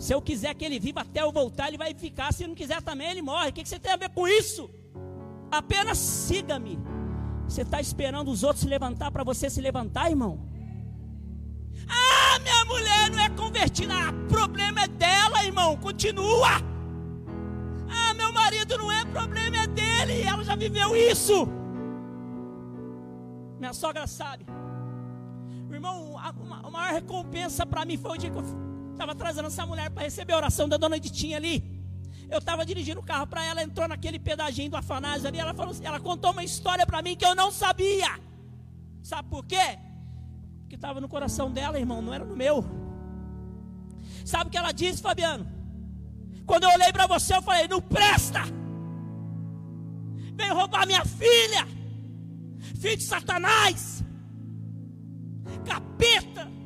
Se 0.00 0.14
eu 0.14 0.22
quiser 0.22 0.54
que 0.54 0.64
ele 0.64 0.80
viva 0.80 1.02
até 1.02 1.20
eu 1.20 1.30
voltar, 1.30 1.68
ele 1.68 1.76
vai 1.76 1.92
ficar. 1.92 2.32
Se 2.32 2.46
não 2.46 2.54
quiser 2.54 2.80
também, 2.80 3.10
ele 3.10 3.20
morre. 3.20 3.50
O 3.50 3.52
que 3.52 3.68
você 3.68 3.78
tem 3.78 3.92
a 3.92 3.96
ver 3.96 4.08
com 4.08 4.26
isso? 4.26 4.70
Apenas 5.52 5.98
siga-me. 5.98 6.78
Você 7.46 7.60
está 7.60 7.82
esperando 7.82 8.30
os 8.30 8.42
outros 8.42 8.62
se 8.62 8.66
levantar 8.68 9.10
para 9.10 9.22
você 9.22 9.50
se 9.50 9.60
levantar, 9.60 10.08
irmão? 10.08 10.40
Ah, 11.86 12.38
minha 12.38 12.64
mulher 12.64 13.10
não 13.10 13.20
é 13.20 13.28
convertida. 13.28 13.92
Ah, 13.94 14.12
problema 14.26 14.84
é 14.84 14.88
dela, 14.88 15.44
irmão. 15.44 15.76
Continua. 15.76 16.48
Ah, 17.90 18.14
meu 18.14 18.32
marido 18.32 18.78
não 18.78 18.90
é 18.90 19.04
problema, 19.04 19.58
é 19.58 19.66
dele. 19.66 20.22
Ela 20.22 20.42
já 20.42 20.56
viveu 20.56 20.96
isso. 20.96 21.46
Minha 23.58 23.74
sogra 23.74 24.06
sabe. 24.06 24.46
Irmão, 25.70 26.16
a, 26.18 26.32
a 26.66 26.70
maior 26.70 26.94
recompensa 26.94 27.66
para 27.66 27.84
mim 27.84 27.98
foi 27.98 28.12
o 28.12 28.16
dia 28.16 28.30
que 28.30 28.38
eu 28.38 28.69
estava 29.00 29.14
trazendo 29.14 29.46
essa 29.46 29.64
mulher 29.64 29.88
para 29.88 30.02
receber 30.02 30.34
a 30.34 30.36
oração 30.36 30.68
da 30.68 30.76
dona 30.76 31.00
Ditinha 31.00 31.38
ali. 31.38 31.64
Eu 32.28 32.38
estava 32.38 32.66
dirigindo 32.66 33.00
o 33.00 33.02
carro 33.02 33.26
para 33.26 33.42
ela, 33.42 33.62
entrou 33.62 33.88
naquele 33.88 34.18
pedaginho 34.18 34.70
do 34.70 34.76
Afanásio 34.76 35.26
ali. 35.26 35.38
Ela, 35.38 35.54
falou, 35.54 35.74
ela 35.82 35.98
contou 35.98 36.32
uma 36.32 36.44
história 36.44 36.86
para 36.86 37.00
mim 37.00 37.16
que 37.16 37.24
eu 37.24 37.34
não 37.34 37.50
sabia. 37.50 38.20
Sabe 39.02 39.30
por 39.30 39.46
quê? 39.46 39.78
Porque 40.58 40.74
estava 40.74 41.00
no 41.00 41.08
coração 41.08 41.50
dela, 41.50 41.78
irmão, 41.78 42.02
não 42.02 42.12
era 42.12 42.26
no 42.26 42.36
meu. 42.36 42.62
Sabe 44.22 44.48
o 44.48 44.50
que 44.50 44.58
ela 44.58 44.70
disse, 44.70 45.00
Fabiano? 45.00 45.48
Quando 46.44 46.64
eu 46.64 46.70
olhei 46.70 46.92
para 46.92 47.06
você, 47.06 47.34
eu 47.34 47.42
falei: 47.42 47.66
não 47.66 47.80
presta. 47.80 48.42
Veio 50.34 50.54
roubar 50.54 50.86
minha 50.86 51.04
filha, 51.06 51.66
filho 52.78 52.98
de 52.98 53.04
Satanás, 53.04 54.04
capeta. 55.64 56.59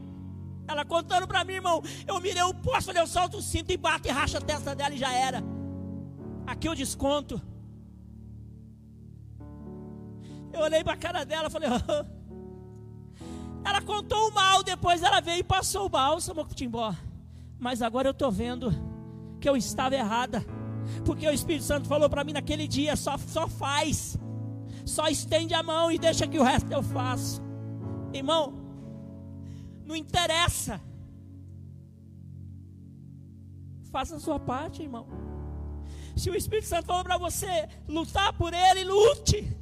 Ela 0.67 0.85
contando 0.85 1.27
para 1.27 1.45
mim, 1.45 1.55
irmão, 1.55 1.83
eu 2.07 2.21
mirei 2.21 2.43
o 2.43 2.55
posto, 2.55 2.87
falei, 2.87 3.03
eu 3.03 3.07
solto 3.07 3.37
o 3.39 3.43
cinto 3.43 3.71
e 3.71 3.77
bato 3.77 4.09
e 4.09 4.11
racha 4.11 4.39
a 4.39 4.41
testa 4.41 4.75
dela 4.75 4.95
e 4.95 4.99
já 4.99 5.13
era. 5.13 5.43
Aqui 6.47 6.69
eu 6.69 6.75
desconto. 6.75 7.41
Eu 10.53 10.61
olhei 10.61 10.85
para 10.85 10.93
a 10.95 10.97
cara 10.97 11.25
dela, 11.25 11.51
falei, 11.51 11.69
oh. 11.69 12.05
ela 13.69 13.81
contou 13.83 14.29
o 14.29 14.33
mal, 14.33 14.63
depois 14.63 15.03
ela 15.03 15.21
veio 15.21 15.41
e 15.41 15.45
passou 15.45 15.87
o 15.87 15.89
bálsamo 15.89 16.47
Timbó. 16.55 16.95
Mas 17.59 17.83
agora 17.83 18.09
eu 18.09 18.13
estou 18.13 18.31
vendo 18.31 18.73
que 19.41 19.49
eu 19.49 19.57
estava 19.57 19.95
errada. 19.95 20.45
Porque 21.05 21.27
o 21.27 21.33
Espírito 21.33 21.65
Santo 21.65 21.89
falou 21.89 22.09
para 22.09 22.25
mim 22.25 22.33
naquele 22.33 22.69
dia: 22.69 22.95
só, 22.95 23.17
só 23.19 23.49
faz, 23.49 24.19
só 24.85 25.09
estende 25.09 25.55
a 25.55 25.63
mão 25.63 25.91
e 25.91 25.99
deixa 25.99 26.27
que 26.27 26.39
o 26.39 26.43
resto 26.43 26.71
eu 26.71 26.83
faço. 26.83 27.43
Irmão, 28.13 28.64
não 29.85 29.95
interessa. 29.95 30.81
Faça 33.91 34.17
a 34.17 34.21
sua 34.21 34.41
parte, 34.41 34.83
irmão. 34.83 35.07
Se 36.17 36.31
o 36.31 36.35
Espírito 36.35 36.69
Santo 36.69 36.87
falou 36.87 37.05
para 37.05 37.19
você 37.19 37.69
lutar 37.89 38.33
por 38.33 38.53
ele, 38.53 38.85
lute. 38.85 39.57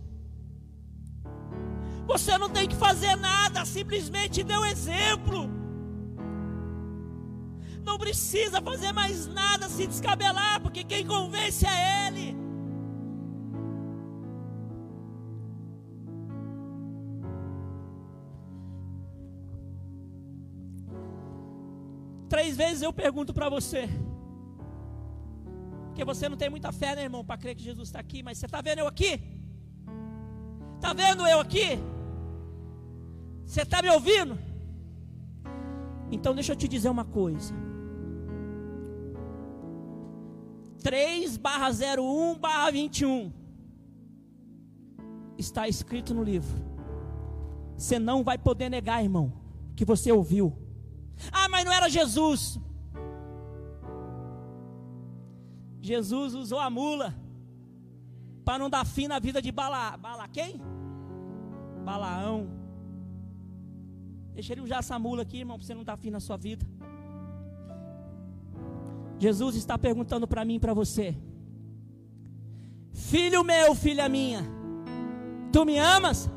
Você 2.07 2.37
não 2.37 2.51
tem 2.51 2.69
que 2.69 2.75
fazer 2.75 3.17
nada, 3.17 3.65
simplesmente 3.65 4.43
dê 4.43 4.55
o 4.55 4.61
um 4.61 4.65
exemplo. 4.65 5.49
Não 7.85 7.99
precisa 7.99 8.61
fazer 8.61 8.93
mais 8.93 9.27
nada, 9.27 9.69
se 9.69 9.87
descabelar, 9.87 10.61
porque 10.61 10.85
quem 10.85 11.07
convence 11.07 11.67
é 11.67 12.09
Ele. 12.09 12.42
Vezes 22.63 22.83
eu 22.83 22.93
pergunto 22.93 23.33
para 23.39 23.49
você. 23.57 23.83
Porque 25.87 26.05
você 26.05 26.29
não 26.29 26.39
tem 26.43 26.51
muita 26.55 26.71
fé, 26.81 26.91
né, 26.97 27.03
irmão, 27.09 27.25
para 27.25 27.41
crer 27.43 27.55
que 27.57 27.63
Jesus 27.71 27.89
está 27.89 28.01
aqui. 28.01 28.23
Mas 28.23 28.39
você 28.39 28.47
está 28.47 28.61
vendo 28.61 28.81
eu 28.81 28.87
aqui? 28.87 29.13
Está 30.77 30.93
vendo 31.03 31.27
eu 31.27 31.41
aqui? 31.41 31.69
Você 33.47 33.63
está 33.63 33.83
me 33.83 33.91
ouvindo? 33.91 34.39
Então 36.11 36.35
deixa 36.35 36.53
eu 36.53 36.57
te 36.57 36.69
dizer 36.69 36.89
uma 36.89 37.05
coisa. 37.05 37.55
3 40.83 41.37
barra 41.37 41.69
01 41.71 42.39
barra 42.39 42.71
21 42.71 43.33
está 45.39 45.69
escrito 45.69 46.13
no 46.15 46.23
livro. 46.23 46.57
Você 47.77 47.99
não 47.99 48.23
vai 48.23 48.39
poder 48.39 48.69
negar, 48.69 49.03
irmão, 49.03 49.33
que 49.77 49.85
você 49.85 50.11
ouviu. 50.13 50.62
Mas 51.53 51.67
não 51.67 51.73
era 51.73 51.89
Jesus. 51.99 52.59
Jesus 55.83 56.35
usou 56.35 56.59
a 56.59 56.71
mula 56.71 57.15
para 58.43 58.59
não 58.59 58.71
dar 58.71 58.87
fim 58.87 59.07
na 59.07 59.19
vida 59.19 59.43
de 59.43 59.53
Bala, 59.53 59.97
Bala 59.99 60.27
quem? 60.29 60.61
Balaão. 61.85 62.49
Deixa 64.33 64.55
ele 64.55 64.63
usar 64.63 64.79
essa 64.79 64.99
mula 64.99 65.23
aqui, 65.23 65.41
irmão, 65.41 65.59
para 65.59 65.67
você 65.67 65.75
não 65.75 65.85
dar 65.85 65.99
fim 65.99 66.11
na 66.11 66.21
sua 66.21 66.39
vida. 66.39 66.65
Jesus 69.19 69.55
está 69.55 69.77
perguntando 69.77 70.27
para 70.27 70.47
mim 70.47 70.55
e 70.55 70.61
para 70.61 70.73
você: 70.73 71.15
Filho 72.95 73.45
meu, 73.45 73.75
filha 73.75 74.09
minha, 74.09 74.43
tu 75.53 75.67
me 75.67 75.77
amas? 75.79 76.31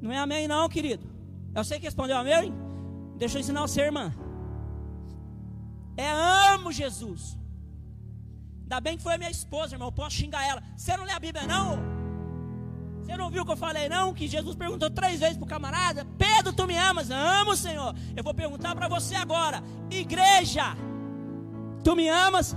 Não 0.00 0.12
é 0.12 0.18
amém, 0.18 0.46
não, 0.46 0.68
querido. 0.68 1.09
Eu 1.54 1.64
sei 1.64 1.78
que 1.78 1.86
respondeu 1.86 2.16
amém. 2.16 2.52
Deixa 3.16 3.36
eu 3.36 3.40
ensinar 3.40 3.62
você, 3.62 3.82
irmã. 3.82 4.12
É 5.96 6.10
amo 6.54 6.72
Jesus. 6.72 7.36
Ainda 8.62 8.80
bem 8.80 8.96
que 8.96 9.02
foi 9.02 9.14
a 9.14 9.18
minha 9.18 9.30
esposa, 9.30 9.74
irmão. 9.74 9.88
Eu 9.88 9.92
posso 9.92 10.16
xingar 10.16 10.46
ela. 10.46 10.62
Você 10.76 10.96
não 10.96 11.04
lê 11.04 11.12
a 11.12 11.18
Bíblia, 11.18 11.46
não? 11.46 11.78
Você 13.02 13.16
não 13.16 13.30
viu 13.30 13.42
o 13.42 13.44
que 13.44 13.52
eu 13.52 13.56
falei, 13.56 13.88
não? 13.88 14.14
Que 14.14 14.28
Jesus 14.28 14.54
perguntou 14.54 14.88
três 14.90 15.18
vezes 15.20 15.36
para 15.36 15.44
o 15.44 15.48
camarada: 15.48 16.06
Pedro, 16.16 16.52
tu 16.52 16.66
me 16.66 16.76
amas? 16.76 17.10
Amo, 17.10 17.56
Senhor. 17.56 17.94
Eu 18.16 18.22
vou 18.22 18.32
perguntar 18.32 18.74
para 18.74 18.88
você 18.88 19.14
agora: 19.16 19.62
Igreja, 19.90 20.76
tu 21.82 21.96
me 21.96 22.08
amas? 22.08 22.56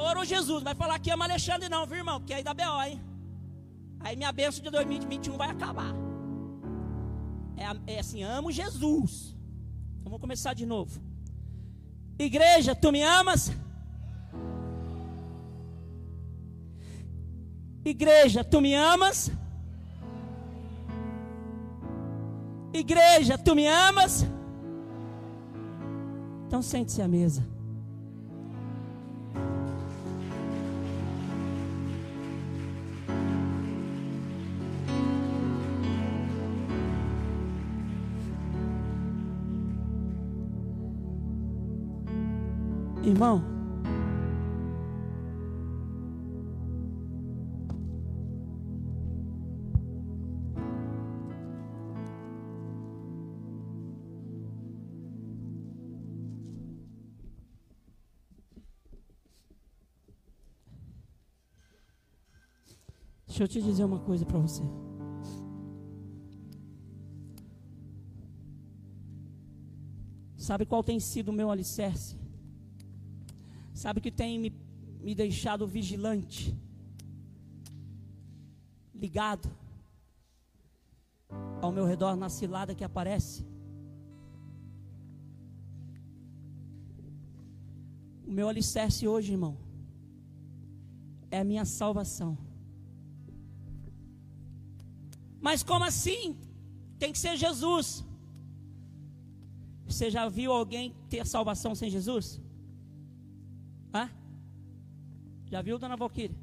Adorou 0.00 0.24
Jesus, 0.24 0.62
vai 0.62 0.74
falar 0.74 0.98
que 0.98 1.10
ama 1.10 1.26
Alexandre 1.26 1.68
não, 1.68 1.86
viu, 1.86 1.98
irmão? 1.98 2.18
Porque 2.18 2.34
aí 2.34 2.42
dá 2.42 2.54
B.O., 2.54 2.82
hein? 2.82 3.00
Aí 4.00 4.16
minha 4.16 4.32
bênção 4.32 4.62
de 4.62 4.70
2021 4.70 5.36
vai 5.36 5.50
acabar. 5.50 5.94
É, 7.56 7.94
é 7.94 8.00
assim, 8.00 8.22
amo 8.22 8.50
Jesus. 8.50 9.36
Então 9.98 10.10
vamos 10.10 10.20
começar 10.20 10.54
de 10.54 10.64
novo. 10.64 11.00
Igreja, 12.18 12.74
tu 12.74 12.90
me 12.90 13.02
amas? 13.02 13.52
Igreja, 17.84 18.42
tu 18.44 18.60
me 18.60 18.74
amas? 18.74 19.30
Igreja, 22.72 23.36
tu 23.36 23.54
me 23.54 23.66
amas? 23.66 24.26
Então 26.46 26.62
sente-se 26.62 27.00
à 27.02 27.08
mesa. 27.08 27.46
Irmão, 43.20 43.42
Deixa 63.26 63.44
eu 63.44 63.48
te 63.48 63.60
dizer 63.62 63.84
uma 63.84 64.00
coisa 64.00 64.24
para 64.24 64.38
você. 64.38 64.62
Sabe 70.38 70.64
qual 70.64 70.82
tem 70.82 70.98
sido 70.98 71.28
o 71.28 71.32
meu 71.32 71.50
alicerce? 71.50 72.29
Sabe 73.82 73.98
que 74.04 74.12
tem 74.20 74.38
me, 74.38 74.50
me 75.00 75.14
deixado 75.14 75.66
vigilante, 75.66 76.54
ligado 78.94 79.48
ao 81.62 81.72
meu 81.72 81.86
redor 81.86 82.14
na 82.14 82.28
cilada 82.28 82.74
que 82.74 82.84
aparece? 82.84 83.42
O 88.28 88.30
meu 88.30 88.50
alicerce 88.50 89.08
hoje, 89.08 89.32
irmão, 89.32 89.56
é 91.30 91.38
a 91.40 91.48
minha 91.52 91.64
salvação. 91.64 92.36
Mas 95.40 95.62
como 95.62 95.86
assim? 95.86 96.36
Tem 96.98 97.14
que 97.14 97.18
ser 97.18 97.34
Jesus. 97.46 98.04
Você 99.86 100.10
já 100.10 100.28
viu 100.28 100.52
alguém 100.52 100.94
ter 101.08 101.26
salvação 101.26 101.74
sem 101.74 101.88
Jesus? 101.88 102.38
Hã? 103.92 104.10
Já 105.50 105.62
viu, 105.62 105.78
dona 105.78 105.96
Valquíria? 105.96 106.36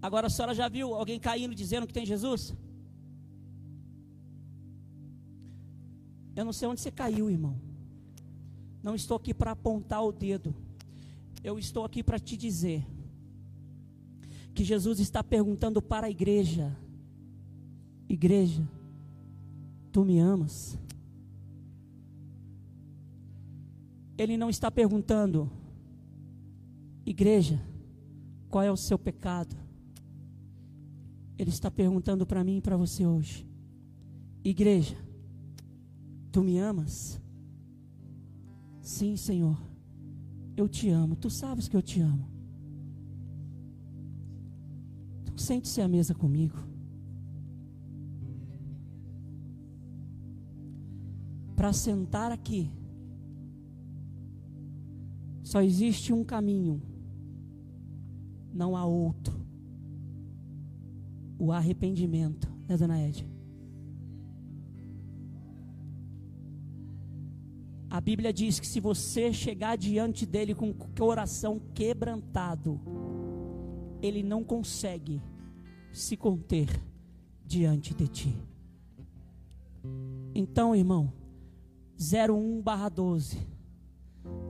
Agora 0.00 0.26
a 0.26 0.30
senhora 0.30 0.54
já 0.54 0.68
viu 0.68 0.94
alguém 0.94 1.18
caindo 1.18 1.54
dizendo 1.54 1.86
que 1.86 1.92
tem 1.92 2.04
Jesus? 2.04 2.54
Eu 6.36 6.44
não 6.44 6.52
sei 6.52 6.68
onde 6.68 6.80
você 6.80 6.90
caiu, 6.90 7.30
irmão. 7.30 7.58
Não 8.82 8.94
estou 8.94 9.16
aqui 9.16 9.32
para 9.32 9.52
apontar 9.52 10.04
o 10.04 10.12
dedo. 10.12 10.54
Eu 11.42 11.58
estou 11.58 11.84
aqui 11.84 12.02
para 12.02 12.18
te 12.18 12.36
dizer 12.36 12.86
que 14.54 14.62
Jesus 14.62 15.00
está 15.00 15.24
perguntando 15.24 15.80
para 15.80 16.06
a 16.06 16.10
igreja: 16.10 16.76
Igreja, 18.08 18.68
tu 19.90 20.04
me 20.04 20.18
amas? 20.18 20.78
Ele 24.16 24.36
não 24.36 24.48
está 24.48 24.70
perguntando, 24.70 25.50
igreja, 27.04 27.60
qual 28.48 28.62
é 28.62 28.70
o 28.70 28.76
seu 28.76 28.98
pecado? 28.98 29.56
Ele 31.36 31.50
está 31.50 31.70
perguntando 31.70 32.24
para 32.24 32.44
mim 32.44 32.58
e 32.58 32.60
para 32.60 32.76
você 32.76 33.04
hoje, 33.04 33.46
igreja, 34.44 34.96
tu 36.30 36.42
me 36.42 36.58
amas? 36.58 37.20
Sim, 38.80 39.16
Senhor, 39.16 39.60
eu 40.56 40.68
te 40.68 40.88
amo, 40.90 41.16
tu 41.16 41.28
sabes 41.28 41.66
que 41.66 41.76
eu 41.76 41.82
te 41.82 42.00
amo. 42.00 42.28
Sente-se 45.36 45.80
à 45.80 45.88
mesa 45.88 46.14
comigo. 46.14 46.56
Para 51.56 51.72
sentar 51.72 52.30
aqui, 52.30 52.70
só 55.44 55.62
existe 55.62 56.12
um 56.12 56.24
caminho, 56.24 56.82
não 58.52 58.76
há 58.76 58.84
outro. 58.84 59.44
O 61.38 61.52
arrependimento, 61.52 62.50
né, 62.66 62.76
dona 62.76 63.00
Ed? 63.00 63.28
A 67.90 68.00
Bíblia 68.00 68.32
diz 68.32 68.58
que 68.58 68.66
se 68.66 68.80
você 68.80 69.32
chegar 69.32 69.76
diante 69.76 70.26
dele 70.26 70.54
com 70.54 70.70
o 70.70 70.74
coração 70.74 71.60
quebrantado, 71.74 72.80
ele 74.02 74.22
não 74.22 74.42
consegue 74.42 75.22
se 75.92 76.16
conter 76.16 76.68
diante 77.46 77.94
de 77.94 78.08
ti. 78.08 78.36
Então, 80.34 80.74
irmão, 80.74 81.12
01/12 81.96 83.53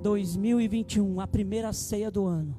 2021, 0.02 1.20
a 1.20 1.26
primeira 1.26 1.72
ceia 1.72 2.10
do 2.10 2.26
ano, 2.26 2.56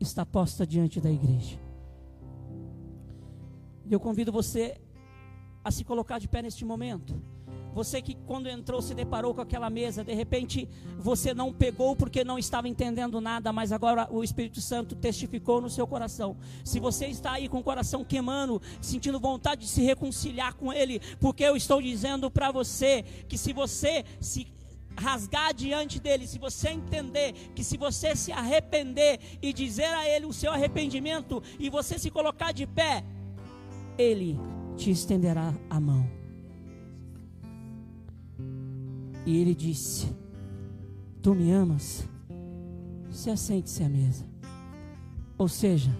está 0.00 0.24
posta 0.24 0.66
diante 0.66 1.00
da 1.00 1.10
igreja. 1.10 1.58
Eu 3.90 3.98
convido 3.98 4.30
você 4.30 4.80
a 5.64 5.70
se 5.70 5.84
colocar 5.84 6.18
de 6.18 6.28
pé 6.28 6.42
neste 6.42 6.64
momento. 6.64 7.20
Você 7.74 8.02
que 8.02 8.14
quando 8.26 8.48
entrou 8.48 8.82
se 8.82 8.94
deparou 8.94 9.34
com 9.34 9.40
aquela 9.40 9.70
mesa, 9.70 10.04
de 10.04 10.14
repente 10.14 10.68
você 10.98 11.32
não 11.32 11.52
pegou 11.52 11.94
porque 11.94 12.24
não 12.24 12.38
estava 12.38 12.68
entendendo 12.68 13.20
nada, 13.20 13.52
mas 13.52 13.72
agora 13.72 14.08
o 14.10 14.24
Espírito 14.24 14.60
Santo 14.60 14.94
testificou 14.94 15.60
no 15.60 15.70
seu 15.70 15.86
coração. 15.86 16.36
Se 16.64 16.80
você 16.80 17.06
está 17.06 17.32
aí 17.32 17.48
com 17.48 17.58
o 17.58 17.62
coração 17.62 18.04
queimando, 18.04 18.60
sentindo 18.80 19.20
vontade 19.20 19.62
de 19.62 19.68
se 19.68 19.82
reconciliar 19.82 20.54
com 20.54 20.72
Ele, 20.72 21.00
porque 21.20 21.44
eu 21.44 21.56
estou 21.56 21.80
dizendo 21.80 22.30
para 22.30 22.50
você 22.50 23.04
que 23.28 23.38
se 23.38 23.52
você 23.52 24.04
se 24.20 24.46
rasgar 24.98 25.54
diante 25.54 26.00
dele, 26.00 26.26
se 26.26 26.38
você 26.38 26.70
entender 26.70 27.32
que 27.54 27.62
se 27.62 27.76
você 27.76 28.16
se 28.16 28.32
arrepender 28.32 29.20
e 29.40 29.52
dizer 29.52 29.86
a 29.86 30.08
ele 30.08 30.26
o 30.26 30.32
seu 30.32 30.52
arrependimento 30.52 31.42
e 31.58 31.70
você 31.70 31.98
se 31.98 32.10
colocar 32.10 32.52
de 32.52 32.66
pé, 32.66 33.04
ele 33.96 34.38
te 34.76 34.90
estenderá 34.90 35.54
a 35.70 35.80
mão. 35.80 36.17
E 39.28 39.36
ele 39.42 39.54
disse: 39.54 40.08
Tu 41.22 41.34
me 41.34 41.52
amas? 41.52 42.02
Se 43.10 43.28
assente-se 43.28 43.82
à 43.82 43.88
mesa. 43.88 44.24
Ou 45.36 45.46
seja, 45.46 45.90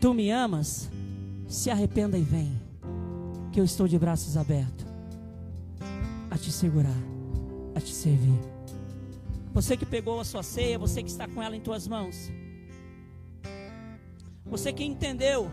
tu 0.00 0.14
me 0.14 0.30
amas? 0.30 0.88
Se 1.48 1.70
arrependa 1.70 2.16
e 2.16 2.22
vem, 2.22 2.52
que 3.50 3.58
eu 3.58 3.64
estou 3.64 3.88
de 3.88 3.98
braços 3.98 4.36
abertos 4.36 4.86
a 6.30 6.38
te 6.38 6.52
segurar, 6.52 7.02
a 7.74 7.80
te 7.80 7.92
servir. 7.92 8.38
Você 9.52 9.76
que 9.76 9.84
pegou 9.84 10.20
a 10.20 10.24
sua 10.24 10.44
ceia, 10.44 10.78
você 10.78 11.02
que 11.02 11.10
está 11.10 11.26
com 11.26 11.42
ela 11.42 11.56
em 11.56 11.60
tuas 11.60 11.88
mãos, 11.88 12.30
você 14.46 14.72
que 14.72 14.84
entendeu 14.84 15.50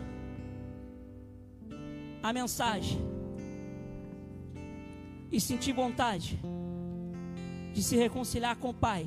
a 2.22 2.32
mensagem, 2.32 3.00
e 5.32 5.40
sentir 5.40 5.72
vontade 5.72 6.38
de 7.72 7.82
se 7.82 7.96
reconciliar 7.96 8.56
com 8.56 8.68
o 8.68 8.74
Pai, 8.74 9.06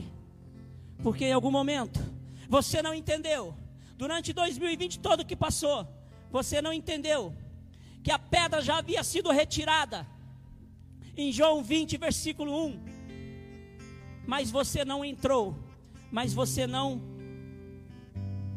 porque 1.03 1.25
em 1.25 1.31
algum 1.31 1.51
momento 1.51 1.99
você 2.49 2.81
não 2.81 2.93
entendeu, 2.93 3.55
durante 3.95 4.33
2020 4.33 4.99
todo 4.99 5.23
que 5.23 5.35
passou, 5.35 5.87
você 6.31 6.61
não 6.61 6.73
entendeu 6.73 7.33
que 8.03 8.11
a 8.11 8.19
pedra 8.19 8.61
já 8.61 8.79
havia 8.79 9.03
sido 9.03 9.31
retirada, 9.31 10.05
em 11.17 11.31
João 11.31 11.63
20, 11.63 11.97
versículo 11.97 12.67
1, 12.67 12.79
mas 14.27 14.51
você 14.51 14.83
não 14.83 15.05
entrou, 15.05 15.55
mas 16.11 16.33
você 16.33 16.67
não 16.67 17.01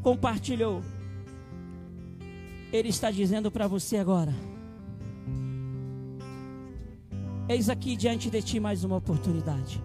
compartilhou. 0.03 0.83
Ele 2.73 2.89
está 2.89 3.11
dizendo 3.11 3.51
para 3.51 3.69
você 3.69 3.99
agora: 3.99 4.35
Eis 7.49 7.71
aqui 7.71 7.97
diante 7.97 8.29
de 8.29 8.43
ti 8.43 8.61
mais 8.61 8.85
uma 8.85 8.97
oportunidade. 8.97 9.83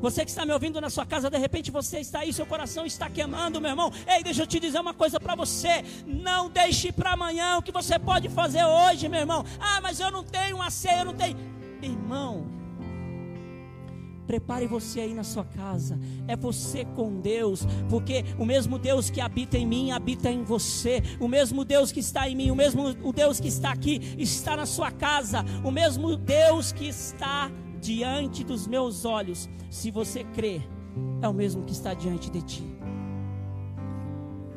Você 0.00 0.24
que 0.24 0.30
está 0.30 0.46
me 0.46 0.52
ouvindo 0.52 0.80
na 0.80 0.88
sua 0.88 1.04
casa, 1.04 1.28
de 1.28 1.36
repente 1.36 1.70
você 1.70 2.00
está 2.00 2.20
aí, 2.20 2.32
seu 2.32 2.46
coração 2.46 2.86
está 2.86 3.08
queimando, 3.10 3.60
meu 3.60 3.70
irmão. 3.70 3.92
Ei, 4.06 4.22
deixa 4.22 4.42
eu 4.42 4.46
te 4.46 4.58
dizer 4.58 4.80
uma 4.80 4.94
coisa 4.94 5.20
para 5.20 5.34
você. 5.34 5.84
Não 6.06 6.48
deixe 6.48 6.90
para 6.90 7.12
amanhã 7.12 7.58
o 7.58 7.62
que 7.62 7.70
você 7.70 7.98
pode 7.98 8.30
fazer 8.30 8.64
hoje, 8.64 9.08
meu 9.08 9.20
irmão. 9.20 9.44
Ah, 9.60 9.80
mas 9.82 10.00
eu 10.00 10.10
não 10.10 10.24
tenho 10.24 10.56
uma 10.56 10.70
ceia, 10.70 11.00
eu 11.00 11.04
não 11.04 11.14
tenho. 11.14 11.36
Irmão, 11.82 12.46
Prepare 14.26 14.66
você 14.66 15.00
aí 15.00 15.14
na 15.14 15.24
sua 15.24 15.44
casa. 15.44 15.98
É 16.26 16.36
você 16.36 16.84
com 16.84 17.20
Deus, 17.20 17.66
porque 17.88 18.24
o 18.38 18.44
mesmo 18.44 18.78
Deus 18.78 19.10
que 19.10 19.20
habita 19.20 19.56
em 19.56 19.66
mim 19.66 19.90
habita 19.90 20.30
em 20.30 20.42
você. 20.42 21.02
O 21.20 21.28
mesmo 21.28 21.64
Deus 21.64 21.92
que 21.92 22.00
está 22.00 22.28
em 22.28 22.34
mim, 22.36 22.50
o 22.50 22.56
mesmo 22.56 22.88
o 23.02 23.12
Deus 23.12 23.38
que 23.38 23.48
está 23.48 23.70
aqui 23.70 24.00
está 24.18 24.56
na 24.56 24.66
sua 24.66 24.90
casa. 24.90 25.44
O 25.64 25.70
mesmo 25.70 26.16
Deus 26.16 26.72
que 26.72 26.88
está 26.88 27.50
diante 27.80 28.42
dos 28.42 28.66
meus 28.66 29.04
olhos, 29.04 29.48
se 29.70 29.90
você 29.90 30.24
crê, 30.24 30.60
é 31.22 31.28
o 31.28 31.34
mesmo 31.34 31.64
que 31.64 31.72
está 31.72 31.94
diante 31.94 32.30
de 32.30 32.42
ti. 32.42 32.75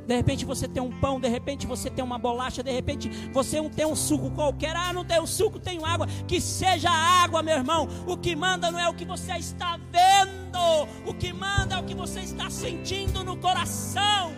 De 0.10 0.16
repente 0.16 0.44
você 0.44 0.68
tem 0.68 0.82
um 0.82 0.90
pão, 0.90 1.20
de 1.20 1.28
repente 1.28 1.68
você 1.68 1.88
tem 1.88 2.04
uma 2.04 2.18
bolacha, 2.18 2.64
de 2.64 2.72
repente 2.72 3.08
você 3.32 3.62
tem 3.70 3.86
um 3.86 3.96
suco 3.96 4.32
qualquer. 4.32 4.76
Ah, 4.76 4.92
não 4.92 5.06
tem 5.06 5.22
um 5.22 5.28
suco, 5.28 5.60
tenho 5.60 5.86
água. 5.86 6.08
Que 6.28 6.42
seja 6.42 6.90
água, 6.90 7.44
meu 7.44 7.56
irmão. 7.56 7.88
O 8.08 8.18
que 8.18 8.36
manda 8.36 8.72
não 8.72 8.80
é 8.80 8.90
o 8.90 8.94
que 8.96 9.06
você 9.06 9.34
está 9.34 9.78
vendo, 9.92 10.88
o 11.06 11.14
que 11.14 11.32
manda 11.32 11.76
é 11.76 11.80
o 11.80 11.84
que 11.84 11.94
você 11.94 12.22
está 12.22 12.50
sentindo 12.50 13.24
no 13.24 13.38
coração. 13.38 14.34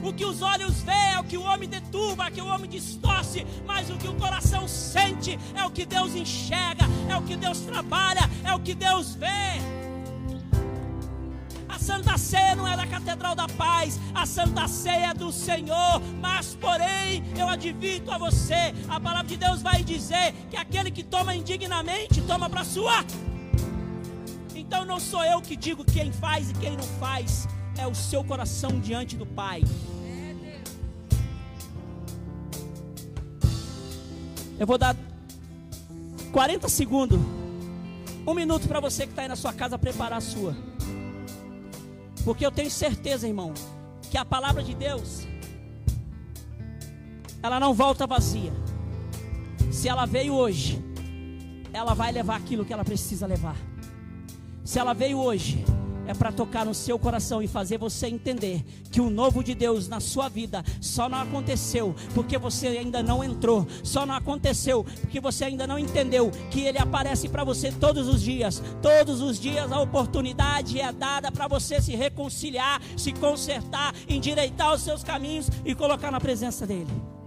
O 0.00 0.12
que 0.12 0.24
os 0.24 0.42
olhos 0.42 0.80
veem 0.82 1.14
é 1.14 1.18
o 1.18 1.24
que 1.24 1.36
o 1.36 1.42
homem 1.42 1.68
deturba, 1.68 2.26
é 2.26 2.28
o 2.28 2.32
que 2.32 2.40
o 2.40 2.46
homem 2.46 2.70
distorce, 2.70 3.44
mas 3.66 3.90
o 3.90 3.96
que 3.96 4.06
o 4.06 4.14
coração 4.14 4.68
sente 4.68 5.36
é 5.56 5.64
o 5.64 5.72
que 5.72 5.84
Deus 5.84 6.14
enxerga, 6.14 6.84
é 7.08 7.16
o 7.16 7.22
que 7.22 7.34
Deus 7.34 7.58
trabalha, 7.62 8.30
é 8.44 8.54
o 8.54 8.60
que 8.60 8.74
Deus 8.74 9.16
vê. 9.16 9.81
Santa 11.82 12.16
Ceia 12.16 12.54
não 12.54 12.66
é 12.68 12.76
da 12.76 12.86
Catedral 12.86 13.34
da 13.34 13.48
Paz, 13.48 13.98
a 14.14 14.24
Santa 14.24 14.68
Ceia 14.68 15.06
é 15.06 15.14
do 15.14 15.32
Senhor, 15.32 16.00
mas 16.20 16.54
porém 16.54 17.24
eu 17.36 17.48
advirto 17.48 18.08
a 18.12 18.18
você, 18.18 18.72
a 18.88 19.00
palavra 19.00 19.26
de 19.26 19.36
Deus 19.36 19.62
vai 19.62 19.82
dizer 19.82 20.32
que 20.48 20.56
aquele 20.56 20.92
que 20.92 21.02
toma 21.02 21.34
indignamente 21.34 22.22
toma 22.22 22.48
para 22.48 22.62
sua. 22.62 23.04
Então 24.54 24.84
não 24.84 25.00
sou 25.00 25.24
eu 25.24 25.42
que 25.42 25.56
digo 25.56 25.84
quem 25.84 26.12
faz 26.12 26.50
e 26.50 26.54
quem 26.54 26.76
não 26.76 26.84
faz, 27.00 27.48
é 27.76 27.84
o 27.84 27.94
seu 27.96 28.22
coração 28.22 28.78
diante 28.78 29.16
do 29.16 29.26
Pai. 29.26 29.64
Eu 34.56 34.66
vou 34.68 34.78
dar 34.78 34.94
40 36.30 36.68
segundos, 36.68 37.18
um 38.24 38.34
minuto 38.34 38.68
para 38.68 38.78
você 38.78 39.04
que 39.04 39.10
está 39.10 39.22
aí 39.22 39.28
na 39.28 39.34
sua 39.34 39.52
casa 39.52 39.76
preparar 39.76 40.18
a 40.18 40.20
sua. 40.20 40.56
Porque 42.24 42.46
eu 42.46 42.50
tenho 42.50 42.70
certeza, 42.70 43.26
irmão, 43.26 43.52
que 44.10 44.16
a 44.16 44.24
palavra 44.24 44.62
de 44.62 44.74
Deus, 44.74 45.26
ela 47.42 47.58
não 47.58 47.74
volta 47.74 48.06
vazia. 48.06 48.52
Se 49.70 49.88
ela 49.88 50.06
veio 50.06 50.34
hoje, 50.34 50.82
ela 51.72 51.94
vai 51.94 52.12
levar 52.12 52.36
aquilo 52.36 52.64
que 52.64 52.72
ela 52.72 52.84
precisa 52.84 53.26
levar. 53.26 53.56
Se 54.64 54.78
ela 54.78 54.92
veio 54.92 55.18
hoje, 55.18 55.64
é 56.06 56.14
para 56.14 56.32
tocar 56.32 56.64
no 56.64 56.74
seu 56.74 56.98
coração 56.98 57.42
e 57.42 57.48
fazer 57.48 57.78
você 57.78 58.06
entender 58.06 58.64
que 58.90 59.00
o 59.00 59.10
novo 59.10 59.42
de 59.42 59.54
Deus 59.54 59.88
na 59.88 60.00
sua 60.00 60.28
vida 60.28 60.64
só 60.80 61.08
não 61.08 61.18
aconteceu 61.18 61.94
porque 62.14 62.38
você 62.38 62.68
ainda 62.68 63.02
não 63.02 63.22
entrou, 63.22 63.66
só 63.82 64.04
não 64.04 64.14
aconteceu 64.14 64.84
porque 65.00 65.20
você 65.20 65.44
ainda 65.44 65.66
não 65.66 65.78
entendeu 65.78 66.30
que 66.50 66.62
ele 66.62 66.78
aparece 66.78 67.28
para 67.28 67.44
você 67.44 67.70
todos 67.70 68.08
os 68.08 68.22
dias. 68.22 68.62
Todos 68.80 69.20
os 69.20 69.38
dias 69.38 69.70
a 69.70 69.80
oportunidade 69.80 70.80
é 70.80 70.92
dada 70.92 71.30
para 71.30 71.48
você 71.48 71.80
se 71.80 71.94
reconciliar, 71.94 72.80
se 72.96 73.12
consertar, 73.12 73.94
endireitar 74.08 74.74
os 74.74 74.82
seus 74.82 75.02
caminhos 75.02 75.48
e 75.64 75.74
colocar 75.74 76.10
na 76.10 76.20
presença 76.20 76.66
dele. 76.66 77.21